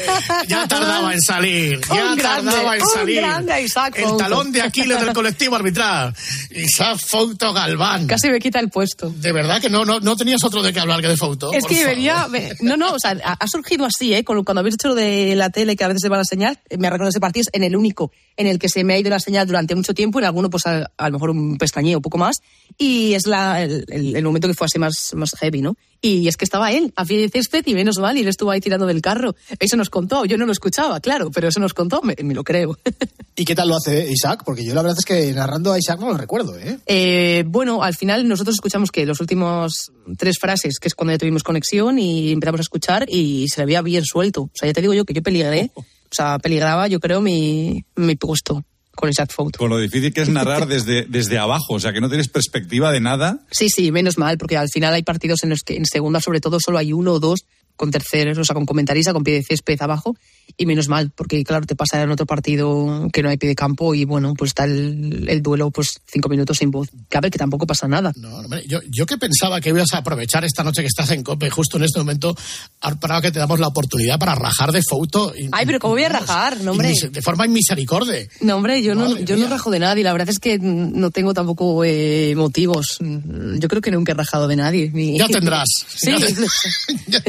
Ya 0.47 0.67
tardaba 0.67 1.13
en 1.13 1.21
salir. 1.21 1.80
Ya 1.88 2.12
Un 2.12 2.15
grande, 2.17 2.21
tardaba 2.52 2.76
en 2.76 2.82
un 2.82 2.89
salir. 2.89 3.17
grande 3.21 3.62
Isaac 3.63 3.94
El 3.98 4.04
Fouto. 4.04 4.17
talón 4.17 4.52
de 4.52 4.62
Aquiles 4.62 5.00
del 5.00 5.13
colectivo 5.13 5.56
arbitral. 5.56 6.13
Isaac 6.52 6.98
Fouto 7.00 7.54
Galván. 7.54 8.08
Casi 8.08 8.29
me 8.29 8.40
quita 8.40 8.60
el 8.60 8.69
puesto. 8.69 9.10
De 9.10 9.31
verdad 9.31 9.62
que 9.62 9.69
no, 9.69 9.86
no, 9.86 10.00
no 10.00 10.15
tenías 10.15 10.44
otro 10.44 10.62
de 10.63 10.73
qué 10.73 10.79
hablar 10.79 11.02
que 11.02 11.08
de 11.08 11.17
Fouto. 11.17 11.54
Es 11.54 11.65
que 11.65 11.86
venía. 11.86 12.27
me- 12.27 12.54
No, 12.62 12.75
no, 12.77 12.92
o 12.94 13.00
sea, 13.00 13.12
ha, 13.23 13.48
surgido 13.48 13.86
así, 13.86 14.13
¿eh? 14.13 14.23
Cuando 14.23 14.60
habéis 14.60 14.75
hecho 14.75 14.90
lo 14.90 14.96
de 14.96 15.36
la 15.36 15.50
tele, 15.50 15.75
que 15.75 15.83
a 15.83 15.88
veces 15.88 16.02
se 16.02 16.10
va 16.10 16.17
la 16.17 16.25
señal, 16.25 16.60
eh, 16.69 16.77
me 16.77 16.90
recuerdo 16.90 17.10
ese 17.10 17.19
partido, 17.19 17.42
es 17.42 17.50
en 17.54 17.63
el 17.63 17.75
único 17.75 18.12
en 18.38 18.48
el 18.48 18.58
que 18.60 18.69
se 18.69 18.83
me 18.83 18.94
ha 18.94 18.98
ido 18.98 19.10
la 19.10 19.19
señal 19.19 19.46
durante 19.46 19.75
mucho 19.75 19.94
tiempo, 19.94 20.19
en 20.19 20.25
alguno, 20.25 20.50
pues 20.50 20.65
a, 20.65 20.90
a 20.98 21.08
lo 21.10 21.13
mejor 21.13 21.29
un 21.31 21.58
pestañeo, 21.58 22.00
un 22.00 22.02
poco 22.02 22.17
más, 22.17 22.38
y 22.77 23.13
es 23.13 23.27
la, 23.27 23.62
el, 23.62 23.86
el- 23.90 24.15
el 24.15 24.23
momento 24.23 24.48
que 24.48 24.54
fue 24.54 24.65
así 24.65 24.79
más, 24.79 25.00
más 25.15 25.31
heavy, 25.39 25.62
¿no? 25.62 25.75
Y 26.02 26.27
es 26.27 26.35
que 26.35 26.45
estaba 26.45 26.71
él, 26.71 26.91
a 26.95 27.06
pie 27.06 27.19
de 27.19 27.29
césped, 27.29 27.63
y 27.67 27.75
menos 27.75 27.99
mal, 27.99 28.17
y 28.17 28.21
él 28.21 28.27
estuvo 28.27 28.49
ahí 28.49 28.60
tirando 28.60 28.87
del 28.87 29.02
carro. 29.02 29.35
Eso 29.60 29.77
nos 29.77 29.89
contó, 29.89 30.25
yo 30.25 30.37
no 30.37 30.47
lo 30.47 30.52
escuchaba, 30.52 30.99
claro, 30.99 31.29
pero 31.29 31.47
eso 31.49 31.60
nos 31.60 31.75
contó, 31.75 32.02
me, 32.02 32.15
me 32.23 32.33
lo 32.33 32.43
creo. 32.43 32.77
¿Y 33.35 33.45
qué 33.45 33.54
tal 33.54 33.69
lo 33.69 33.75
hace 33.75 34.10
Isaac? 34.12 34.41
Porque 34.43 34.65
yo 34.65 34.73
la 34.73 34.81
verdad 34.81 34.97
es 34.97 35.06
que 35.06 35.31
narrando 35.33 35.71
a 35.71 35.77
Isaac 35.77 35.99
no 35.99 36.10
lo 36.10 36.17
recuerdo, 36.17 36.58
¿eh? 36.58 36.79
Eh, 36.87 37.43
bueno, 37.45 37.83
al 37.83 37.95
final 37.95 38.27
nosotros 38.27 38.56
escuchamos 38.56 38.91
que 38.91 39.06
los 39.06 39.21
últimos 39.21 39.91
tres 40.17 40.39
frases, 40.39 40.79
que 40.79 40.87
es 40.87 40.95
cuando 40.95 41.13
ya 41.13 41.19
tuvimos 41.19 41.43
conexión 41.43 41.99
y 41.99 42.31
empezamos 42.31 42.62
a 42.62 42.63
escuchar 42.63 43.06
y 43.08 43.47
se 43.49 43.58
le 43.58 43.63
había 43.63 43.81
bien 43.81 44.04
suelto. 44.04 44.43
O 44.43 44.52
sea, 44.54 44.67
ya 44.67 44.73
te 44.73 44.81
digo 44.81 44.93
yo 44.93 45.06
que 45.06 45.13
yo 45.13 45.21
peligré. 45.21 45.71
O 45.75 45.83
sea, 46.13 46.39
peligraba 46.39 46.87
yo 46.87 46.99
creo 46.99 47.21
mi, 47.21 47.85
mi 47.95 48.15
puesto 48.15 48.65
con 49.02 49.10
Isaac 49.10 49.33
Fout. 49.33 49.58
Con 49.58 49.69
lo 49.69 49.77
difícil 49.77 50.13
que 50.13 50.21
es 50.21 50.29
narrar 50.29 50.67
desde, 50.69 51.04
desde 51.04 51.37
abajo, 51.37 51.73
o 51.73 51.79
sea, 51.79 51.91
que 51.91 51.99
no 51.99 52.08
tienes 52.08 52.29
perspectiva 52.29 52.91
de 52.91 53.02
nada. 53.02 53.39
Sí, 53.52 53.67
sí, 53.69 53.91
menos 53.91 54.17
mal, 54.17 54.37
porque 54.37 54.56
al 54.56 54.69
final 54.69 54.93
hay 54.93 55.04
partidos 55.04 55.43
en 55.43 55.49
los 55.49 55.63
que 55.63 55.75
en 55.75 55.85
segunda 55.85 56.21
sobre 56.21 56.39
todo 56.39 56.60
solo 56.63 56.77
hay 56.77 56.93
uno 56.93 57.13
o 57.13 57.19
dos 57.19 57.41
con 57.75 57.91
terceros, 57.91 58.37
o 58.37 58.43
sea, 58.43 58.54
con 58.54 58.65
comentarista, 58.65 59.12
con 59.12 59.23
pie 59.23 59.33
de 59.33 59.43
césped 59.43 59.81
abajo, 59.81 60.15
y 60.58 60.65
menos 60.65 60.87
mal, 60.89 61.12
porque 61.15 61.44
claro, 61.44 61.65
te 61.65 61.75
pasa 61.75 62.02
en 62.04 62.12
otro 62.12 62.25
partido 62.25 63.08
que 63.13 63.23
no 63.23 63.29
hay 63.29 63.37
pie 63.37 63.50
de 63.50 63.56
campo 63.56 63.96
y 63.96 64.06
bueno, 64.06 64.33
pues 64.37 64.50
está 64.50 64.65
el, 64.65 65.25
el 65.29 65.42
duelo 65.42 65.71
pues 65.71 66.02
cinco 66.06 66.27
minutos 66.29 66.58
sin 66.58 66.69
voz. 66.71 66.89
Ver, 67.21 67.31
que 67.31 67.37
tampoco 67.39 67.65
pasa 67.65 67.87
nada. 67.87 68.12
No, 68.17 68.35
hombre, 68.37 68.63
yo, 68.67 68.79
yo 68.89 69.06
que 69.06 69.17
pensaba 69.17 69.62
que 69.62 69.69
ibas 69.69 69.94
a 69.94 69.98
aprovechar 70.00 70.44
esta 70.44 70.63
noche 70.63 70.81
que 70.81 70.87
estás 70.87 71.10
en 71.12 71.23
COPE, 71.23 71.50
justo 71.50 71.77
en 71.77 71.83
este 71.83 72.00
momento, 72.00 72.35
ahora 72.81 73.00
para 73.00 73.21
que 73.21 73.31
te 73.31 73.39
damos 73.39 73.60
la 73.60 73.67
oportunidad 73.67 74.19
para 74.19 74.35
rajar 74.35 74.71
de 74.71 74.81
Fouto. 74.87 75.33
y- 75.37 75.48
Ay, 75.52 75.65
pero 75.65 75.79
¿cómo 75.79 75.94
voy 75.94 76.04
a 76.04 76.10
rajar? 76.10 76.60
No, 76.62 76.71
hombre. 76.71 76.94
de 77.12 77.21
forma 77.21 77.46
inmisericorde. 77.46 78.29
No, 78.42 78.58
hombre, 78.58 78.83
yo, 78.83 78.94
no, 78.94 79.17
yo 79.19 79.37
no 79.37 79.48
rajo 79.48 79.71
de 79.71 79.79
nadie. 79.79 80.04
La 80.04 80.12
verdad 80.12 80.29
es 80.29 80.39
que 80.39 80.60
no 80.60 81.12
tengo 81.12 81.33
tampoco 81.33 81.83
eh, 81.85 82.33
motivos. 82.35 82.98
Yo 83.00 83.67
creo 83.67 83.81
que 83.81 83.92
nunca 83.92 84.12
he 84.12 84.15
rajado 84.15 84.48
de 84.48 84.56
nadie. 84.58 84.92
Ni- 84.94 85.17
Ya 85.17 85.27
tendrás. 85.27 85.69
Sí, 85.96 86.12
Ya 87.08 87.21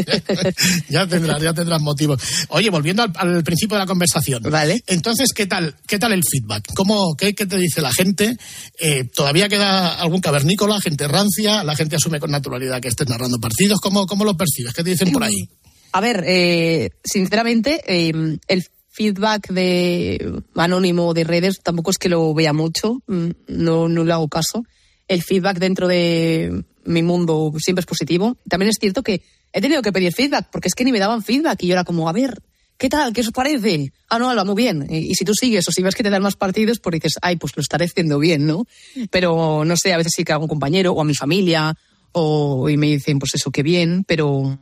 ya 0.89 1.07
tendrás, 1.07 1.43
ya 1.43 1.53
tendrás 1.55 1.81
motivos. 1.81 2.21
Oye, 2.49 2.71
volviendo 2.71 3.02
al, 3.03 3.13
al 3.17 3.45
principio 3.45 3.77
de 3.77 3.81
la 3.83 3.87
conversación. 3.87 4.43
Vale. 4.45 4.83
Entonces, 4.87 5.33
¿qué 5.35 5.47
tal, 5.47 5.77
qué 5.87 5.99
tal 5.99 6.13
el 6.13 6.23
feedback? 6.29 6.73
¿Cómo, 6.75 7.15
qué, 7.17 7.35
qué 7.35 7.47
te 7.47 7.59
dice 7.59 7.81
la 7.83 7.93
gente? 7.93 8.37
Eh, 8.79 9.05
¿Todavía 9.05 9.49
queda 9.49 10.01
algún 10.01 10.21
cavernícola, 10.21 10.81
gente 10.81 11.09
rancia? 11.09 11.63
¿La 11.65 11.77
gente 11.77 11.97
asume 11.97 12.21
con 12.21 12.31
naturalidad 12.31 12.81
que 12.81 12.89
estés 12.89 13.09
narrando 13.09 13.39
partidos? 13.39 13.81
¿Cómo, 13.81 14.07
cómo 14.07 14.25
lo 14.25 14.37
percibes? 14.37 14.73
¿Qué 14.75 14.83
te 14.83 14.91
dicen 14.91 15.13
por 15.13 15.23
ahí? 15.23 15.49
A 15.93 16.01
ver, 16.01 16.25
eh, 16.27 16.91
sinceramente, 17.05 17.83
eh, 17.87 18.39
el 18.49 18.65
feedback 18.89 19.49
de 19.51 20.43
anónimo 20.55 21.15
de 21.15 21.25
redes 21.25 21.61
tampoco 21.63 21.91
es 21.91 21.99
que 21.99 22.09
lo 22.09 22.33
vea 22.35 22.53
mucho. 22.53 22.99
mm, 23.07 23.29
No, 23.49 23.89
no 23.89 24.05
le 24.05 24.13
hago 24.13 24.29
caso. 24.29 24.63
El 25.09 25.23
feedback 25.23 25.59
dentro 25.59 25.89
de 25.89 26.65
mi 26.85 27.03
mundo 27.03 27.53
siempre 27.59 27.81
es 27.81 27.87
positivo. 27.87 28.37
También 28.49 28.71
es 28.71 28.77
cierto 28.81 29.03
que 29.03 29.23
he 29.53 29.61
tenido 29.61 29.83
que 29.83 29.93
pedir 29.93 30.13
feedback 30.13 30.49
porque 30.51 30.69
es 30.69 30.75
que 30.75 30.85
ni 30.85 30.93
me 30.93 30.99
daban 30.99 31.23
feedback 31.23 31.63
y 31.63 31.67
yo 31.69 31.75
era 31.75 31.85
como, 31.85 32.09
a 32.09 32.13
ver, 32.13 32.43
¿qué 32.83 32.89
tal? 32.89 33.13
¿Qué 33.13 33.21
os 33.21 33.31
parece? 33.31 33.93
Ah, 34.11 34.19
no, 34.19 34.29
Alba, 34.29 34.45
muy 34.45 34.57
bien. 34.57 34.87
Y, 34.91 35.11
y 35.11 35.15
si 35.15 35.25
tú 35.25 35.35
sigues 35.35 35.67
o 35.69 35.73
si 35.73 35.83
ves 35.83 35.95
que 35.95 36.03
te 36.03 36.11
dan 36.11 36.21
más 36.23 36.35
partidos, 36.37 36.81
pues 36.81 36.95
dices, 36.95 37.13
ay, 37.23 37.37
pues 37.37 37.53
lo 37.57 37.61
estaré 37.63 37.85
haciendo 37.85 38.19
bien, 38.19 38.45
¿no? 38.47 38.67
Pero 39.11 39.65
no 39.65 39.77
sé, 39.77 39.93
a 39.93 39.97
veces 39.99 40.13
sí 40.17 40.25
que 40.25 40.33
a 40.33 40.39
un 40.39 40.49
compañero 40.49 40.91
o 40.93 41.01
a 41.01 41.05
mi 41.05 41.15
familia 41.15 41.75
o 42.11 42.69
y 42.69 42.77
me 42.77 42.89
dicen, 42.89 43.19
pues 43.21 43.35
eso, 43.37 43.51
qué 43.53 43.63
bien, 43.63 44.05
pero 44.07 44.59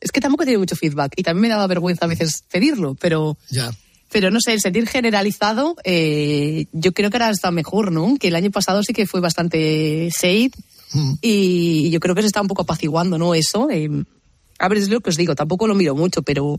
es 0.00 0.12
que 0.12 0.20
tampoco 0.20 0.42
he 0.42 0.46
tenido 0.46 0.60
mucho 0.60 0.76
feedback 0.76 1.14
y 1.16 1.22
también 1.22 1.42
me 1.42 1.48
daba 1.48 1.66
vergüenza 1.66 2.04
a 2.04 2.08
veces 2.08 2.44
pedirlo, 2.52 2.94
pero 3.00 3.36
Ya. 3.50 3.70
pero 4.12 4.30
no 4.30 4.38
sé, 4.40 4.52
el 4.52 4.60
sentir 4.60 4.86
generalizado, 4.86 5.76
eh, 5.84 6.66
yo 6.72 6.92
creo 6.92 7.10
que 7.10 7.16
ahora 7.16 7.30
está 7.30 7.50
mejor, 7.50 7.90
¿no? 7.90 8.16
Que 8.20 8.28
el 8.28 8.36
año 8.36 8.50
pasado 8.50 8.82
sí 8.82 8.92
que 8.92 9.06
fue 9.06 9.20
bastante 9.20 10.10
shade 10.10 10.50
Mm. 10.92 11.12
y 11.22 11.88
yo 11.90 12.00
creo 12.00 12.14
que 12.16 12.20
se 12.22 12.26
está 12.26 12.42
un 12.42 12.48
poco 12.48 12.62
apaciguando, 12.62 13.16
¿no? 13.16 13.32
Eso. 13.34 13.68
eh, 13.70 13.88
a 14.58 14.68
ver, 14.68 14.78
es 14.78 14.88
lo 14.90 15.00
que 15.00 15.10
os 15.10 15.16
digo, 15.16 15.34
tampoco 15.36 15.66
lo 15.68 15.74
miro 15.76 15.94
mucho, 15.94 16.22
pero 16.22 16.58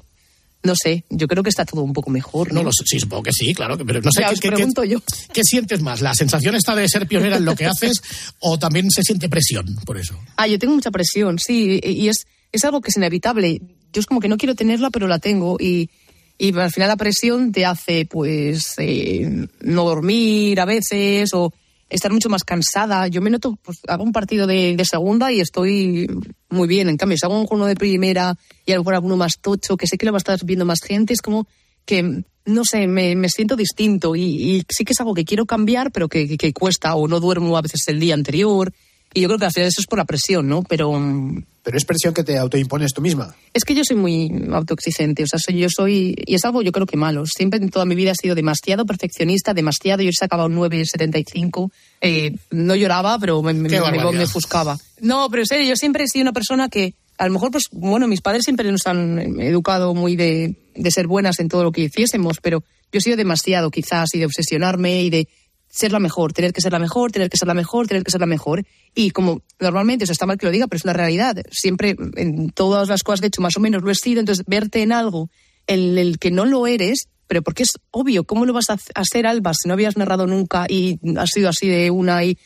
no 0.63 0.73
sé, 0.75 1.03
yo 1.09 1.27
creo 1.27 1.41
que 1.43 1.49
está 1.49 1.65
todo 1.65 1.81
un 1.81 1.93
poco 1.93 2.09
mejor. 2.09 2.49
No, 2.49 2.59
No 2.59 2.63
lo 2.65 2.71
sé, 2.71 2.83
sí, 2.85 2.99
supongo 2.99 3.23
que 3.23 3.31
sí, 3.33 3.53
claro, 3.53 3.77
pero 3.85 4.01
no 4.01 4.11
sé 4.11 4.21
Ya 4.21 4.27
qué, 4.27 4.33
os 4.35 4.39
qué- 4.39 4.49
qué- 4.49 4.55
pregunto 4.55 4.83
yo. 4.83 4.99
¿Qué 5.33 5.43
sientes 5.43 5.81
más? 5.81 6.01
¿La 6.01 6.13
sensación 6.13 6.55
está 6.55 6.75
de 6.75 6.87
ser 6.87 7.07
pionera 7.07 7.37
en 7.37 7.45
lo 7.45 7.55
que 7.55 7.65
haces 7.67 8.01
o 8.39 8.57
también 8.59 8.91
se 8.91 9.01
siente 9.03 9.27
presión 9.29 9.75
por 9.85 9.97
eso? 9.97 10.17
Ah, 10.37 10.47
yo 10.47 10.59
tengo 10.59 10.73
mucha 10.75 10.91
presión, 10.91 11.39
sí, 11.39 11.79
y 11.83 12.07
es, 12.07 12.25
es 12.51 12.63
algo 12.65 12.81
que 12.81 12.89
es 12.89 12.97
inevitable. 12.97 13.61
Yo 13.93 13.99
es 13.99 14.05
como 14.05 14.19
que 14.21 14.27
no 14.29 14.37
quiero 14.37 14.55
tenerla, 14.55 14.89
pero 14.91 15.07
la 15.07 15.19
tengo 15.19 15.57
y, 15.59 15.89
y 16.37 16.55
al 16.57 16.71
final 16.71 16.87
la 16.89 16.95
presión 16.97 17.51
te 17.51 17.65
hace, 17.65 18.05
pues, 18.05 18.73
eh, 18.77 19.47
no 19.61 19.83
dormir 19.85 20.59
a 20.59 20.65
veces 20.65 21.31
o 21.33 21.51
estar 21.91 22.11
mucho 22.11 22.29
más 22.29 22.43
cansada. 22.43 23.07
Yo 23.07 23.21
me 23.21 23.29
noto, 23.29 23.57
pues, 23.61 23.79
hago 23.87 24.03
un 24.03 24.11
partido 24.11 24.47
de, 24.47 24.81
segunda 24.89 25.31
y 25.31 25.39
estoy 25.39 26.07
muy 26.49 26.67
bien. 26.67 26.89
En 26.89 26.97
cambio, 26.97 27.17
si 27.17 27.25
hago 27.25 27.45
uno 27.49 27.65
de 27.65 27.75
primera 27.75 28.35
y 28.65 28.71
a 28.71 28.75
lo 28.75 28.81
mejor 28.81 28.95
alguno 28.95 29.17
más 29.17 29.33
tocho, 29.39 29.77
que 29.77 29.87
sé 29.87 29.97
que 29.97 30.05
lo 30.05 30.11
va 30.11 30.17
a 30.17 30.19
estar 30.19 30.39
viendo 30.43 30.65
más 30.65 30.81
gente, 30.81 31.13
es 31.13 31.21
como 31.21 31.47
que, 31.85 32.23
no 32.45 32.65
sé, 32.65 32.87
me, 32.87 33.15
me 33.15 33.29
siento 33.29 33.55
distinto 33.55 34.15
y, 34.15 34.21
y 34.23 34.63
sí 34.69 34.83
que 34.85 34.93
es 34.93 34.99
algo 34.99 35.13
que 35.13 35.25
quiero 35.25 35.45
cambiar, 35.45 35.91
pero 35.91 36.07
que 36.07 36.53
cuesta 36.53 36.95
o 36.95 37.07
no 37.07 37.19
duermo 37.19 37.57
a 37.57 37.61
veces 37.61 37.81
el 37.87 37.99
día 37.99 38.13
anterior. 38.13 38.73
Y 39.13 39.21
yo 39.21 39.27
creo 39.27 39.39
que 39.39 39.45
al 39.45 39.51
final 39.51 39.67
eso 39.67 39.81
es 39.81 39.87
por 39.87 39.99
la 39.99 40.05
presión, 40.05 40.47
¿no? 40.47 40.63
Pero 40.63 40.93
mm, 40.93 41.43
Pero 41.63 41.77
es 41.77 41.85
presión 41.85 42.13
que 42.13 42.23
te 42.23 42.37
autoimpones 42.37 42.91
tú 42.93 43.01
misma. 43.01 43.35
es 43.53 43.63
que 43.63 43.75
yo 43.75 43.83
soy 43.83 43.95
muy 43.95 44.31
autoexigente, 44.51 45.23
o 45.23 45.27
sea, 45.27 45.37
soy, 45.37 45.59
yo 45.59 45.67
soy, 45.69 46.15
y 46.25 46.33
es 46.33 46.43
algo 46.43 46.61
yo 46.61 46.71
creo 46.71 46.87
que 46.87 46.97
malo. 46.97 47.25
Siempre 47.25 47.59
en 47.59 47.69
toda 47.69 47.85
mi 47.85 47.93
vida 47.93 48.11
he 48.11 48.15
sido 48.15 48.33
demasiado 48.33 48.85
perfeccionista, 48.85 49.53
demasiado, 49.53 50.01
yo 50.01 50.09
sacaba 50.11 50.45
un 50.45 50.55
9,75, 50.55 51.71
eh, 52.01 52.35
no 52.49 52.75
lloraba, 52.75 53.19
pero 53.19 53.41
me, 53.43 53.53
me, 53.53 53.79
ofuscaba. 54.23 54.77
No, 54.99 55.29
pero 55.29 55.43
en 55.43 55.47
serio, 55.47 55.69
yo 55.69 55.75
siempre 55.75 56.05
he 56.05 56.07
sido 56.07 56.23
una 56.23 56.33
persona 56.33 56.67
que, 56.67 56.95
a 57.17 57.27
lo 57.27 57.33
mejor, 57.33 57.51
pues, 57.51 57.65
bueno, 57.71 58.07
mis 58.07 58.21
padres 58.21 58.43
siempre 58.43 58.71
nos 58.71 58.87
han 58.87 59.39
educado 59.39 59.93
muy 59.93 60.15
de, 60.15 60.55
de 60.75 60.91
ser 60.91 61.05
buenas 61.05 61.39
en 61.39 61.47
todo 61.47 61.63
lo 61.63 61.71
que 61.71 61.81
hiciésemos, 61.81 62.37
pero 62.41 62.63
yo 62.91 62.97
he 62.97 63.01
sido 63.01 63.17
demasiado, 63.17 63.71
quizás, 63.71 64.13
y 64.13 64.19
de 64.19 64.25
obsesionarme 64.25 65.03
y 65.03 65.09
de 65.09 65.27
ser 65.71 65.91
la 65.91 65.99
mejor, 65.99 66.33
tener 66.33 66.53
que 66.53 66.61
ser 66.61 66.71
la 66.71 66.79
mejor, 66.79 67.11
tener 67.11 67.29
que 67.29 67.37
ser 67.37 67.47
la 67.47 67.53
mejor, 67.53 67.87
tener 67.87 68.03
que 68.03 68.11
ser 68.11 68.19
la 68.19 68.27
mejor. 68.27 68.63
Y 68.93 69.11
como 69.11 69.41
normalmente, 69.59 70.03
eso 70.03 70.13
está 70.13 70.25
mal 70.25 70.37
que 70.37 70.45
lo 70.45 70.51
diga, 70.51 70.67
pero 70.67 70.77
es 70.77 70.83
una 70.83 70.93
realidad. 70.93 71.37
Siempre 71.49 71.95
en 72.17 72.49
todas 72.49 72.89
las 72.89 73.03
cosas 73.03 73.21
que 73.21 73.27
he 73.27 73.29
hecho 73.29 73.41
más 73.41 73.57
o 73.57 73.61
menos 73.61 73.81
lo 73.81 73.89
he 73.89 73.95
sido, 73.95 74.19
entonces 74.19 74.45
verte 74.45 74.83
en 74.83 74.91
algo 74.91 75.29
en 75.67 75.97
el 75.97 76.19
que 76.19 76.29
no 76.29 76.45
lo 76.45 76.67
eres, 76.67 77.07
pero 77.27 77.41
porque 77.41 77.63
es 77.63 77.71
obvio, 77.91 78.25
¿cómo 78.25 78.45
lo 78.45 78.53
vas 78.53 78.69
a 78.69 78.77
hacer, 78.95 79.25
Alba, 79.25 79.53
si 79.53 79.67
no 79.67 79.73
habías 79.73 79.95
narrado 79.95 80.27
nunca 80.27 80.65
y 80.67 80.99
has 81.17 81.29
sido 81.29 81.49
así 81.49 81.67
de 81.67 81.89
una 81.89 82.23
y... 82.23 82.37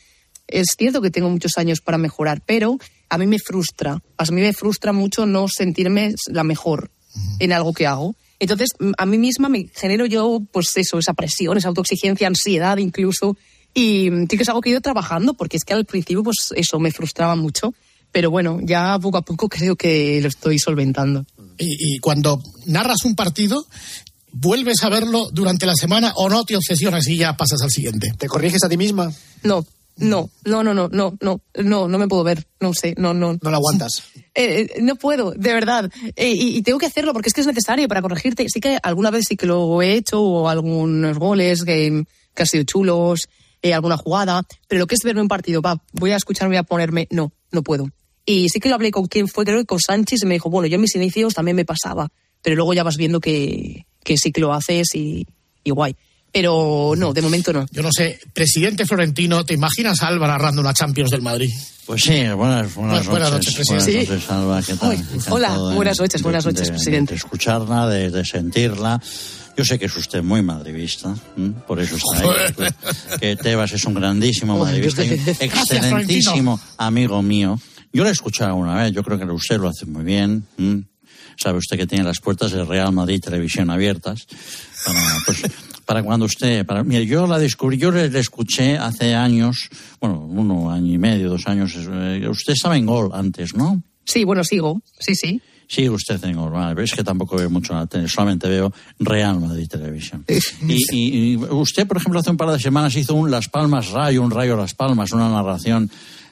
Es 0.47 0.76
cierto 0.78 1.01
que 1.01 1.09
tengo 1.09 1.28
muchos 1.28 1.53
años 1.57 1.82
para 1.82 1.97
mejorar, 1.97 2.43
pero 2.45 2.78
a 3.09 3.17
mí 3.17 3.26
me 3.26 3.39
frustra. 3.39 3.97
A 4.15 4.26
mí 4.26 4.41
me 4.41 4.53
frustra 4.53 4.93
mucho 4.93 5.26
no 5.26 5.47
sentirme 5.47 6.13
la 6.28 6.43
mejor 6.43 6.91
en 7.39 7.51
algo 7.51 7.73
que 7.73 7.88
hago. 7.88 8.15
Entonces, 8.46 8.70
a 8.98 9.06
mí 9.06 9.18
misma 9.18 9.50
me 9.50 9.68
genero 9.74 10.06
yo, 10.06 10.41
pues 10.52 10.68
eso, 10.76 11.00
esa 11.00 11.14
presión, 11.14 11.58
esa 11.58 11.70
autoexigencia, 11.70 12.28
ansiedad 12.28 12.78
incluso. 12.78 13.38
Y 13.74 14.10
mm, 14.12 14.28
sí 14.30 14.38
que 14.38 14.43
es 14.43 14.50
algo 14.50 14.62
que 14.62 14.70
he 14.70 14.72
ido 14.72 14.82
trabajando, 14.82 15.34
porque 15.34 15.58
es 15.58 15.64
que 15.64 15.74
al 15.74 15.86
principio, 15.86 16.24
pues 16.24 16.54
eso, 16.56 16.80
me 16.80 16.91
frustraba 16.91 17.36
mucho. 17.36 17.74
Pero 18.12 18.32
bueno, 18.32 18.60
ya 18.62 18.98
poco 19.00 19.18
a 19.18 19.24
poco 19.24 19.50
creo 19.50 19.76
que 19.76 20.22
lo 20.22 20.30
estoy 20.30 20.60
solventando. 20.60 21.26
Y, 21.58 21.96
y 21.96 22.00
cuando 22.00 22.41
narras 22.68 23.04
un 23.04 23.16
partido, 23.16 23.66
¿vuelves 24.32 24.84
a 24.84 24.89
verlo 24.89 25.30
durante 25.32 25.66
la 25.66 25.76
semana 25.76 26.14
o 26.16 26.30
no 26.30 26.46
te 26.46 26.56
obsesionas 26.56 27.08
y 27.08 27.18
ya 27.18 27.36
pasas 27.36 27.62
al 27.62 27.72
siguiente? 27.72 28.14
¿Te 28.18 28.28
corriges 28.28 28.64
a 28.64 28.70
ti 28.70 28.78
misma? 28.78 29.12
No, 29.43 29.66
no, 29.98 30.30
no, 30.43 30.64
no, 30.64 30.74
no, 30.74 30.89
no, 30.89 31.18
no, 31.22 31.41
no, 31.56 31.88
no 31.88 31.98
me 31.98 32.08
puedo 32.08 32.24
ver, 32.24 32.46
no 32.60 32.74
sé, 32.74 32.96
no, 32.98 33.14
no. 33.14 33.38
No 33.41 33.52
la 33.52 33.58
aguantas. 33.58 34.04
Eh, 34.38 34.68
eh, 34.76 34.82
no 34.82 34.98
puedo, 34.98 35.32
de 35.32 35.54
verdad. 35.54 35.89
Eh, 36.18 36.34
y, 36.34 36.58
y 36.58 36.62
tengo 36.62 36.78
que 36.78 36.88
hacerlo 36.88 37.14
porque 37.14 37.30
es 37.30 37.34
que 37.34 37.39
es 37.39 37.48
necesario 37.48 37.88
para 37.88 38.02
corregirte. 38.02 38.46
Sí 38.50 38.60
que 38.60 38.78
alguna 38.84 39.10
vez 39.10 39.24
sí 39.30 39.38
que 39.38 39.46
lo 39.46 39.82
he 39.82 39.93
hecho, 39.93 40.22
o 40.22 40.50
algunos 40.50 41.18
goles 41.18 41.64
que, 41.64 42.04
que 42.34 42.43
han 42.43 42.46
sido 42.46 42.66
chulos, 42.66 43.30
alguna 43.74 43.98
jugada, 43.98 44.43
pero 44.68 44.80
lo 44.80 44.88
que 44.88 44.96
es 44.96 45.02
verme 45.04 45.22
un 45.22 45.28
partido, 45.28 45.62
va, 45.62 45.82
voy 45.93 46.12
a 46.12 46.18
escucharme, 46.18 46.56
voy 46.56 46.60
a 46.60 46.64
ponerme, 46.64 47.08
no, 47.12 47.32
no 47.52 47.64
puedo. 47.64 47.89
Y 48.26 48.50
sí 48.50 48.60
que 48.60 48.70
lo 48.70 48.76
hablé 48.76 48.91
con 48.91 49.06
quien 49.08 49.28
fue, 49.28 49.46
creo 49.46 49.60
que 49.60 49.66
con 49.66 49.80
Sánchez, 49.80 50.24
y 50.24 50.26
me 50.26 50.36
dijo, 50.36 50.50
bueno, 50.50 50.68
yo 50.68 50.76
en 50.76 50.82
mis 50.82 50.96
inicios 50.96 51.34
también 51.34 51.56
me 51.56 51.66
pasaba, 51.66 52.10
pero 52.41 52.56
luego 52.56 52.74
ya 52.74 52.84
vas 52.84 52.98
viendo 52.98 53.20
que, 53.20 53.86
que 54.04 54.18
sí 54.18 54.32
que 54.32 54.41
lo 54.41 54.54
haces 54.54 54.93
y, 54.96 55.26
y 55.64 55.72
guay. 55.72 55.96
Pero 56.36 56.96
no, 56.98 57.14
de 57.14 57.22
momento 57.22 57.54
no. 57.54 57.66
Yo 57.72 57.82
no 57.82 57.88
sé, 57.96 58.20
presidente 58.34 58.86
Florentino, 58.86 59.46
¿te 59.46 59.54
imaginas 59.54 60.02
a 60.04 60.08
Alba 60.08 60.28
narrando 60.28 60.60
una 60.60 60.74
Champions 60.74 61.10
del 61.10 61.22
Madrid? 61.22 61.50
Pues 61.86 62.04
sí, 62.04 62.28
buenas, 62.36 62.76
buenas, 62.76 63.08
Buenas 63.08 63.32
noches. 63.32 63.54
noches, 63.56 63.68
presidente. 63.70 64.06
Buenas 64.06 64.10
noches, 64.10 64.30
Alba, 64.30 64.62
¿qué 64.62 64.74
tal? 64.74 65.34
Hola, 65.34 65.50
de- 65.70 65.76
buenas 65.76 65.98
noches, 65.98 66.20
de- 66.20 66.24
buenas 66.24 66.46
noches, 66.46 66.64
de- 66.68 66.74
presidente. 66.74 67.14
De 67.14 67.18
escucharla, 67.20 67.88
de, 67.88 68.12
de 68.12 68.26
sentirla. 68.26 69.02
Yo 69.56 69.64
sé 69.64 69.80
que 69.80 69.86
es 69.86 69.96
usted 69.96 70.22
muy 70.24 70.42
madridista, 70.42 71.16
¿m? 71.38 71.54
por 71.66 71.80
eso 71.80 71.96
está 71.96 72.20
ahí. 72.20 73.18
Que 73.22 73.38
Tebas 73.38 73.72
es 73.72 73.86
un 73.86 73.94
grandísimo 73.94 74.58
madridista 74.60 75.06
y 75.06 75.12
un 75.12 75.24
Gracias, 75.24 75.72
excelentísimo 75.72 76.60
amigo 76.78 77.22
mío. 77.22 77.58
Yo 77.94 78.04
lo 78.04 78.10
he 78.10 78.12
escuchado 78.12 78.50
alguna 78.50 78.76
vez, 78.76 78.92
yo 78.92 79.04
creo 79.04 79.18
que 79.18 79.24
usted 79.24 79.58
lo 79.58 79.70
hace 79.70 79.86
muy 79.86 80.04
bien. 80.04 80.46
¿m? 80.58 80.84
Sabe 81.38 81.60
usted 81.60 81.78
que 81.78 81.88
tiene 81.88 82.04
las 82.04 82.20
puertas 82.20 82.52
del 82.52 82.68
Real 82.68 82.92
Madrid 82.92 83.22
Televisión 83.22 83.70
abiertas 83.70 84.26
para, 84.86 85.00
pues, 85.26 85.42
para 85.86 86.04
cuando 86.04 86.26
usted... 86.26 86.66
Para, 86.66 86.84
mire, 86.84 87.06
yo 87.06 87.28
la 87.28 87.38
descubrí, 87.40 87.78
yo 87.78 87.92
le, 87.92 88.10
le 88.10 88.20
escuché 88.20 88.78
hace 88.78 89.16
años, 89.16 89.70
bueno, 90.02 90.20
uno 90.26 90.72
año 90.72 90.92
y 90.94 90.98
medio, 90.98 91.30
dos 91.30 91.48
años. 91.48 91.74
eh, 91.78 92.28
usted 92.30 92.54
estaba 92.54 92.76
en 92.78 92.86
Gol 92.86 93.12
antes, 93.14 93.56
¿no? 93.56 93.82
Sí, 94.06 94.24
bueno, 94.24 94.44
sigo. 94.44 94.82
Sí, 95.00 95.16
sí. 95.16 95.42
Sí, 95.68 95.90
usted 95.90 96.24
en 96.26 96.36
Gol. 96.38 96.78
Es 96.80 96.94
que 96.94 97.04
tampoco 97.04 97.38
veo 97.38 97.50
mucho 97.50 97.74
la 97.74 97.88
tele, 97.88 98.08
solamente 98.08 98.48
veo 98.48 98.72
Real 99.00 99.40
Madrid 99.40 99.68
Televisión. 99.68 100.24
Y, 100.68 100.76
y- 100.92 101.34
y 101.34 101.36
usted, 101.38 101.88
por 101.88 101.98
ejemplo, 101.98 102.20
hace 102.20 102.30
un 102.30 102.38
par 102.38 102.52
de 102.52 102.60
semanas 102.60 102.96
hizo 102.96 103.16
un 103.16 103.32
Las 103.32 103.50
Palmas 103.50 103.90
Rayo, 103.90 104.22
un 104.22 104.30
Rayo 104.30 104.56
Las 104.58 104.76
Palmas, 104.76 105.12
una 105.12 105.28
narración 105.30 105.90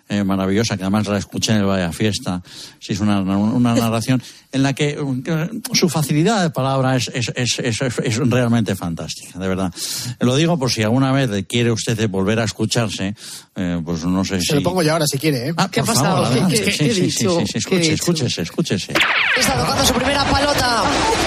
eh, 0.10 0.24
maravillosa 0.24 0.76
que 0.78 0.84
además 0.84 1.08
la 1.08 1.18
escuché 1.18 1.54
en 1.54 1.60
el 1.60 1.66
Vaya 1.66 1.92
Fiesta. 1.92 2.42
Sí, 2.80 2.94
es 2.94 3.00
una, 3.00 3.22
una 3.22 3.74
narración 3.74 4.22
en 4.52 4.62
la 4.64 4.74
que 4.74 4.96
que 5.24 5.50
su 5.74 5.90
facilidad 5.90 6.44
de 6.44 6.50
palabra 6.52 6.96
es, 6.96 7.08
es, 7.14 7.32
es, 7.36 7.60
es- 7.60 7.82
es 8.04 8.18
realmente 8.18 8.76
fantástica, 8.76 9.40
de 9.40 9.48
verdad. 9.48 9.74
Lo 10.20 10.36
digo 10.36 10.60
por 10.60 10.70
si 10.72 10.84
alguna 10.84 11.12
vez 11.12 11.46
quiere 11.48 11.72
usted 11.72 12.08
volver 12.10 12.40
a 12.40 12.44
escucharse, 12.44 13.16
eh, 13.56 13.82
pues 13.84 14.04
no 14.04 14.24
sé 14.24 14.40
si... 14.42 14.48
Se 14.48 14.56
lo 14.56 14.64
pongo 14.64 14.84
ya 14.84 14.94
ahora 14.94 15.06
si 15.08 15.18
quiere, 15.18 15.50
¿eh? 15.50 15.54
Ah, 15.58 15.68
por 15.70 15.86
favor, 15.86 16.26
adelante. 16.26 16.72
Sí, 16.72 16.72
sí, 16.72 16.94
sí, 16.94 17.12
sí, 17.12 17.28
sí, 17.48 17.58
escuche, 17.58 17.94
escúchese, 17.94 18.42
escúchese. 18.44 18.94
Está 19.38 19.58
tocando 19.60 19.86
su 19.86 19.94
primera 19.94 20.24
pelota. 20.26 20.84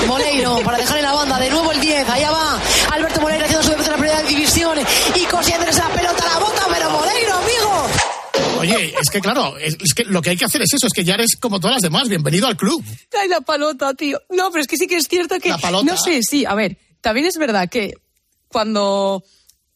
Moleiro 0.07 0.61
para 0.65 0.79
dejar 0.79 0.99
en 0.99 1.05
la 1.05 1.13
banda. 1.13 1.39
De 1.41 1.51
nuevo 1.51 1.73
el 1.73 1.81
10. 1.81 2.09
Allá 2.09 2.31
va 2.31 2.61
Alberto 2.93 3.21
Moleiro 3.21 3.45
haciendo 3.45 3.65
su 3.65 3.71
debut 3.71 3.85
en 3.87 3.91
la 3.93 3.99
primera 3.99 4.23
división. 4.23 4.79
Y 5.15 5.25
consiguiendo 5.27 5.69
esa 5.69 5.89
pelota 5.89 6.23
a 6.23 6.35
la 6.35 6.39
bota. 6.39 6.63
Pero 6.73 6.91
Moleiro, 6.91 7.33
amigo. 7.35 7.87
Oye, 8.61 8.86
es 9.01 9.11
que 9.11 9.21
claro, 9.21 9.57
es, 9.59 9.77
es 9.81 9.95
que 9.95 10.05
lo 10.05 10.23
que 10.23 10.31
hay 10.31 10.37
que 10.37 10.45
hacer 10.45 10.63
es 10.63 10.73
eso, 10.73 10.87
es 10.87 10.93
que 10.93 11.05
ya 11.05 11.15
eres 11.15 11.37
como 11.37 11.61
todas 11.61 11.77
las 11.77 11.83
demás, 11.83 12.09
bienvenido 12.09 12.47
al 12.47 12.57
club. 12.57 12.83
Ay, 13.21 13.29
la 13.29 13.41
palota, 13.41 13.95
tío. 13.95 14.21
No, 14.31 14.51
pero 14.51 14.63
es 14.63 14.67
que 14.67 14.77
sí 14.77 14.87
que 14.87 14.97
es 14.97 15.07
cierto 15.09 15.39
que. 15.39 15.51
La 15.51 15.59
palota. 15.59 15.85
No 15.85 15.97
sé, 15.97 16.21
sí, 16.23 16.45
a 16.45 16.55
ver, 16.55 16.79
también 17.01 17.27
es 17.27 17.37
verdad 17.37 17.69
que 17.69 17.95
cuando 18.49 19.23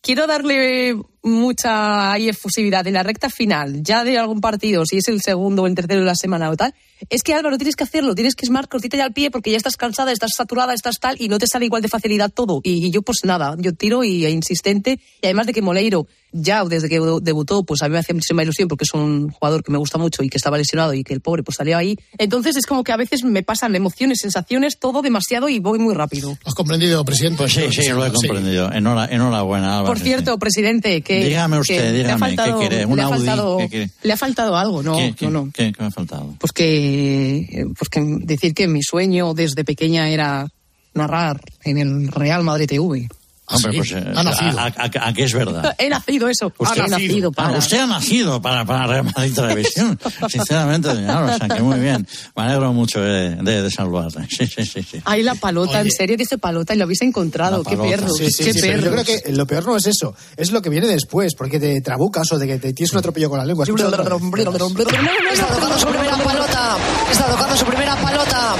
quiero 0.00 0.26
darle 0.26 0.96
mucha 1.22 2.16
efusividad 2.16 2.86
en 2.86 2.94
la 2.94 3.02
recta 3.02 3.28
final, 3.28 3.82
ya 3.82 4.04
de 4.04 4.18
algún 4.18 4.40
partido, 4.40 4.84
si 4.86 4.96
es 4.98 5.08
el 5.08 5.20
segundo 5.20 5.62
o 5.62 5.66
el 5.66 5.74
tercero 5.74 6.00
de 6.00 6.06
la 6.06 6.14
semana 6.14 6.50
o 6.50 6.56
tal, 6.56 6.74
es 7.10 7.22
que 7.22 7.34
Álvaro 7.34 7.58
tienes 7.58 7.76
que 7.76 7.84
hacerlo, 7.84 8.14
tienes 8.14 8.34
que 8.34 8.46
esmar 8.46 8.68
cortita 8.68 8.96
ya 8.96 9.04
al 9.04 9.12
pie 9.12 9.30
porque 9.30 9.50
ya 9.50 9.56
estás 9.56 9.76
cansada, 9.76 10.12
estás 10.12 10.32
saturada, 10.36 10.72
estás 10.72 10.98
tal 10.98 11.16
y 11.20 11.28
no 11.28 11.38
te 11.38 11.46
sale 11.46 11.66
igual 11.66 11.82
de 11.82 11.88
facilidad 11.88 12.30
todo. 12.30 12.60
Y, 12.62 12.86
y 12.86 12.90
yo 12.90 13.02
pues 13.02 13.18
nada, 13.24 13.54
yo 13.58 13.74
tiro 13.74 14.02
y 14.02 14.24
e 14.24 14.30
insistente 14.30 14.98
y 15.20 15.26
además 15.26 15.46
de 15.46 15.52
que 15.52 15.62
Moleiro 15.62 16.06
ya 16.32 16.64
desde 16.64 16.88
que 16.88 17.00
debutó 17.22 17.64
pues 17.64 17.82
a 17.82 17.88
mí 17.88 17.92
me 17.94 17.98
hacía 17.98 18.14
muchísima 18.14 18.42
ilusión 18.42 18.68
porque 18.68 18.84
es 18.84 18.94
un 18.94 19.30
jugador 19.30 19.62
que 19.64 19.72
me 19.72 19.78
gusta 19.78 19.98
mucho 19.98 20.22
y 20.22 20.28
que 20.28 20.36
estaba 20.36 20.56
lesionado 20.58 20.94
y 20.94 21.02
que 21.02 21.12
el 21.14 21.20
pobre 21.20 21.42
pues 21.42 21.56
salió 21.56 21.76
ahí. 21.76 21.96
Entonces 22.18 22.56
es 22.56 22.66
como 22.66 22.84
que 22.84 22.92
a 22.92 22.96
veces 22.96 23.24
me 23.24 23.42
pasan 23.42 23.74
emociones, 23.76 24.18
sensaciones, 24.20 24.78
todo 24.78 25.02
demasiado 25.02 25.48
y 25.48 25.58
voy 25.58 25.78
muy 25.78 25.94
rápido. 25.94 26.36
¿Has 26.44 26.54
comprendido, 26.54 27.04
presidente? 27.04 27.38
Pues 27.38 27.52
sí, 27.52 27.62
sí, 27.70 27.88
lo 27.90 28.04
he 28.06 28.12
comprendido. 28.12 28.70
Enhora- 28.70 29.08
enhorabuena, 29.10 29.78
Álvaro. 29.78 29.86
Por 29.94 29.98
cierto, 29.98 30.38
presidente, 30.38 31.02
que, 31.02 31.24
Dígame 31.24 31.58
usted, 31.58 31.76
que 31.76 31.82
le 31.82 31.88
ha 31.88 31.92
dígame, 31.92 32.18
faltado, 32.18 32.58
¿qué 32.60 32.68
quiere? 32.68 32.86
¿Un 32.86 32.96
le 32.96 33.02
ha 33.02 33.06
Audi? 33.06 33.16
faltado, 33.18 33.58
¿Qué 33.58 33.68
quiere? 33.68 33.90
le 34.02 34.12
ha 34.12 34.16
faltado 34.16 34.56
algo, 34.56 34.82
no, 34.82 34.96
¿Qué, 34.96 35.14
qué, 35.16 35.26
no, 35.26 35.30
no. 35.46 35.50
qué- 35.52 35.72
qué 35.72 35.82
me 35.82 35.88
ha 35.88 35.90
faltado? 35.90 36.34
Pues 36.38 36.52
que, 36.52 37.64
pues 37.76 37.88
que 37.88 38.00
decir 38.24 38.54
que 38.54 38.68
mi 38.68 38.82
sueño 38.82 39.34
desde 39.34 39.64
pequeña 39.64 40.08
era 40.08 40.46
narrar 40.94 41.40
en 41.64 41.78
el 41.78 42.08
Real 42.08 42.42
Madrid 42.44 42.66
TV. 42.68 43.08
Hombre, 43.52 43.72
pues 43.76 43.92
eh, 43.92 44.04
a, 44.14 44.20
a- 44.20 44.66
a- 44.66 45.08
a 45.08 45.12
que 45.12 45.24
es 45.24 45.32
verdad. 45.32 45.74
He 45.78 45.88
nacido 45.88 46.28
eso, 46.28 46.52
Usted 46.58 46.82
he 46.84 46.88
nacido 46.88 47.32
para. 47.32 47.54
Ah, 47.54 47.58
usted 47.58 47.78
ha 47.80 47.86
nacido 47.86 48.40
para, 48.40 48.64
para 48.64 48.86
Real 48.86 49.04
Madrid 49.04 49.34
Televisión. 49.34 49.98
Sinceramente, 50.28 50.92
señor, 50.94 51.24
o 51.24 51.36
sea, 51.36 51.48
que 51.48 51.62
muy 51.62 51.78
bien. 51.80 52.06
Me 52.36 52.42
alegro 52.42 52.72
mucho 52.72 53.00
de, 53.00 53.36
de, 53.36 53.62
de 53.62 53.70
saludarle. 53.70 54.26
Sí, 54.30 54.46
sí, 54.46 54.64
sí. 54.64 54.82
sí. 54.82 55.00
Ay, 55.04 55.22
la 55.22 55.34
palota, 55.34 55.80
en 55.80 55.90
serio 55.90 56.16
dice 56.16 56.38
palota 56.38 56.74
y 56.74 56.78
lo 56.78 56.84
habéis 56.84 57.02
encontrado. 57.02 57.62
Qué 57.64 57.76
palota. 57.76 57.96
perro, 57.96 58.08
Sí, 58.14 58.30
sí, 58.30 58.44
qué 58.44 58.52
sí, 58.52 58.60
perro. 58.60 58.82
yo 58.84 58.90
creo 58.92 59.04
que 59.04 59.32
lo 59.32 59.46
peor 59.46 59.66
no 59.66 59.76
es 59.76 59.86
eso, 59.86 60.14
es 60.36 60.50
lo 60.52 60.62
que 60.62 60.70
viene 60.70 60.86
después, 60.86 61.34
porque 61.34 61.58
te 61.58 61.80
trabucas 61.80 62.30
o 62.32 62.38
de 62.38 62.46
que 62.46 62.58
te 62.58 62.72
tienes 62.72 62.92
un 62.92 62.98
atropello 62.98 63.28
con 63.30 63.38
la 63.38 63.44
lengua. 63.44 63.64
Está 63.64 65.46
tocando 65.46 65.78
su 65.78 65.86
primera 65.88 66.16
pelota. 66.16 66.76
Está 67.10 67.26
tocando 67.26 67.56
su 67.56 67.64
primera 67.64 67.96
pelota. 67.96 68.54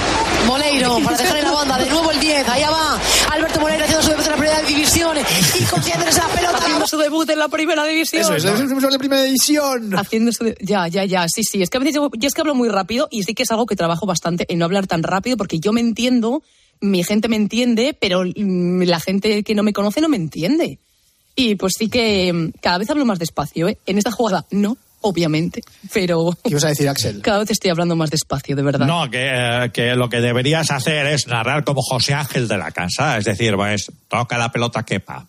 Moleiro 0.47 0.99
para 1.03 1.17
dejar 1.17 1.37
en 1.37 1.43
la 1.45 1.51
banda. 1.51 1.77
De 1.77 1.89
nuevo 1.89 2.11
el 2.11 2.19
10. 2.19 2.49
Allá 2.49 2.69
va 2.71 2.99
Alberto 3.31 3.59
Moleiro 3.59 3.83
haciendo 3.83 4.03
su 4.03 4.09
debut 4.09 4.25
en 4.25 4.31
la 4.31 4.37
primera 4.37 4.61
división. 5.09 5.61
Y 5.61 5.65
consiguiendo 5.65 6.05
esa 6.07 6.27
pelota. 6.27 6.57
Haciendo 6.57 6.87
su 6.87 6.97
debut 6.97 7.29
en 7.29 7.39
la 7.39 7.47
primera 7.47 7.83
división. 7.85 8.21
Eso, 8.21 8.35
es, 8.35 8.43
es 8.45 8.83
la 8.83 8.97
primera 8.97 9.23
división. 9.23 9.95
Haciendo 9.97 10.31
su 10.31 10.43
de- 10.45 10.57
Ya, 10.61 10.87
ya, 10.87 11.05
ya, 11.05 11.25
sí, 11.27 11.43
sí. 11.43 11.61
Es 11.61 11.69
que 11.69 11.77
a 11.77 11.79
veces 11.79 11.95
yo, 11.95 12.09
yo 12.17 12.27
es 12.27 12.33
que 12.33 12.41
hablo 12.41 12.55
muy 12.55 12.69
rápido 12.69 13.07
y 13.11 13.23
sí 13.23 13.33
que 13.33 13.43
es 13.43 13.51
algo 13.51 13.65
que 13.65 13.75
trabajo 13.75 14.05
bastante 14.05 14.45
en 14.49 14.59
no 14.59 14.65
hablar 14.65 14.87
tan 14.87 15.03
rápido 15.03 15.37
porque 15.37 15.59
yo 15.59 15.73
me 15.73 15.81
entiendo, 15.81 16.43
mi 16.79 17.03
gente 17.03 17.27
me 17.27 17.35
entiende, 17.35 17.95
pero 17.99 18.23
mm, 18.23 18.83
la 18.83 18.99
gente 18.99 19.43
que 19.43 19.55
no 19.55 19.63
me 19.63 19.73
conoce 19.73 20.01
no 20.01 20.09
me 20.09 20.17
entiende. 20.17 20.79
Y 21.35 21.55
pues 21.55 21.73
sí 21.77 21.89
que 21.89 22.31
mm, 22.33 22.51
cada 22.61 22.77
vez 22.77 22.89
hablo 22.89 23.05
más 23.05 23.19
despacio, 23.19 23.67
¿eh? 23.69 23.77
En 23.85 23.97
esta 23.97 24.11
jugada 24.11 24.45
no, 24.51 24.77
obviamente, 25.01 25.61
pero... 25.93 26.37
¿Qué 26.43 26.51
ibas 26.51 26.63
a 26.63 26.69
decir, 26.69 26.89
Axel? 26.89 27.21
Cada 27.23 27.39
vez 27.39 27.51
estoy 27.51 27.71
hablando 27.71 27.95
más 27.95 28.09
despacio, 28.09 28.55
de 28.55 28.63
verdad. 28.63 28.85
No, 28.85 29.09
que, 29.09 29.29
eh, 29.31 29.71
que 29.73 29.95
lo 29.95 30.09
que 30.09 30.21
deberías 30.21 30.71
hacer 30.71 31.07
es 31.07 31.27
narrar 31.27 31.63
como 31.63 31.81
José 31.81 32.13
Ángel 32.13 32.47
de 32.47 32.57
la 32.57 32.71
casa. 32.71 33.17
Es 33.17 33.25
decir, 33.25 33.55
pues 33.55 33.91
toca 34.07 34.37
la 34.37 34.51
pelota 34.51 34.83
quepa. 34.83 35.25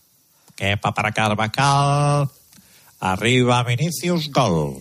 Quepa 0.54 0.92
para 0.92 1.12
Carvajal. 1.12 2.28
Arriba 3.04 3.64
Vinicius, 3.64 4.30
gol. 4.30 4.76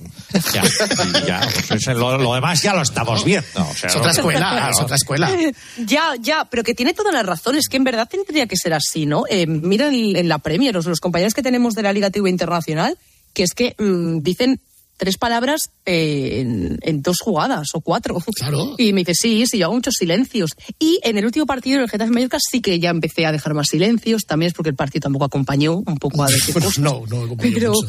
Ya, 0.54 0.62
y 0.64 1.26
ya, 1.26 1.42
pues 1.68 1.88
es 1.88 1.98
lo, 1.98 2.20
lo 2.20 2.36
demás 2.36 2.62
ya 2.62 2.76
lo 2.76 2.84
estamos 2.84 3.26
viendo. 3.26 3.48
o 3.68 3.74
sea, 3.74 3.90
Es 3.90 3.96
otra 3.96 4.12
escuela, 4.12 4.52
claro. 4.52 4.72
es 4.72 4.80
otra 4.80 4.96
escuela. 4.96 5.32
Ya, 5.78 6.14
ya, 6.20 6.46
pero 6.46 6.64
que 6.64 6.76
tiene 6.76 6.94
toda 6.94 7.12
la 7.12 7.24
razón. 7.24 7.56
Es 7.56 7.68
que 7.68 7.78
en 7.78 7.84
verdad 7.84 8.08
tendría 8.08 8.46
que 8.46 8.56
ser 8.58 8.76
así, 8.76 9.08
¿no? 9.08 9.24
Eh, 9.28 9.48
mira 9.48 9.88
en, 9.88 10.16
en 10.16 10.30
la 10.30 10.38
Premier, 10.38 10.76
los, 10.76 10.86
los 10.86 11.00
compañeros 11.00 11.34
que 11.34 11.42
tenemos 11.42 11.74
de 11.74 11.82
la 11.82 11.94
Liga 11.94 12.12
TV 12.12 12.30
Internacional, 12.30 12.96
que 13.34 13.42
es 13.42 13.54
que 13.56 13.76
mm, 13.80 14.20
dicen 14.20 14.62
tres 15.02 15.18
palabras 15.18 15.72
eh, 15.84 16.42
en, 16.42 16.78
en 16.84 17.02
dos 17.02 17.18
jugadas 17.24 17.70
o 17.74 17.82
cuatro. 17.82 18.20
Claro. 18.36 18.76
Y 18.78 18.94
me 18.94 19.02
dice, 19.02 19.16
sí, 19.16 19.48
sí, 19.48 19.58
yo 19.58 19.66
hago 19.66 19.74
muchos 19.74 19.96
silencios. 19.98 20.52
Y 20.78 21.00
en 21.02 21.18
el 21.18 21.26
último 21.26 21.48
partido, 21.48 21.78
en 21.78 21.82
el 21.86 21.90
Getafe 21.90 22.12
Mallorca, 22.12 22.38
sí 22.40 22.62
que 22.62 22.80
ya 22.80 22.92
empecé 22.92 23.26
a 23.26 23.32
dejar 23.32 23.56
más 23.56 23.66
silencios. 23.72 24.26
También 24.28 24.50
es 24.50 24.54
porque 24.54 24.70
el 24.70 24.76
partido 24.76 25.02
tampoco 25.02 25.26
acompañó 25.26 25.78
un 25.78 25.98
poco 25.98 26.22
a 26.24 26.28
no, 26.80 27.02
no, 27.08 27.26
yo 27.26 27.36
Pero, 27.42 27.74
mucho. 27.74 27.88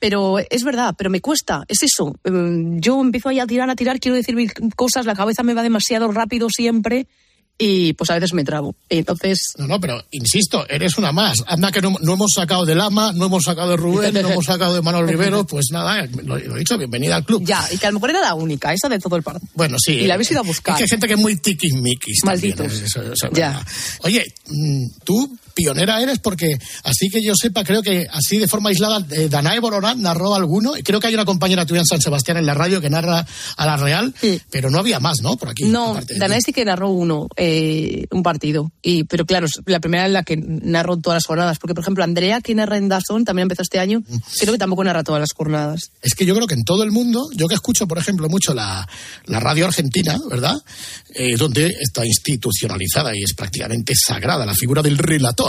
pero 0.00 0.38
es 0.38 0.64
verdad, 0.64 0.94
pero 0.96 1.10
me 1.10 1.20
cuesta, 1.20 1.64
es 1.68 1.82
eso. 1.82 2.16
Eh, 2.24 2.30
Yo 2.80 3.02
empiezo 3.02 3.28
ahí 3.28 3.38
a 3.38 3.46
tirar, 3.46 3.68
a 3.68 3.76
tirar, 3.76 4.00
quiero 4.00 4.16
decir 4.16 4.34
mil 4.34 4.50
cosas, 4.74 5.04
la 5.04 5.14
cabeza 5.14 5.42
me 5.42 5.52
va 5.52 5.62
demasiado 5.62 6.10
rápido 6.10 6.48
siempre 6.48 7.06
y 7.58 7.92
pues 7.94 8.10
a 8.10 8.14
veces 8.14 8.32
me 8.34 8.44
trabo. 8.44 8.74
Entonces, 8.88 9.38
No, 9.58 9.66
no, 9.66 9.80
pero 9.80 10.04
insisto, 10.10 10.66
eres 10.68 10.98
una 10.98 11.12
más. 11.12 11.38
Anda 11.46 11.72
que 11.72 11.80
no, 11.80 11.94
no 12.02 12.12
hemos 12.14 12.32
sacado 12.34 12.64
de 12.66 12.74
Lama, 12.74 13.12
no 13.14 13.26
hemos 13.26 13.44
sacado 13.44 13.70
de 13.70 13.76
Rubén, 13.76 14.12
no 14.14 14.28
hemos 14.28 14.44
sacado 14.44 14.74
de 14.74 14.82
Manuel 14.82 15.08
Rivero, 15.08 15.46
pues 15.46 15.66
nada, 15.72 16.06
lo, 16.24 16.36
he 16.36 16.58
dicho, 16.58 16.76
bienvenida 16.76 17.16
al 17.16 17.24
club. 17.24 17.42
ya, 17.44 17.66
y 17.72 17.78
que 17.78 17.86
a 17.86 17.90
lo 17.90 17.94
mejor 17.94 18.10
era 18.10 18.20
la 18.20 18.34
única, 18.34 18.72
esa 18.72 18.88
de 18.88 18.98
todo 18.98 19.16
el 19.16 19.22
partido. 19.22 19.50
Bueno, 19.54 19.76
sí. 19.78 19.92
Y 19.92 20.06
la 20.06 20.14
habéis 20.14 20.30
ido 20.30 20.40
a 20.40 20.42
buscar. 20.42 20.74
Es 20.74 20.78
que 20.78 20.84
hay 20.84 20.88
gente 20.88 21.06
que 21.08 21.14
es 21.14 21.20
muy 21.20 21.36
tiquismiquis. 21.36 22.20
también, 22.22 22.56
Malditos. 22.56 22.72
eso- 22.82 23.02
eso 23.02 23.12
es 23.26 23.32
Ya. 23.32 23.48
verdad. 23.50 23.66
Oye, 24.02 24.24
mm, 24.48 24.86
tú 25.04 25.38
pionera 25.56 26.00
eres 26.02 26.18
porque, 26.18 26.58
así 26.84 27.08
que 27.08 27.22
yo 27.22 27.32
sepa, 27.34 27.64
creo 27.64 27.82
que 27.82 28.06
así 28.12 28.36
de 28.38 28.46
forma 28.46 28.68
aislada, 28.68 29.04
eh, 29.10 29.28
Danae 29.30 29.58
Boronat 29.58 29.96
narró 29.96 30.34
alguno. 30.34 30.74
Creo 30.84 31.00
que 31.00 31.06
hay 31.06 31.14
una 31.14 31.24
compañera 31.24 31.64
tuya 31.64 31.80
en 31.80 31.86
San 31.86 32.00
Sebastián 32.00 32.36
en 32.36 32.44
la 32.46 32.52
radio 32.54 32.80
que 32.80 32.90
narra 32.90 33.26
a 33.56 33.66
la 33.66 33.76
Real, 33.78 34.14
pero 34.50 34.70
no 34.70 34.78
había 34.78 35.00
más, 35.00 35.16
¿no? 35.22 35.36
Por 35.36 35.48
aquí. 35.48 35.64
No, 35.64 35.98
Danae 36.18 36.40
sí 36.42 36.52
que 36.52 36.64
narró 36.64 36.90
uno, 36.90 37.26
eh, 37.36 38.04
un 38.10 38.22
partido. 38.22 38.70
Y, 38.82 39.04
pero 39.04 39.24
claro, 39.24 39.46
es 39.46 39.52
la 39.64 39.80
primera 39.80 40.04
en 40.06 40.12
la 40.12 40.22
que 40.22 40.36
narró 40.36 40.96
todas 40.98 41.16
las 41.16 41.26
jornadas. 41.26 41.58
Porque, 41.58 41.74
por 41.74 41.82
ejemplo, 41.82 42.04
Andrea, 42.04 42.40
que 42.42 42.54
narra 42.54 42.76
en 42.76 42.88
Dazón, 42.88 43.24
también 43.24 43.44
empezó 43.44 43.62
este 43.62 43.78
año, 43.78 44.00
Mm. 44.06 44.16
creo 44.40 44.52
que 44.52 44.58
tampoco 44.58 44.84
narra 44.84 45.02
todas 45.02 45.20
las 45.20 45.32
jornadas. 45.34 45.90
Es 46.02 46.14
que 46.14 46.26
yo 46.26 46.34
creo 46.34 46.46
que 46.46 46.54
en 46.54 46.64
todo 46.64 46.82
el 46.82 46.90
mundo, 46.92 47.28
yo 47.34 47.48
que 47.48 47.54
escucho, 47.54 47.86
por 47.86 47.98
ejemplo, 47.98 48.28
mucho 48.28 48.52
la, 48.52 48.86
la 49.24 49.40
radio 49.40 49.64
argentina, 49.66 50.18
¿verdad? 50.30 50.56
Eh, 51.14 51.36
donde 51.36 51.74
está 51.80 52.04
institucionalizada 52.04 53.14
y 53.16 53.22
es 53.22 53.34
prácticamente 53.34 53.94
sagrada 53.94 54.44
la 54.44 54.54
figura 54.54 54.82
del 54.82 54.98
relator, 54.98 55.45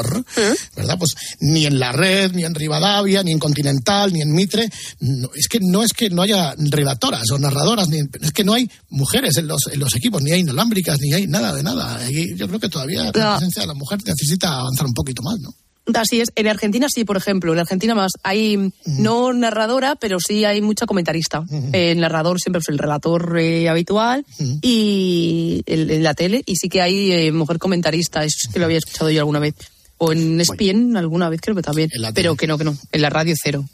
¿verdad? 0.75 0.97
Pues 0.97 1.15
ni 1.39 1.65
en 1.65 1.79
la 1.79 1.91
red, 1.91 2.31
ni 2.33 2.43
en 2.43 2.55
Rivadavia, 2.55 3.23
ni 3.23 3.31
en 3.31 3.39
Continental, 3.39 4.13
ni 4.13 4.21
en 4.21 4.33
Mitre, 4.33 4.69
no, 4.99 5.29
es 5.35 5.47
que 5.47 5.59
no 5.61 5.83
es 5.83 5.93
que 5.93 6.09
no 6.09 6.21
haya 6.21 6.53
relatoras 6.57 7.29
o 7.31 7.39
narradoras, 7.39 7.89
ni, 7.89 7.99
es 8.21 8.31
que 8.31 8.43
no 8.43 8.53
hay 8.53 8.69
mujeres 8.89 9.37
en 9.37 9.47
los, 9.47 9.67
en 9.71 9.79
los 9.79 9.95
equipos, 9.95 10.21
ni 10.21 10.31
hay 10.31 10.41
inalámbricas, 10.41 10.99
ni 10.99 11.13
hay 11.13 11.27
nada 11.27 11.53
de 11.53 11.63
nada. 11.63 11.99
Yo 12.09 12.47
creo 12.47 12.59
que 12.59 12.69
todavía 12.69 13.03
la 13.03 13.11
presencia 13.11 13.61
de 13.61 13.67
la 13.67 13.73
mujer 13.73 13.99
necesita 14.05 14.59
avanzar 14.59 14.85
un 14.85 14.93
poquito 14.93 15.21
más, 15.21 15.39
¿no? 15.39 15.53
Así 15.93 16.19
es. 16.19 16.29
En 16.35 16.47
Argentina 16.47 16.87
sí, 16.89 17.05
por 17.05 17.17
ejemplo. 17.17 17.53
En 17.53 17.59
Argentina 17.59 17.95
más. 17.95 18.11
Hay 18.23 18.73
no 18.85 19.33
narradora, 19.33 19.95
pero 19.95 20.19
sí 20.19 20.45
hay 20.45 20.61
mucha 20.61 20.85
comentarista. 20.85 21.45
El 21.71 21.99
narrador 21.99 22.39
siempre 22.39 22.59
es 22.59 22.69
el 22.69 22.77
relator 22.77 23.37
eh, 23.39 23.69
habitual 23.69 24.25
y 24.61 25.63
en 25.65 26.03
la 26.03 26.13
tele. 26.13 26.43
Y 26.45 26.57
sí 26.57 26.69
que 26.69 26.81
hay 26.81 27.11
eh, 27.11 27.31
mujer 27.31 27.57
comentarista. 27.57 28.23
Eso 28.23 28.37
sí 28.41 28.49
que 28.51 28.59
lo 28.59 28.65
había 28.65 28.79
escuchado 28.79 29.09
yo 29.09 29.21
alguna 29.21 29.39
vez. 29.39 29.55
O 29.99 30.11
en 30.11 30.39
ESPN 30.39 30.95
alguna 30.95 31.29
vez 31.29 31.41
creo 31.41 31.55
que 31.55 31.63
también. 31.63 31.89
Pero 32.13 32.35
que 32.35 32.47
no, 32.47 32.57
que 32.57 32.63
no. 32.63 32.77
En 32.91 33.01
la 33.01 33.09
radio 33.09 33.33
cero. 33.41 33.65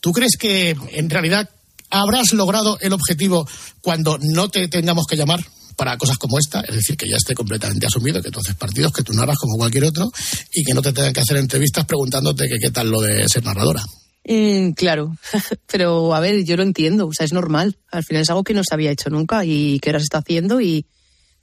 ¿Tú 0.00 0.12
crees 0.12 0.36
que 0.36 0.76
en 0.92 1.08
realidad 1.08 1.48
habrás 1.90 2.32
logrado 2.32 2.78
el 2.80 2.92
objetivo 2.92 3.48
cuando 3.80 4.18
no 4.20 4.48
te 4.48 4.66
tengamos 4.68 5.06
que 5.06 5.16
llamar 5.16 5.44
para 5.76 5.96
cosas 5.98 6.18
como 6.18 6.38
esta? 6.38 6.60
Es 6.62 6.74
decir, 6.74 6.96
que 6.96 7.08
ya 7.08 7.16
esté 7.16 7.34
completamente 7.34 7.86
asumido 7.86 8.20
que 8.20 8.28
entonces 8.28 8.56
partidos 8.56 8.92
que 8.92 9.02
tú 9.02 9.12
narras 9.12 9.38
como 9.38 9.56
cualquier 9.56 9.84
otro 9.84 10.10
y 10.52 10.64
que 10.64 10.74
no 10.74 10.82
te 10.82 10.92
tengan 10.92 11.12
que 11.12 11.20
hacer 11.20 11.36
entrevistas 11.36 11.84
preguntándote 11.84 12.48
que 12.48 12.58
qué 12.58 12.70
tal 12.70 12.90
lo 12.90 13.00
de 13.00 13.28
ser 13.28 13.44
narradora. 13.44 13.84
Mm, 14.28 14.72
claro, 14.72 15.16
pero 15.70 16.12
a 16.12 16.18
ver, 16.18 16.44
yo 16.44 16.56
lo 16.56 16.64
entiendo, 16.64 17.06
o 17.06 17.12
sea, 17.12 17.24
es 17.24 17.32
normal. 17.32 17.78
Al 17.92 18.02
final 18.02 18.22
es 18.22 18.30
algo 18.30 18.42
que 18.42 18.54
no 18.54 18.62
se 18.64 18.74
había 18.74 18.90
hecho 18.90 19.10
nunca 19.10 19.44
y 19.44 19.78
que 19.78 19.90
ahora 19.90 20.00
se 20.00 20.04
está 20.04 20.18
haciendo 20.18 20.60
y, 20.60 20.86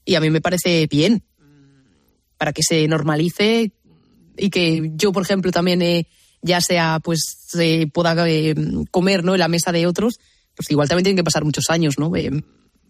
y 0.04 0.16
a 0.16 0.20
mí 0.20 0.30
me 0.30 0.42
parece 0.42 0.88
bien 0.88 1.24
para 2.38 2.52
que 2.52 2.62
se 2.62 2.86
normalice 2.90 3.72
y 4.38 4.50
que 4.50 4.92
yo, 4.96 5.12
por 5.12 5.24
ejemplo, 5.24 5.52
también 5.52 5.82
eh, 5.82 6.08
ya 6.42 6.60
sea, 6.62 7.00
pues, 7.04 7.22
eh, 7.60 7.88
pueda 7.92 8.16
eh, 8.30 8.56
comer, 8.92 9.24
¿no? 9.24 9.34
En 9.34 9.40
la 9.40 9.48
mesa 9.48 9.72
de 9.72 9.86
otros, 9.88 10.20
pues 10.56 10.70
igual 10.72 10.88
también 10.88 11.04
tienen 11.06 11.18
que 11.18 11.24
pasar 11.24 11.46
muchos 11.46 11.66
años, 11.70 11.98
¿no? 11.98 12.16
Eh, 12.16 12.30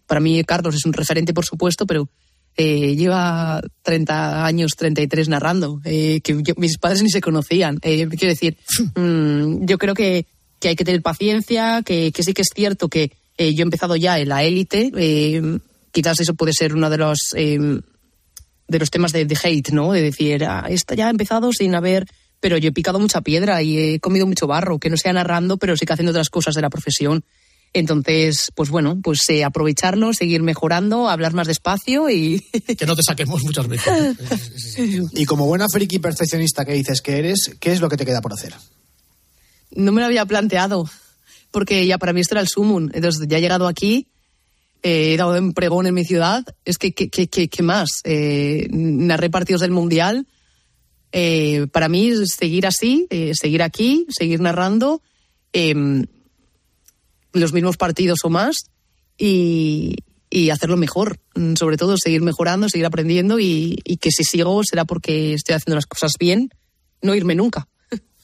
para 0.06 0.20
mí 0.20 0.42
Carlos 0.44 0.74
es 0.74 0.84
un 0.84 0.92
referente, 0.92 1.32
por 1.32 1.44
supuesto, 1.44 1.86
pero 1.86 2.08
eh, 2.56 2.94
lleva 2.94 3.62
30 3.82 4.44
años, 4.46 4.72
33 4.76 5.28
narrando, 5.28 5.80
eh, 5.84 6.20
que 6.22 6.40
yo- 6.42 6.54
mis 6.56 6.78
padres 6.78 7.02
ni 7.02 7.10
se 7.10 7.20
conocían. 7.20 7.78
Quiero 7.78 8.08
decir, 8.18 8.56
mm, 8.96 9.64
yo 9.66 9.78
creo 9.78 9.94
que, 9.94 10.26
que 10.60 10.68
hay 10.68 10.76
que 10.76 10.84
tener 10.84 11.02
paciencia, 11.02 11.82
que, 11.84 12.12
que 12.12 12.22
sí 12.22 12.32
que 12.34 12.42
es 12.42 12.48
cierto 12.54 12.88
que 12.88 13.12
yo 13.36 13.44
he 13.44 13.62
empezado 13.62 13.96
ya 13.96 14.18
en 14.20 14.28
la 14.28 14.44
élite, 14.44 14.92
quizás 15.90 16.20
eso 16.20 16.34
puede 16.34 16.52
ser 16.52 16.74
uno 16.74 16.88
de 16.90 16.98
los... 16.98 17.18
de 18.68 18.78
los 18.78 18.90
temas 18.90 19.12
de, 19.12 19.24
de 19.24 19.38
hate, 19.42 19.70
¿no? 19.70 19.92
De 19.92 20.02
decir, 20.02 20.44
ah, 20.44 20.66
esta 20.68 20.94
ya 20.94 21.08
ha 21.08 21.10
empezado 21.10 21.52
sin 21.52 21.74
haber, 21.74 22.06
pero 22.40 22.56
yo 22.58 22.68
he 22.68 22.72
picado 22.72 22.98
mucha 22.98 23.20
piedra 23.20 23.62
y 23.62 23.78
he 23.78 24.00
comido 24.00 24.26
mucho 24.26 24.46
barro, 24.46 24.78
que 24.78 24.90
no 24.90 24.96
sea 24.96 25.12
narrando, 25.12 25.56
pero 25.56 25.76
sí 25.76 25.86
que 25.86 25.92
haciendo 25.92 26.10
otras 26.10 26.30
cosas 26.30 26.54
de 26.54 26.62
la 26.62 26.70
profesión. 26.70 27.24
Entonces, 27.72 28.52
pues 28.54 28.70
bueno, 28.70 29.00
pues 29.02 29.20
eh, 29.30 29.42
aprovecharlo, 29.42 30.12
seguir 30.12 30.42
mejorando, 30.42 31.08
hablar 31.08 31.34
más 31.34 31.48
despacio 31.48 32.08
y... 32.08 32.44
Que 32.78 32.86
no 32.86 32.94
te 32.94 33.02
saquemos 33.02 33.42
muchas 33.42 33.66
veces. 33.66 34.78
Y 35.12 35.24
como 35.24 35.46
buena 35.46 35.66
friki 35.68 35.98
perfeccionista 35.98 36.64
que 36.64 36.72
dices 36.72 37.00
que 37.00 37.18
eres, 37.18 37.56
¿qué 37.58 37.72
es 37.72 37.80
lo 37.80 37.88
que 37.88 37.96
te 37.96 38.06
queda 38.06 38.20
por 38.20 38.32
hacer? 38.32 38.54
no 39.76 39.92
me 39.92 40.00
lo 40.00 40.06
había 40.06 40.26
planteado, 40.26 40.88
porque 41.50 41.86
ya 41.86 41.98
para 41.98 42.12
mí 42.12 42.20
esto 42.20 42.34
era 42.34 42.40
el 42.40 42.48
sumum. 42.48 42.90
Entonces, 42.92 43.26
ya 43.28 43.38
he 43.38 43.40
llegado 43.40 43.66
aquí, 43.66 44.08
he 44.84 45.16
dado 45.16 45.38
un 45.38 45.54
pregón 45.54 45.86
en 45.86 45.94
mi 45.94 46.04
ciudad, 46.04 46.44
es 46.66 46.76
que, 46.76 46.92
¿qué, 46.92 47.62
más? 47.62 48.02
Eh, 48.04 48.68
narré 48.70 49.30
partidos 49.30 49.62
del 49.62 49.70
Mundial. 49.70 50.26
Eh, 51.10 51.68
para 51.72 51.88
mí, 51.88 52.12
seguir 52.26 52.66
así, 52.66 53.06
eh, 53.08 53.32
seguir 53.34 53.62
aquí, 53.62 54.06
seguir 54.10 54.40
narrando 54.40 55.00
eh, 55.54 55.74
los 57.32 57.52
mismos 57.54 57.78
partidos 57.78 58.18
o 58.24 58.30
más 58.30 58.56
y, 59.16 59.96
y 60.28 60.50
hacerlo 60.50 60.76
mejor. 60.76 61.18
Mm, 61.34 61.54
Sobre 61.54 61.78
todo, 61.78 61.96
seguir 61.96 62.20
mejorando, 62.20 62.68
seguir 62.68 62.84
aprendiendo 62.84 63.40
y, 63.40 63.78
y 63.84 63.96
que 63.96 64.10
si 64.10 64.22
sigo 64.22 64.60
será 64.64 64.84
porque 64.84 65.32
estoy 65.32 65.54
haciendo 65.54 65.76
las 65.76 65.86
cosas 65.86 66.12
bien, 66.20 66.50
no 67.00 67.14
irme 67.14 67.34
nunca. 67.34 67.68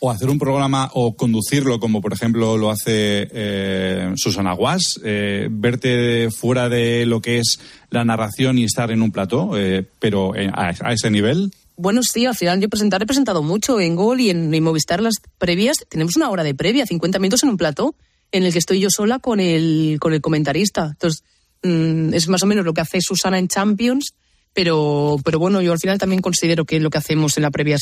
O 0.01 0.11
hacer 0.11 0.30
un 0.30 0.38
programa 0.38 0.90
o 0.94 1.14
conducirlo 1.14 1.78
como 1.78 2.01
por 2.01 2.12
ejemplo 2.12 2.57
lo 2.57 2.70
hace 2.70 3.28
eh, 3.32 4.12
Susana 4.16 4.55
Guas, 4.55 4.98
eh, 5.05 5.48
verte 5.51 6.30
fuera 6.30 6.68
de 6.68 7.05
lo 7.07 7.20
que 7.20 7.38
es 7.38 7.61
la 7.90 8.05
narración 8.05 8.59
y 8.59 8.64
estar 8.64 8.90
en 8.90 9.03
un 9.03 9.12
plató, 9.12 9.59
eh, 9.59 9.86
pero 9.98 10.32
a, 10.55 10.72
a 10.80 10.92
ese 10.92 11.11
nivel. 11.11 11.53
Bueno, 11.80 12.03
sí, 12.03 12.26
al 12.26 12.34
final 12.34 12.61
yo 12.61 12.68
presentar 12.68 13.03
he 13.03 13.07
presentado 13.07 13.42
mucho 13.42 13.80
en 13.80 13.96
Gol 13.96 14.20
y 14.20 14.28
en, 14.28 14.53
en 14.53 14.62
Movistar 14.62 15.01
las 15.01 15.14
previas. 15.38 15.78
Tenemos 15.88 16.14
una 16.14 16.28
hora 16.28 16.44
de 16.44 16.55
previa, 16.55 16.84
50 16.84 17.18
minutos 17.18 17.42
en 17.42 17.48
un 17.48 17.57
plató, 17.57 17.94
en 18.32 18.44
el 18.44 18.53
que 18.53 18.59
estoy 18.59 18.80
yo 18.80 18.88
sola 18.90 19.18
con 19.18 19.40
el, 19.40 19.96
con 19.98 20.12
el 20.12 20.20
comentarista. 20.20 20.88
Entonces, 20.90 21.24
mm, 21.62 22.12
es 22.12 22.28
más 22.28 22.42
o 22.42 22.46
menos 22.46 22.66
lo 22.66 22.74
que 22.74 22.82
hace 22.82 23.01
Susana 23.01 23.38
en 23.38 23.48
Champions, 23.48 24.12
pero, 24.53 25.16
pero 25.24 25.38
bueno, 25.38 25.62
yo 25.62 25.72
al 25.72 25.78
final 25.78 25.98
también 25.98 26.20
considero 26.20 26.66
que 26.66 26.80
lo 26.80 26.90
que 26.90 26.98
hacemos 26.98 27.38
en 27.38 27.44
la 27.44 27.51
previa 27.51 27.78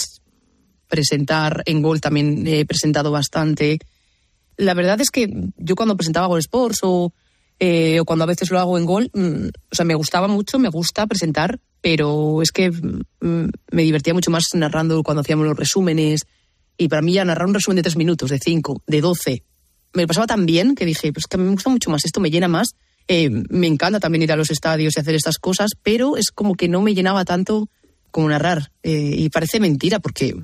presentar. 0.88 1.62
En 1.66 1.82
Gol 1.82 2.00
también 2.00 2.46
he 2.46 2.64
presentado 2.64 3.10
bastante. 3.10 3.78
La 4.56 4.74
verdad 4.74 5.00
es 5.00 5.10
que 5.10 5.30
yo 5.56 5.76
cuando 5.76 5.96
presentaba 5.96 6.26
Gol 6.26 6.40
Sports 6.40 6.80
o, 6.82 7.12
eh, 7.60 8.00
o 8.00 8.04
cuando 8.04 8.24
a 8.24 8.26
veces 8.26 8.50
lo 8.50 8.58
hago 8.58 8.78
en 8.78 8.84
Gol, 8.84 9.10
mm, 9.12 9.48
o 9.70 9.74
sea, 9.74 9.84
me 9.84 9.94
gustaba 9.94 10.28
mucho, 10.28 10.58
me 10.58 10.68
gusta 10.68 11.06
presentar, 11.06 11.60
pero 11.80 12.42
es 12.42 12.50
que 12.50 12.70
mm, 12.70 13.50
me 13.70 13.82
divertía 13.82 14.14
mucho 14.14 14.30
más 14.30 14.44
narrando 14.54 15.02
cuando 15.02 15.20
hacíamos 15.20 15.46
los 15.46 15.56
resúmenes. 15.56 16.22
Y 16.76 16.88
para 16.88 17.02
mí 17.02 17.14
narrar 17.14 17.46
un 17.46 17.54
resumen 17.54 17.76
de 17.76 17.82
tres 17.82 17.96
minutos, 17.96 18.30
de 18.30 18.38
cinco, 18.38 18.82
de 18.86 19.00
doce, 19.00 19.42
me 19.94 20.06
pasaba 20.06 20.26
tan 20.26 20.46
bien 20.46 20.74
que 20.74 20.84
dije, 20.84 21.12
pues 21.12 21.26
que 21.26 21.38
me 21.38 21.50
gusta 21.50 21.70
mucho 21.70 21.90
más, 21.90 22.04
esto 22.04 22.20
me 22.20 22.30
llena 22.30 22.48
más. 22.48 22.74
Eh, 23.08 23.30
me 23.30 23.66
encanta 23.66 24.00
también 24.00 24.22
ir 24.22 24.32
a 24.32 24.36
los 24.36 24.50
estadios 24.50 24.96
y 24.96 25.00
hacer 25.00 25.14
estas 25.14 25.38
cosas, 25.38 25.70
pero 25.82 26.16
es 26.16 26.30
como 26.30 26.54
que 26.54 26.68
no 26.68 26.82
me 26.82 26.94
llenaba 26.94 27.24
tanto 27.24 27.68
como 28.10 28.28
narrar. 28.28 28.70
Eh, 28.82 29.14
y 29.16 29.28
parece 29.30 29.60
mentira 29.60 29.98
porque 29.98 30.34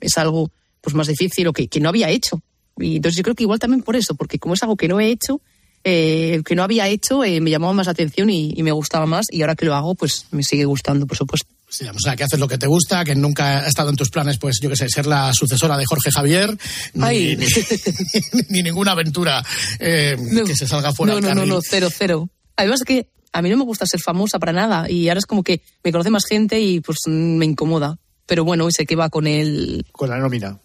es 0.00 0.18
algo 0.18 0.50
pues 0.80 0.94
más 0.94 1.06
difícil 1.06 1.46
o 1.48 1.52
que, 1.52 1.68
que 1.68 1.80
no 1.80 1.88
había 1.88 2.08
hecho. 2.08 2.42
Y 2.78 2.96
entonces 2.96 3.16
yo 3.16 3.22
creo 3.22 3.34
que 3.34 3.42
igual 3.42 3.58
también 3.58 3.82
por 3.82 3.96
eso, 3.96 4.14
porque 4.14 4.38
como 4.38 4.54
es 4.54 4.62
algo 4.62 4.76
que 4.76 4.88
no 4.88 5.00
he 5.00 5.10
hecho, 5.10 5.40
eh, 5.84 6.42
que 6.44 6.54
no 6.54 6.62
había 6.62 6.88
hecho, 6.88 7.24
eh, 7.24 7.40
me 7.40 7.50
llamaba 7.50 7.72
más 7.72 7.86
la 7.86 7.92
atención 7.92 8.30
y, 8.30 8.52
y 8.56 8.62
me 8.62 8.72
gustaba 8.72 9.06
más. 9.06 9.26
Y 9.30 9.42
ahora 9.42 9.54
que 9.54 9.66
lo 9.66 9.74
hago, 9.74 9.94
pues 9.94 10.26
me 10.30 10.42
sigue 10.42 10.64
gustando, 10.64 11.06
por 11.06 11.16
supuesto. 11.16 11.48
Sí, 11.70 11.86
o 11.86 11.98
sea, 12.00 12.16
que 12.16 12.24
haces 12.24 12.40
lo 12.40 12.48
que 12.48 12.58
te 12.58 12.66
gusta, 12.66 13.04
que 13.04 13.14
nunca 13.14 13.60
ha 13.60 13.68
estado 13.68 13.90
en 13.90 13.96
tus 13.96 14.10
planes, 14.10 14.38
pues 14.38 14.58
yo 14.60 14.68
qué 14.68 14.76
sé, 14.76 14.88
ser 14.88 15.06
la 15.06 15.32
sucesora 15.32 15.78
de 15.78 15.86
Jorge 15.86 16.10
Javier, 16.10 16.58
ni, 16.94 17.36
ni, 17.36 17.46
ni 18.48 18.62
ninguna 18.62 18.90
aventura 18.90 19.44
eh, 19.78 20.16
que 20.44 20.56
se 20.56 20.66
salga 20.66 20.92
fuera 20.92 21.14
no, 21.14 21.20
no, 21.20 21.34
no, 21.34 21.46
no, 21.46 21.60
cero, 21.62 21.88
cero. 21.96 22.28
Además 22.56 22.80
que 22.84 23.08
a 23.32 23.40
mí 23.40 23.48
no 23.50 23.56
me 23.56 23.62
gusta 23.62 23.86
ser 23.86 24.00
famosa 24.00 24.40
para 24.40 24.52
nada 24.52 24.90
y 24.90 25.08
ahora 25.08 25.20
es 25.20 25.26
como 25.26 25.44
que 25.44 25.62
me 25.84 25.92
conoce 25.92 26.10
más 26.10 26.24
gente 26.24 26.60
y 26.60 26.80
pues 26.80 26.98
me 27.06 27.44
incomoda. 27.44 27.98
Pero 28.30 28.44
bueno, 28.44 28.68
sé 28.70 28.86
que 28.86 28.94
va 28.94 29.10
con 29.10 29.26
el... 29.26 29.84
Con 29.92 30.08
la 30.08 30.16
nómina. 30.18 30.56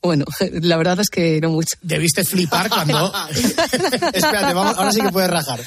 Bueno, 0.00 0.24
la 0.52 0.76
verdad 0.76 1.00
es 1.00 1.10
que 1.10 1.40
no 1.40 1.50
mucho. 1.50 1.76
Debiste 1.82 2.24
flipar 2.24 2.68
cuando... 2.68 3.12
Espérate, 4.12 4.54
vamos, 4.54 4.78
ahora 4.78 4.92
sí 4.92 5.00
que 5.00 5.08
puedes 5.10 5.28
rajar. 5.30 5.60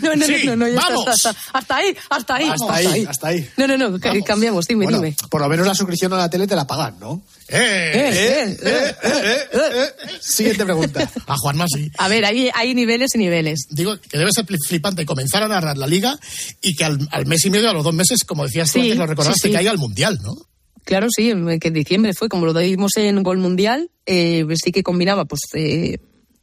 No, 0.00 0.16
no, 0.16 0.24
Sí, 0.24 0.42
no, 0.46 0.56
no, 0.56 0.68
ya 0.68 0.78
está, 0.78 0.88
vamos. 0.94 1.08
hasta, 1.08 1.30
hasta- 1.30 1.58
hasta 1.58 1.76
ahí, 1.76 1.96
hasta 2.08 2.34
ahí. 2.34 2.48
Hasta 2.48 2.72
ahí, 2.76 3.06
hasta 3.06 3.28
ahí. 3.28 3.50
No, 3.58 3.66
no, 3.66 3.76
no, 3.76 4.00
ca- 4.00 4.12
cambiamos, 4.24 4.66
dime, 4.66 4.84
Bueno, 4.86 5.00
dime. 5.02 5.16
por 5.28 5.42
lo 5.42 5.48
menos 5.50 5.66
la 5.66 5.74
suscripción 5.74 6.12
a 6.14 6.16
la 6.16 6.30
tele 6.30 6.46
te 6.46 6.56
la 6.56 6.66
pagan, 6.66 6.98
¿no? 6.98 7.20
Eh, 7.50 8.56
eh, 8.62 8.96
eh, 9.02 9.88
Siguiente 10.20 10.64
pregunta. 10.64 11.10
A 11.26 11.36
Juanma 11.36 11.66
sí. 11.66 11.90
A 11.96 12.08
ver, 12.08 12.24
hay, 12.24 12.50
hay 12.54 12.74
niveles 12.74 13.14
y 13.14 13.18
niveles. 13.18 13.66
Digo 13.70 13.98
que 13.98 14.18
debe 14.18 14.30
ser 14.32 14.44
flipante 14.66 15.06
comenzar 15.06 15.42
a 15.42 15.48
narrar 15.48 15.78
la 15.78 15.86
liga 15.86 16.18
y 16.60 16.74
que 16.74 16.84
al, 16.84 17.08
al 17.10 17.26
mes 17.26 17.44
y 17.46 17.50
medio, 17.50 17.70
a 17.70 17.72
los 17.72 17.84
dos 17.84 17.94
meses, 17.94 18.24
como 18.24 18.44
decías 18.44 18.72
tú 18.72 18.80
antes, 18.80 18.96
lo 18.96 19.06
recordaste, 19.06 19.40
sí, 19.40 19.48
sí. 19.48 19.52
que 19.52 19.58
haya 19.58 19.70
el 19.70 19.78
Mundial, 19.78 20.18
¿no? 20.22 20.36
Claro, 20.84 21.08
sí, 21.10 21.32
que 21.60 21.68
en 21.68 21.74
diciembre 21.74 22.14
fue, 22.14 22.30
como 22.30 22.46
lo 22.46 22.54
dimos 22.54 22.96
en 22.96 23.22
Gol 23.22 23.36
Mundial, 23.36 23.90
eh, 24.06 24.46
sí 24.54 24.72
que 24.72 24.82
combinaba, 24.82 25.26
pues, 25.26 25.42
eh, 25.52 25.98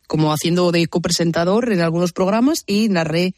como 0.08 0.32
haciendo 0.32 0.72
de 0.72 0.86
copresentador 0.86 1.72
en 1.72 1.82
algunos 1.82 2.14
programas 2.14 2.60
y 2.68 2.88
narré, 2.90 3.34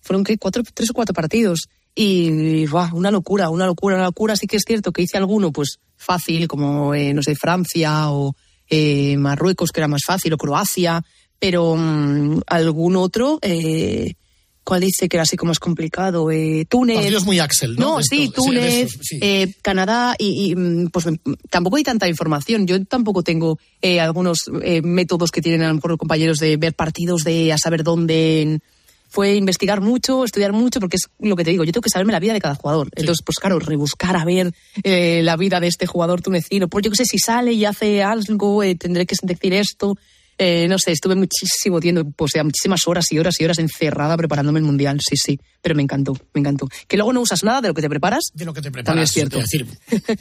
fueron 0.00 0.24
que 0.24 0.38
cuatro, 0.38 0.62
tres 0.72 0.88
o 0.88 0.94
cuatro 0.94 1.12
partidos. 1.12 1.68
Y, 2.00 2.64
¡buah! 2.66 2.92
una 2.94 3.10
locura, 3.10 3.50
una 3.50 3.66
locura, 3.66 3.96
una 3.96 4.04
locura. 4.04 4.36
Sí 4.36 4.46
que 4.46 4.56
es 4.56 4.62
cierto 4.64 4.92
que 4.92 5.02
hice 5.02 5.16
alguno, 5.16 5.50
pues, 5.50 5.80
fácil, 5.96 6.46
como, 6.46 6.94
eh, 6.94 7.12
no 7.12 7.24
sé, 7.24 7.34
Francia 7.34 8.10
o 8.12 8.36
eh, 8.70 9.16
Marruecos, 9.16 9.72
que 9.72 9.80
era 9.80 9.88
más 9.88 10.02
fácil, 10.06 10.32
o 10.32 10.36
Croacia, 10.38 11.02
pero 11.40 11.74
mm, 11.76 12.42
algún 12.46 12.94
otro, 12.94 13.40
eh, 13.42 14.14
¿cuál 14.62 14.82
dice 14.82 15.08
que 15.08 15.16
era 15.16 15.22
así 15.24 15.36
como 15.36 15.50
más 15.50 15.58
complicado? 15.58 16.30
Eh, 16.30 16.66
Túnez. 16.68 16.98
Partidos 16.98 17.24
muy 17.24 17.40
Axel, 17.40 17.74
¿no? 17.74 17.96
No, 17.96 18.02
sí, 18.02 18.30
Túnez, 18.32 18.96
sí. 19.00 19.18
eh, 19.20 19.54
Canadá 19.60 20.14
y, 20.18 20.52
y, 20.52 20.54
mm, 20.54 20.90
pues 20.92 21.06
mm, 21.06 21.14
tampoco 21.50 21.78
hay 21.78 21.82
tanta 21.82 22.06
información. 22.08 22.64
Yo 22.68 22.84
tampoco 22.84 23.24
tengo 23.24 23.58
eh, 23.82 23.98
algunos 23.98 24.44
métodos 24.84 25.32
que 25.32 25.42
tienen 25.42 25.62
a 25.62 25.68
lo 25.68 25.74
mejor 25.74 25.90
los 25.90 25.98
compañeros 25.98 26.38
de 26.38 26.56
ver 26.58 26.74
partidos, 26.74 27.24
de 27.24 27.52
a 27.52 27.58
saber 27.58 27.82
dónde. 27.82 28.42
en- 28.42 28.62
Fue 29.08 29.34
investigar 29.34 29.80
mucho, 29.80 30.24
estudiar 30.24 30.52
mucho, 30.52 30.80
porque 30.80 30.96
es 30.96 31.08
lo 31.18 31.34
que 31.34 31.44
te 31.44 31.50
digo, 31.50 31.64
yo 31.64 31.72
tengo 31.72 31.82
que 31.82 31.90
saberme 31.90 32.12
la 32.12 32.20
vida 32.20 32.34
de 32.34 32.40
cada 32.40 32.54
jugador. 32.54 32.88
Entonces, 32.94 33.22
pues 33.24 33.38
claro, 33.38 33.58
rebuscar 33.58 34.16
a 34.16 34.24
ver 34.24 34.52
eh, 34.82 35.22
la 35.22 35.36
vida 35.36 35.60
de 35.60 35.66
este 35.66 35.86
jugador 35.86 36.20
tunecino. 36.20 36.68
Pues 36.68 36.84
yo 36.84 36.90
qué 36.90 36.96
sé, 36.98 37.04
si 37.04 37.18
sale 37.18 37.52
y 37.52 37.64
hace 37.64 38.02
algo, 38.02 38.62
eh, 38.62 38.74
tendré 38.74 39.06
que 39.06 39.16
decir 39.22 39.54
esto. 39.54 39.96
Eh, 40.40 40.68
no 40.68 40.78
sé, 40.78 40.92
estuve 40.92 41.16
muchísimo 41.16 41.80
tiempo, 41.80 42.12
pues 42.14 42.32
ya 42.34 42.44
muchísimas 42.44 42.86
horas 42.86 43.10
y 43.10 43.18
horas 43.18 43.40
y 43.40 43.44
horas 43.44 43.58
encerrada 43.58 44.16
preparándome 44.16 44.60
el 44.60 44.64
mundial, 44.64 45.00
sí, 45.00 45.16
sí, 45.16 45.40
pero 45.60 45.74
me 45.74 45.82
encantó, 45.82 46.16
me 46.32 46.40
encantó. 46.40 46.68
Que 46.86 46.96
luego 46.96 47.12
no 47.12 47.20
usas 47.22 47.42
nada 47.42 47.60
de 47.60 47.68
lo 47.68 47.74
que 47.74 47.82
te 47.82 47.88
preparas. 47.88 48.30
De 48.34 48.44
lo 48.44 48.54
que 48.54 48.62
te 48.62 48.70
También 48.70 48.84
preparas. 48.84 49.08
es 49.08 49.14
cierto. 49.14 49.38
es 49.38 49.50
decir, 49.50 49.66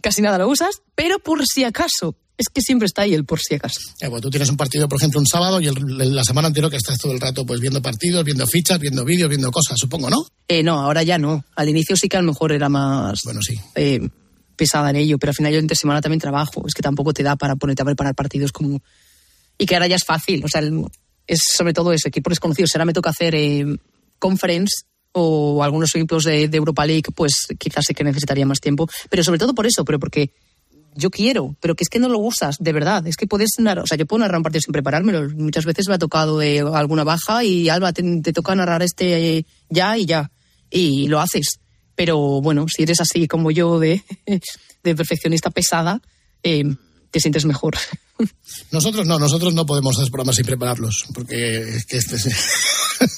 casi 0.00 0.22
nada 0.22 0.38
lo 0.38 0.48
usas, 0.48 0.80
pero 0.94 1.18
por 1.18 1.44
si 1.46 1.64
acaso. 1.64 2.16
Es 2.38 2.46
que 2.48 2.60
siempre 2.62 2.86
está 2.86 3.02
ahí 3.02 3.12
el 3.14 3.24
por 3.24 3.40
si 3.40 3.56
acaso. 3.56 3.80
Eh, 4.00 4.08
pues 4.08 4.22
tú 4.22 4.30
tienes 4.30 4.48
un 4.48 4.56
partido, 4.56 4.88
por 4.88 4.98
ejemplo, 4.98 5.18
un 5.20 5.26
sábado 5.26 5.60
y 5.60 5.66
el- 5.66 6.14
la 6.14 6.22
semana 6.22 6.46
anterior 6.48 6.70
que 6.70 6.76
estás 6.76 6.96
todo 6.96 7.12
el 7.12 7.20
rato 7.20 7.44
pues 7.44 7.60
viendo 7.60 7.82
partidos, 7.82 8.24
viendo 8.24 8.46
fichas, 8.46 8.78
viendo 8.78 9.04
vídeos, 9.04 9.28
viendo 9.28 9.50
cosas, 9.50 9.76
supongo, 9.76 10.08
¿no? 10.08 10.24
Eh, 10.46 10.62
no, 10.62 10.78
ahora 10.80 11.02
ya 11.02 11.18
no. 11.18 11.44
Al 11.56 11.68
inicio 11.68 11.96
sí 11.96 12.08
que 12.08 12.16
a 12.16 12.22
lo 12.22 12.28
mejor 12.30 12.52
era 12.52 12.68
más 12.68 13.18
bueno, 13.24 13.40
sí. 13.42 13.54
eh, 13.74 14.08
pesada 14.56 14.90
en 14.90 14.96
ello, 14.96 15.18
pero 15.18 15.30
al 15.30 15.34
final 15.34 15.52
yo 15.52 15.58
entre 15.58 15.76
semana 15.76 16.00
también 16.00 16.20
trabajo. 16.20 16.64
Es 16.66 16.74
que 16.74 16.82
tampoco 16.82 17.12
te 17.12 17.22
da 17.24 17.34
para 17.36 17.56
ponerte 17.56 17.82
a 17.82 17.84
preparar 17.84 18.14
partidos 18.14 18.52
como... 18.52 18.80
Y 19.58 19.66
que 19.66 19.74
ahora 19.74 19.88
ya 19.88 19.96
es 19.96 20.04
fácil. 20.04 20.44
O 20.44 20.48
sea, 20.48 20.60
el- 20.60 20.84
es 21.26 21.40
sobre 21.56 21.72
todo 21.72 21.92
eso, 21.92 22.06
equipos 22.08 22.30
desconocidos. 22.30 22.70
Ahora 22.74 22.84
me 22.84 22.92
toca 22.92 23.10
hacer 23.10 23.34
eh, 23.34 23.66
conference 24.18 24.82
o 25.12 25.62
algunos 25.64 25.94
equipos 25.94 26.24
de, 26.24 26.48
de 26.48 26.56
Europa 26.56 26.86
League, 26.86 27.10
pues 27.14 27.32
quizás 27.58 27.84
sí 27.86 27.94
que 27.94 28.04
necesitaría 28.04 28.46
más 28.46 28.60
tiempo. 28.60 28.88
Pero 29.10 29.24
sobre 29.24 29.38
todo 29.38 29.54
por 29.54 29.66
eso, 29.66 29.84
pero 29.84 29.98
porque 29.98 30.30
yo 30.94 31.10
quiero, 31.10 31.56
pero 31.60 31.74
que 31.74 31.84
es 31.84 31.88
que 31.88 31.98
no 31.98 32.08
lo 32.08 32.18
usas, 32.18 32.56
de 32.58 32.72
verdad. 32.72 33.06
Es 33.06 33.16
que 33.16 33.26
puedes 33.26 33.50
narrar, 33.58 33.84
o 33.84 33.86
sea, 33.86 33.96
yo 33.96 34.06
puedo 34.06 34.20
narrar 34.20 34.38
un 34.38 34.42
partido 34.42 34.62
sin 34.62 34.72
preparármelo. 34.72 35.28
Muchas 35.30 35.64
veces 35.64 35.88
me 35.88 35.94
ha 35.94 35.98
tocado 35.98 36.38
de 36.38 36.60
alguna 36.60 37.04
baja 37.04 37.44
y 37.44 37.68
Alba, 37.68 37.92
te, 37.92 38.02
te 38.20 38.32
toca 38.32 38.54
narrar 38.54 38.82
este 38.82 39.38
eh, 39.38 39.46
ya 39.68 39.96
y 39.96 40.06
ya. 40.06 40.30
Y 40.70 41.08
lo 41.08 41.20
haces. 41.20 41.60
Pero 41.94 42.40
bueno, 42.40 42.66
si 42.68 42.82
eres 42.82 43.00
así 43.00 43.26
como 43.26 43.50
yo 43.50 43.78
de, 43.78 44.02
de 44.82 44.94
perfeccionista 44.94 45.50
pesada, 45.50 46.00
eh, 46.42 46.64
te 47.10 47.20
sientes 47.20 47.44
mejor. 47.44 47.76
Nosotros 48.72 49.06
no, 49.06 49.18
nosotros 49.18 49.54
no 49.54 49.64
podemos 49.66 49.96
hacer 49.96 50.10
programas 50.10 50.36
sin 50.36 50.44
prepararlos, 50.46 51.04
porque 51.14 51.58
es 51.76 51.86
que 51.86 51.96
este 51.98 52.16
es... 52.16 52.28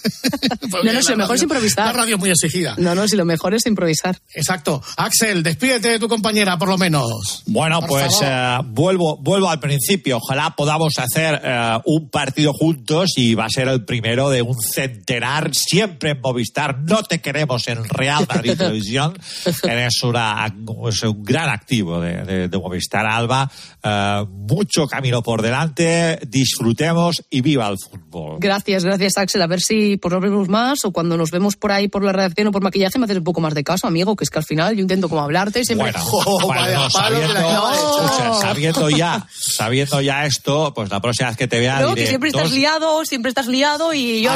No, 0.84 0.92
no, 0.92 1.02
si 1.02 1.10
lo 1.12 1.16
mejor 1.16 1.36
es 1.36 1.42
improvisar. 1.42 1.86
La 1.86 1.92
radio 1.92 2.14
es 2.16 2.20
muy 2.20 2.30
exigida. 2.30 2.74
No, 2.78 2.94
no, 2.94 3.08
si 3.08 3.16
lo 3.16 3.24
mejor 3.24 3.54
es 3.54 3.66
improvisar. 3.66 4.18
Exacto. 4.34 4.82
Axel, 4.96 5.42
despídete 5.42 5.88
de 5.88 5.98
tu 5.98 6.06
compañera, 6.08 6.58
por 6.58 6.68
lo 6.68 6.76
menos. 6.78 7.42
Bueno, 7.46 7.80
Por 7.80 7.88
pues 7.88 8.18
eh, 8.22 8.58
vuelvo, 8.66 9.16
vuelvo 9.16 9.48
al 9.50 9.58
principio. 9.58 10.18
Ojalá 10.18 10.54
podamos 10.54 10.98
hacer 10.98 11.40
eh, 11.42 11.78
un 11.86 12.10
partido 12.10 12.52
juntos 12.52 13.12
y 13.16 13.34
va 13.34 13.46
a 13.46 13.50
ser 13.50 13.68
el 13.68 13.84
primero 13.84 14.28
de 14.30 14.42
un 14.42 14.60
centenar 14.60 15.54
siempre 15.54 16.10
en 16.10 16.20
Movistar. 16.20 16.78
No 16.82 17.02
te 17.02 17.20
queremos 17.20 17.66
en 17.68 17.82
Real 17.84 18.26
Madrid 18.28 18.54
Televisión. 18.58 19.18
Eres 19.62 20.02
una, 20.02 20.54
es 20.88 21.02
un 21.02 21.22
gran 21.24 21.48
activo 21.48 22.00
de, 22.00 22.22
de- 22.24 22.48
de 22.48 22.58
Movistar 22.58 23.06
Alba. 23.06 23.50
Eh, 23.82 24.24
mucho 24.28 24.86
camino 24.90 25.22
por 25.22 25.40
delante. 25.42 26.18
Disfrutemos 26.26 27.22
y 27.30 27.40
viva 27.40 27.68
el 27.68 27.76
fútbol. 27.78 28.36
Gracias, 28.40 28.84
gracias 28.84 29.16
Axel. 29.16 29.40
A 29.42 29.46
ver 29.46 29.60
si 29.60 29.96
pues, 29.96 30.12
nos 30.12 30.20
vemos 30.22 30.48
más 30.48 30.84
o 30.84 30.90
cuando 30.92 31.16
nos 31.16 31.30
vemos 31.30 31.56
por 31.56 31.72
ahí 31.72 31.88
por 31.88 32.04
la 32.04 32.12
redacción 32.12 32.48
o 32.48 32.52
por 32.52 32.62
maquillaje 32.62 32.98
me 32.98 33.04
haces 33.04 33.16
un 33.18 33.24
poco 33.24 33.40
más 33.40 33.54
de 33.54 33.64
caso, 33.64 33.86
amigo, 33.86 34.16
que 34.16 34.24
es 34.24 34.30
que 34.30 34.38
al 34.38 34.44
final 34.44 34.74
yo 34.74 34.82
intento 34.82 35.08
como 35.08 35.22
hablarte 35.22 35.60
y 35.60 35.64
siempre... 35.64 35.92
Bueno, 35.92 36.06
Oh, 36.12 36.40
bueno, 36.46 36.62
vaya 36.62 36.74
no, 36.78 36.90
sabiendo, 36.90 37.34
No. 37.40 37.72
escucha, 37.72 38.34
sabiendo 38.40 38.90
ya, 38.90 39.26
sabiendo 39.30 40.00
ya 40.00 40.26
esto, 40.26 40.72
pues 40.74 40.90
la 40.90 41.00
próxima 41.00 41.28
vez 41.30 41.38
que 41.38 41.48
te 41.48 41.58
vea 41.60 41.80
No, 41.80 41.88
diré 41.90 42.02
que 42.02 42.06
siempre 42.08 42.28
estás 42.30 42.44
dos- 42.44 42.52
liado, 42.52 43.04
siempre 43.04 43.28
estás 43.30 43.46
liado 43.46 43.94
y 43.94 44.22
yo... 44.22 44.30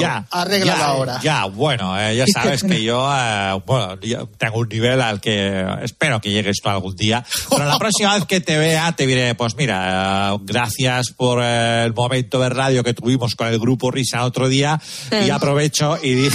Ya, 0.00 0.26
ya, 0.64 1.20
Ya, 1.22 1.44
bueno, 1.46 1.98
eh, 2.00 2.16
ya 2.16 2.24
sabes 2.32 2.62
que 2.62 2.82
yo, 2.82 3.08
eh, 3.12 3.60
bueno, 3.66 3.98
yo 4.00 4.26
tengo 4.38 4.58
un 4.58 4.68
nivel 4.68 5.00
al 5.00 5.20
que 5.20 5.64
espero 5.82 6.20
que 6.20 6.30
llegues 6.30 6.56
tú 6.62 6.68
algún 6.68 6.94
día. 6.96 7.24
Pero 7.50 7.64
la 7.64 7.78
próxima 7.78 8.14
vez 8.14 8.24
que 8.26 8.40
te 8.40 8.58
vea, 8.58 8.92
te 8.92 9.06
diré, 9.06 9.34
pues 9.34 9.54
mira, 9.56 9.99
eh, 10.00 10.38
gracias 10.42 11.10
por 11.16 11.40
eh, 11.42 11.84
el 11.84 11.92
momento 11.94 12.40
de 12.40 12.48
radio 12.48 12.82
que 12.84 12.94
tuvimos 12.94 13.34
con 13.34 13.46
el 13.48 13.58
grupo 13.58 13.90
Risa 13.90 14.24
otro 14.24 14.48
día. 14.48 14.80
Y 15.10 15.14
Eh. 15.14 15.32
aprovecho 15.32 15.98
y 16.02 16.14
di- 16.14 16.30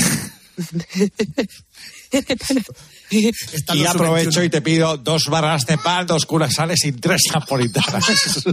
y 3.73 3.85
aprovecho 3.85 4.43
y 4.43 4.49
te 4.49 4.61
pido 4.61 4.97
dos 4.97 5.23
barras 5.29 5.65
de 5.65 5.77
pan, 5.77 6.07
dos 6.07 6.25
curasales 6.25 6.83
y 6.85 6.91
tres 6.93 7.21
napolitanas. 7.33 8.43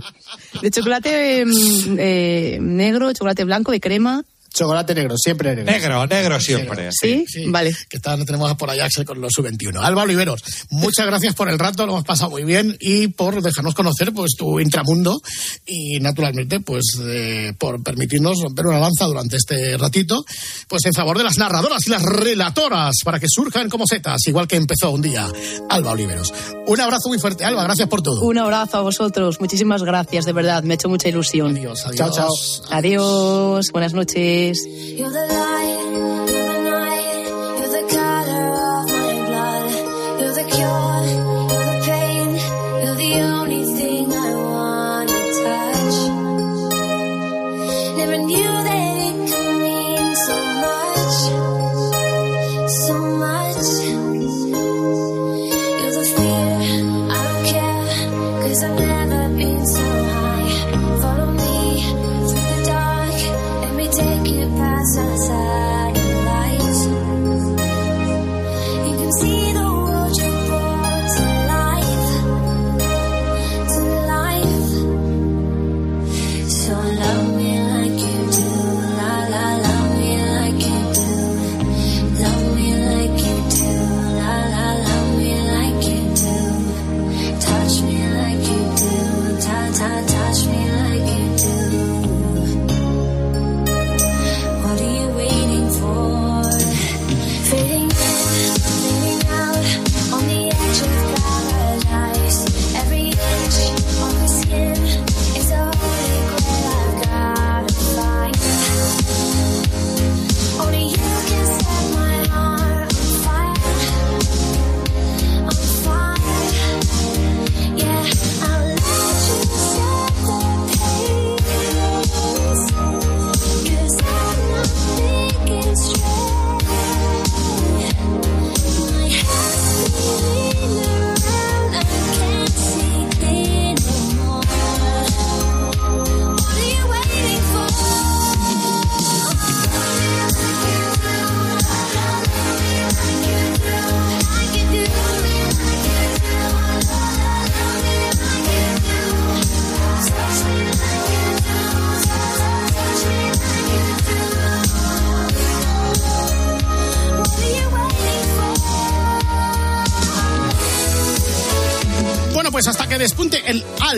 De 0.60 0.70
chocolate 0.70 1.44
mm, 1.46 1.96
eh, 1.98 2.58
negro, 2.60 3.12
chocolate 3.12 3.44
blanco, 3.44 3.72
de 3.72 3.80
crema. 3.80 4.22
Chocolate 4.52 4.94
negro, 4.94 5.16
siempre 5.16 5.54
negro. 5.54 5.72
Negro, 5.72 6.06
negro 6.06 6.40
siempre. 6.40 6.90
¿Sí? 6.92 7.24
Vale. 7.46 7.74
Que 7.88 7.96
está, 7.96 8.16
tenemos 8.24 8.54
por 8.56 8.68
allá 8.70 8.84
Axel 8.84 9.04
con 9.04 9.20
los 9.20 9.32
sub-21. 9.34 9.78
Alba 9.80 10.02
Oliveros, 10.02 10.42
muchas 10.70 11.06
gracias 11.06 11.34
por 11.34 11.48
el 11.48 11.58
rato, 11.58 11.86
lo 11.86 11.92
hemos 11.92 12.04
pasado 12.04 12.30
muy 12.30 12.44
bien 12.44 12.76
y 12.80 13.08
por 13.08 13.40
dejarnos 13.40 13.74
conocer 13.74 14.12
pues 14.12 14.32
tu 14.36 14.60
intramundo 14.60 15.20
y 15.66 16.00
naturalmente 16.00 16.60
pues 16.60 16.84
eh, 17.02 17.54
por 17.58 17.82
permitirnos 17.82 18.42
romper 18.42 18.66
una 18.66 18.78
lanza 18.78 19.06
durante 19.06 19.36
este 19.36 19.76
ratito 19.78 20.22
pues 20.68 20.84
en 20.84 20.92
favor 20.92 21.16
de 21.16 21.24
las 21.24 21.38
narradoras 21.38 21.86
y 21.86 21.90
las 21.90 22.02
relatoras 22.02 22.96
para 23.04 23.18
que 23.18 23.26
surjan 23.28 23.70
como 23.70 23.86
setas, 23.86 24.18
igual 24.26 24.46
que 24.46 24.56
empezó 24.56 24.90
un 24.90 25.02
día 25.02 25.26
Alba 25.70 25.92
Oliveros. 25.92 26.32
Un 26.66 26.80
abrazo 26.80 27.08
muy 27.08 27.18
fuerte, 27.18 27.44
Alba, 27.44 27.64
gracias 27.64 27.88
por 27.88 28.02
todo. 28.02 28.20
Un 28.20 28.38
abrazo 28.38 28.78
a 28.78 28.82
vosotros, 28.82 29.40
muchísimas 29.40 29.82
gracias, 29.82 30.24
de 30.26 30.32
verdad, 30.32 30.62
me 30.62 30.74
ha 30.74 30.76
hecho 30.76 30.88
mucha 30.88 31.08
ilusión. 31.08 31.56
Adiós, 31.56 31.84
Chao, 31.94 32.10
chao. 32.10 32.28
Adiós, 32.70 33.70
buenas 33.72 33.94
noches. 33.94 34.41
You're 34.42 35.08
the 35.08 35.24
light. 35.28 36.51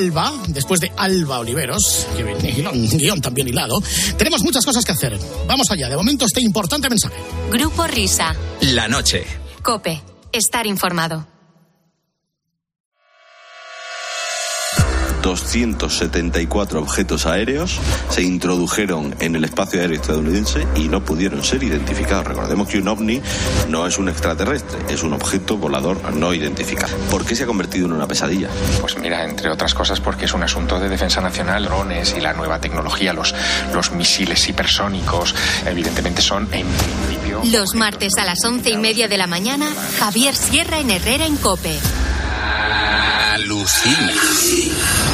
Alba, 0.04 0.34
después 0.48 0.80
de 0.80 0.92
Alba 0.98 1.38
Oliveros, 1.38 2.06
que 2.14 2.22
viene 2.22 2.52
guion, 2.52 2.88
guion 2.90 3.20
también 3.22 3.48
hilado, 3.48 3.82
tenemos 4.18 4.42
muchas 4.42 4.64
cosas 4.64 4.84
que 4.84 4.92
hacer. 4.92 5.18
Vamos 5.46 5.70
allá, 5.70 5.88
de 5.88 5.96
momento 5.96 6.26
este 6.26 6.42
importante 6.42 6.90
mensaje. 6.90 7.16
Grupo 7.50 7.86
Risa. 7.86 8.34
La 8.60 8.86
noche. 8.86 9.24
Cope. 9.62 10.02
Estar 10.30 10.66
informado. 10.66 11.33
274 15.42 16.80
objetos 16.80 17.26
aéreos 17.26 17.80
se 18.08 18.22
introdujeron 18.22 19.16
en 19.18 19.34
el 19.34 19.44
espacio 19.44 19.80
aéreo 19.80 20.00
estadounidense 20.00 20.64
y 20.76 20.88
no 20.88 21.04
pudieron 21.04 21.42
ser 21.42 21.62
identificados. 21.64 22.24
Recordemos 22.24 22.68
que 22.68 22.78
un 22.78 22.86
ovni 22.86 23.20
no 23.68 23.84
es 23.86 23.98
un 23.98 24.08
extraterrestre, 24.08 24.78
es 24.88 25.02
un 25.02 25.12
objeto 25.12 25.56
volador 25.56 26.14
no 26.14 26.32
identificado. 26.32 26.96
¿Por 27.10 27.24
qué 27.24 27.34
se 27.34 27.42
ha 27.42 27.46
convertido 27.46 27.86
en 27.86 27.94
una 27.94 28.06
pesadilla? 28.06 28.48
Pues 28.80 28.96
mira, 28.98 29.24
entre 29.24 29.50
otras 29.50 29.74
cosas 29.74 30.00
porque 30.00 30.26
es 30.26 30.34
un 30.34 30.44
asunto 30.44 30.78
de 30.78 30.88
defensa 30.88 31.20
nacional, 31.20 31.64
drones 31.64 32.14
y 32.16 32.20
la 32.20 32.32
nueva 32.32 32.60
tecnología, 32.60 33.12
los, 33.12 33.34
los 33.72 33.90
misiles 33.90 34.48
hipersónicos, 34.48 35.34
evidentemente 35.66 36.22
son 36.22 36.48
en 36.52 36.66
principio... 36.68 37.42
Los 37.50 37.74
martes 37.74 38.12
a 38.18 38.24
las 38.24 38.44
once 38.44 38.70
y 38.70 38.76
media 38.76 39.08
de 39.08 39.18
la 39.18 39.26
mañana, 39.26 39.66
Javier 39.98 40.36
Sierra 40.36 40.78
en 40.78 40.90
Herrera 40.90 41.26
en 41.26 41.36
Cope. 41.38 41.76
Alucina. 43.34 45.13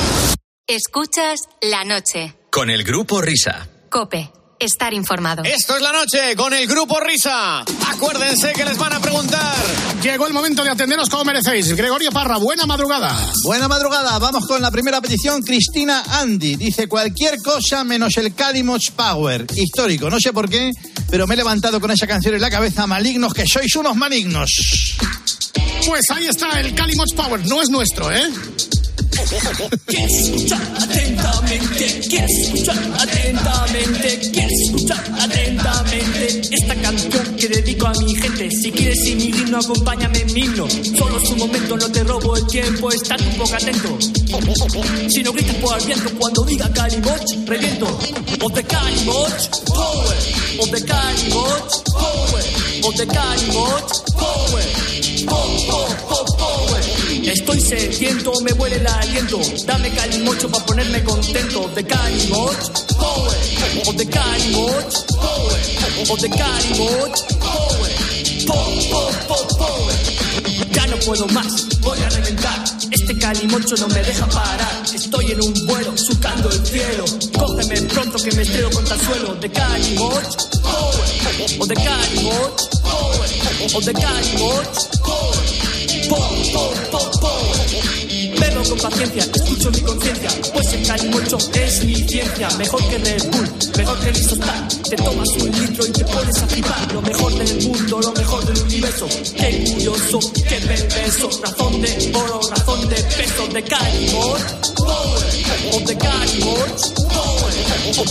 Escuchas 0.70 1.40
la 1.62 1.82
noche. 1.82 2.32
Con 2.48 2.70
el 2.70 2.84
grupo 2.84 3.20
Risa. 3.20 3.68
Cope. 3.90 4.30
Estar 4.56 4.94
informado. 4.94 5.42
Esto 5.42 5.74
es 5.74 5.82
la 5.82 5.90
noche 5.90 6.36
con 6.36 6.54
el 6.54 6.68
grupo 6.68 7.00
Risa. 7.00 7.64
Acuérdense 7.88 8.52
que 8.52 8.64
les 8.64 8.78
van 8.78 8.92
a 8.92 9.00
preguntar. 9.00 9.56
Llegó 10.00 10.28
el 10.28 10.32
momento 10.32 10.62
de 10.62 10.70
atenderos 10.70 11.08
como 11.10 11.24
merecéis. 11.24 11.74
Gregorio 11.74 12.12
Parra, 12.12 12.36
buena 12.36 12.66
madrugada. 12.66 13.32
Buena 13.44 13.66
madrugada, 13.66 14.16
vamos 14.20 14.46
con 14.46 14.62
la 14.62 14.70
primera 14.70 15.00
petición. 15.00 15.42
Cristina 15.42 16.04
Andy 16.08 16.54
dice 16.54 16.86
cualquier 16.86 17.38
cosa 17.42 17.82
menos 17.82 18.16
el 18.18 18.32
Calimoch 18.32 18.92
Power. 18.92 19.46
Histórico, 19.56 20.08
no 20.08 20.20
sé 20.20 20.32
por 20.32 20.48
qué, 20.48 20.70
pero 21.10 21.26
me 21.26 21.34
he 21.34 21.38
levantado 21.38 21.80
con 21.80 21.90
esa 21.90 22.06
canción 22.06 22.36
en 22.36 22.40
la 22.42 22.50
cabeza. 22.50 22.86
Malignos 22.86 23.34
que 23.34 23.44
sois 23.44 23.74
unos 23.74 23.96
malignos. 23.96 24.94
Pues 25.84 26.02
ahí 26.10 26.26
está 26.26 26.60
el 26.60 26.72
Calimoch 26.76 27.12
Power. 27.16 27.44
No 27.48 27.60
es 27.60 27.70
nuestro, 27.70 28.12
¿eh? 28.12 28.30
Quieres 29.86 30.12
escuchar 30.12 30.60
atentamente, 30.78 32.00
quieres 32.08 32.38
escuchar 32.38 32.76
atentamente, 32.98 34.30
quieres 34.32 34.60
escuchar 34.66 35.04
atentamente 35.18 36.40
esta 36.50 36.74
canción 36.76 37.36
que 37.36 37.48
dedico 37.48 37.86
a 37.86 37.92
mi 37.94 38.14
gente. 38.14 38.50
Si 38.50 38.70
quieres 38.70 38.98
ir 39.06 39.16
mi 39.16 39.24
himno, 39.26 39.58
acompáñame 39.58 40.18
en 40.18 40.32
mi 40.34 40.40
himno. 40.42 40.68
Solo 40.68 41.18
es 41.18 41.30
un 41.30 41.38
momento, 41.38 41.76
no 41.76 41.90
te 41.90 42.04
robo 42.04 42.36
el 42.36 42.46
tiempo, 42.46 42.90
estate 42.90 43.24
un 43.24 43.36
poco 43.36 43.54
atento. 43.54 43.98
Si 45.08 45.22
no 45.22 45.32
gritas 45.32 45.56
por 45.56 45.78
el 45.78 45.86
viento 45.86 46.10
cuando 46.18 46.44
diga 46.44 46.70
Calimoch, 46.72 47.46
reviento. 47.46 47.86
Of 48.42 48.54
the 48.54 48.64
Calimoch, 48.64 49.64
power. 49.66 50.16
Of 50.60 50.70
the 50.70 50.84
Calimoch, 50.84 51.84
power. 51.92 52.42
Of 52.84 52.96
the 52.96 53.06
Calimoch, 53.06 54.04
power. 54.18 54.64
Po, 55.26 55.36
po, 55.68 55.86
po, 56.08 56.36
power. 56.36 56.89
Estoy 57.22 57.60
sediento, 57.60 58.32
me 58.42 58.52
huele 58.52 58.76
el 58.76 58.86
aliento. 58.86 59.40
Dame 59.66 59.90
calimocho 59.90 60.50
para 60.50 60.64
ponerme 60.64 61.04
contento. 61.04 61.68
De 61.74 61.84
calimoch, 61.84 62.56
power. 62.96 63.36
O 63.86 63.92
de 63.92 64.06
calimoch, 64.06 65.06
power. 65.08 65.60
O 66.08 66.16
de 66.16 66.30
calimoch, 66.30 67.18
power. 67.38 67.92
Po, 68.46 68.54
po, 68.90 69.10
po, 69.28 69.56
power. 69.58 69.96
Ya 70.72 70.86
no 70.86 70.96
puedo 70.98 71.26
más, 71.28 71.68
voy 71.80 71.98
a 72.00 72.08
reventar. 72.08 72.64
Este 72.90 73.18
calimocho 73.18 73.76
no 73.76 73.88
me 73.88 74.02
deja 74.02 74.26
parar. 74.28 74.82
Estoy 74.94 75.32
en 75.32 75.42
un 75.42 75.66
vuelo, 75.66 75.96
surcando 75.96 76.50
el 76.50 76.66
cielo. 76.66 77.04
Cógeme 77.38 77.82
pronto 77.82 78.18
que 78.18 78.32
me 78.32 78.42
estrello 78.42 78.70
contra 78.70 78.94
el 78.96 79.00
suelo. 79.02 79.34
De 79.34 79.50
calimoch, 79.50 80.36
power. 80.62 81.60
O 81.60 81.66
de 81.66 81.74
calimoch, 81.74 82.80
power. 82.82 83.30
O 83.74 83.80
de 83.80 83.92
calimoch, 83.92 85.00
power. 85.02 85.69
Bebo 88.40 88.62
con 88.68 88.78
paciencia, 88.78 89.22
escucho 89.32 89.70
mi 89.70 89.80
conciencia, 89.80 90.28
pues 90.52 90.72
el 90.72 90.84
calimocho 90.84 91.38
es 91.54 91.84
mi 91.84 91.94
ciencia. 91.94 92.48
Mejor 92.58 92.82
que 92.88 92.98
Red 92.98 93.30
Bull, 93.30 93.48
mejor 93.76 94.00
que 94.00 94.10
Listostar. 94.10 94.66
Te 94.88 94.96
tomas 94.96 95.28
un 95.28 95.52
litro 95.52 95.86
y 95.86 95.92
te 95.92 96.04
pones 96.04 96.42
a. 96.42 96.48
Lo 96.92 97.00
mejor 97.02 97.32
del 97.34 97.68
mundo, 97.68 98.00
lo 98.00 98.12
mejor 98.12 98.44
del 98.44 98.58
universo. 98.64 99.06
Qué 99.36 99.64
curioso, 99.72 100.18
qué 100.34 100.56
perverso. 100.56 101.30
Razón 101.42 101.80
de 101.80 102.12
oro, 102.12 102.40
razón 102.56 102.88
de 102.88 102.96
peso 102.96 103.46
de 103.46 103.62
calimoch. 103.62 104.40
Power, 104.74 105.22
of 105.70 105.84
the 105.86 105.96
calimoch. 105.96 106.90
Power, 107.08 107.52
of 107.98 108.06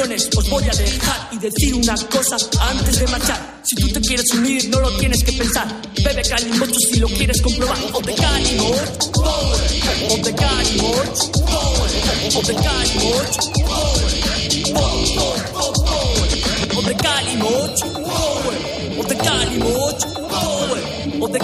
os 0.00 0.50
voy 0.50 0.64
a 0.64 0.74
dejar 0.74 1.28
y 1.30 1.38
decir 1.38 1.72
una 1.74 1.94
cosa 2.10 2.36
antes 2.68 2.98
de 2.98 3.06
marchar. 3.06 3.60
Si 3.62 3.76
tú 3.76 3.88
te 3.88 4.00
quieres 4.00 4.26
unir, 4.32 4.68
no 4.68 4.80
lo 4.80 4.90
tienes 4.98 5.22
que 5.22 5.32
pensar. 5.32 5.68
Bebe 6.02 6.22
calimocho 6.22 6.74
si 6.90 6.98
lo 6.98 7.06
quieres 7.06 7.40
comprobar. 7.40 7.78
O 7.92 8.00
de 8.02 8.12
calimoch, 8.14 9.12
power. 9.12 9.60
O 10.10 10.16
de 10.16 10.34
calimoch, 10.34 11.30
power. 11.46 11.90
O 12.34 12.42
de. 12.42 12.54
Po, 14.72 14.80
po, 15.14 15.34
po, 15.52 15.72
power. 15.84 16.28
O 16.76 16.82
de 16.82 16.94
calimoch, 16.96 17.80
power. 17.94 18.58
O 18.98 19.04
de 19.04 19.16
calimoch, 19.16 20.04
power. 20.18 20.82
O 21.20 21.28
de 21.28 21.38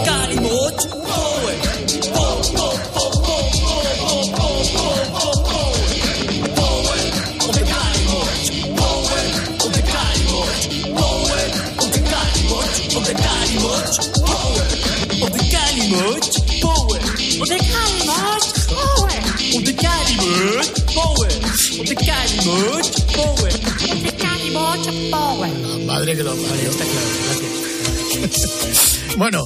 calimoch, 13.90 14.20
power. 14.20 14.66
O 15.20 15.28
de 15.30 15.42
calimoch, 15.50 16.28
power. 16.60 17.02
O 17.40 17.44
de 17.44 17.58
calimoch, 17.58 18.46
power. 18.68 19.20
O 19.54 19.60
de 19.62 19.74
calimoch, 19.74 20.68
power. 20.94 21.32
O 21.78 21.84
de 21.84 21.96
calimoch, 21.96 22.88
power. 23.14 23.52
O 23.52 24.02
de 24.02 24.12
calimoch, 24.16 24.86
power. 25.10 25.50
Madre 25.86 26.16
que 26.16 26.22
lo 26.22 26.34
parió. 26.36 26.70
Está 26.70 26.84
claro, 26.84 27.08
gracias. 27.24 27.50
Bueno, 29.16 29.44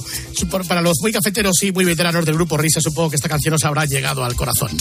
para 0.67 0.81
los 0.81 0.99
muy 1.01 1.11
cafeteros 1.11 1.63
y 1.63 1.71
muy 1.71 1.85
veteranos 1.85 2.25
del 2.25 2.35
grupo 2.35 2.57
Risa, 2.57 2.81
supongo 2.81 3.09
que 3.09 3.15
esta 3.15 3.29
canción 3.29 3.55
os 3.55 3.63
habrá 3.63 3.85
llegado 3.85 4.23
al 4.23 4.35
corazón. 4.35 4.77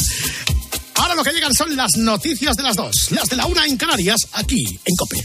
Ahora 0.96 1.14
lo 1.14 1.24
que 1.24 1.32
llegan 1.32 1.54
son 1.54 1.74
las 1.76 1.96
noticias 1.96 2.56
de 2.56 2.62
las 2.62 2.76
dos, 2.76 3.10
las 3.10 3.28
de 3.28 3.36
la 3.36 3.46
una 3.46 3.64
en 3.64 3.76
Canarias, 3.76 4.28
aquí 4.32 4.62
en 4.84 4.96
Cope. 4.96 5.24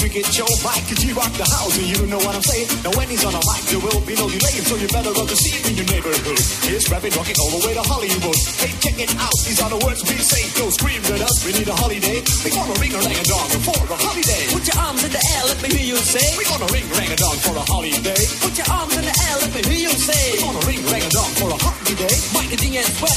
Rocking, 0.00 0.24
popping 0.24 0.24
in 0.24 0.24
the 0.24 0.24
wicked 0.24 0.26
show. 0.32 0.48
Mike, 0.64 0.84
could 0.88 1.02
you 1.02 1.14
rock 1.14 1.32
the 1.36 1.44
house? 1.44 1.76
And 1.76 1.86
you 1.88 2.06
know 2.06 2.18
what 2.18 2.34
I'm 2.34 2.42
saying. 2.42 2.68
Now 2.84 2.92
when 2.96 3.08
he's 3.08 3.24
on 3.24 3.34
a 3.34 3.42
mic, 3.42 3.62
there 3.68 3.80
will 3.80 4.00
be 4.06 4.14
no 4.16 4.26
delay. 4.28 4.56
So 4.64 4.76
you 4.76 4.88
better 4.88 5.12
run 5.12 5.26
to 5.26 5.36
see 5.36 5.52
him 5.52 5.64
in 5.70 5.74
your 5.76 5.88
neighborhood. 5.90 6.40
He's 6.64 6.86
rapping, 6.90 7.12
rocking 7.16 7.36
all 7.40 7.50
the 7.50 7.60
way 7.66 7.74
to 7.74 7.84
Hollywood. 7.84 8.38
Hey, 8.60 8.72
check 8.80 8.96
it 9.00 9.12
out. 9.20 9.36
These 9.44 9.60
are 9.60 9.70
the 9.70 9.80
words 9.84 10.00
we 10.06 10.16
say. 10.20 10.42
Go 10.56 10.70
scream 10.70 11.00
with 11.04 11.22
us. 11.22 11.36
We 11.44 11.52
need 11.52 11.68
a 11.68 11.76
holiday. 11.76 12.18
We 12.44 12.48
gonna 12.50 12.76
ring 12.80 12.94
a 12.94 13.00
rang 13.00 13.18
a 13.18 13.24
dong 13.26 13.48
for 13.64 13.76
a 13.76 13.98
holiday. 13.98 14.42
Put 14.52 14.64
your 14.66 14.78
arms 14.80 15.02
in 15.04 15.10
the 15.12 15.20
air, 15.20 15.42
let 15.48 15.58
me 15.62 15.68
hear 15.74 15.86
you 15.94 15.98
say. 16.00 16.24
We 16.36 16.44
gonna 16.44 16.68
ring 16.72 16.86
rang 16.94 17.10
a 17.10 17.16
dong 17.16 17.38
for 17.44 17.54
a 17.56 17.64
holiday. 17.64 18.22
Put 18.40 18.54
your 18.56 18.68
arms 18.70 18.94
in 18.96 19.04
the 19.04 19.14
air, 19.14 19.36
let 19.40 19.50
me 19.54 19.60
hear 19.68 19.82
you 19.90 19.94
say. 19.96 20.22
We 20.32 20.38
gonna 20.40 20.64
ring 20.66 20.82
rang 20.88 21.04
a 21.04 21.10
dong 21.10 21.32
for 21.38 21.48
a 21.50 21.58
holiday. 21.58 22.14
Mike 22.32 22.50
the 22.50 22.58
Ding 22.58 22.76
and 22.76 22.88
Sweat. 22.98 23.09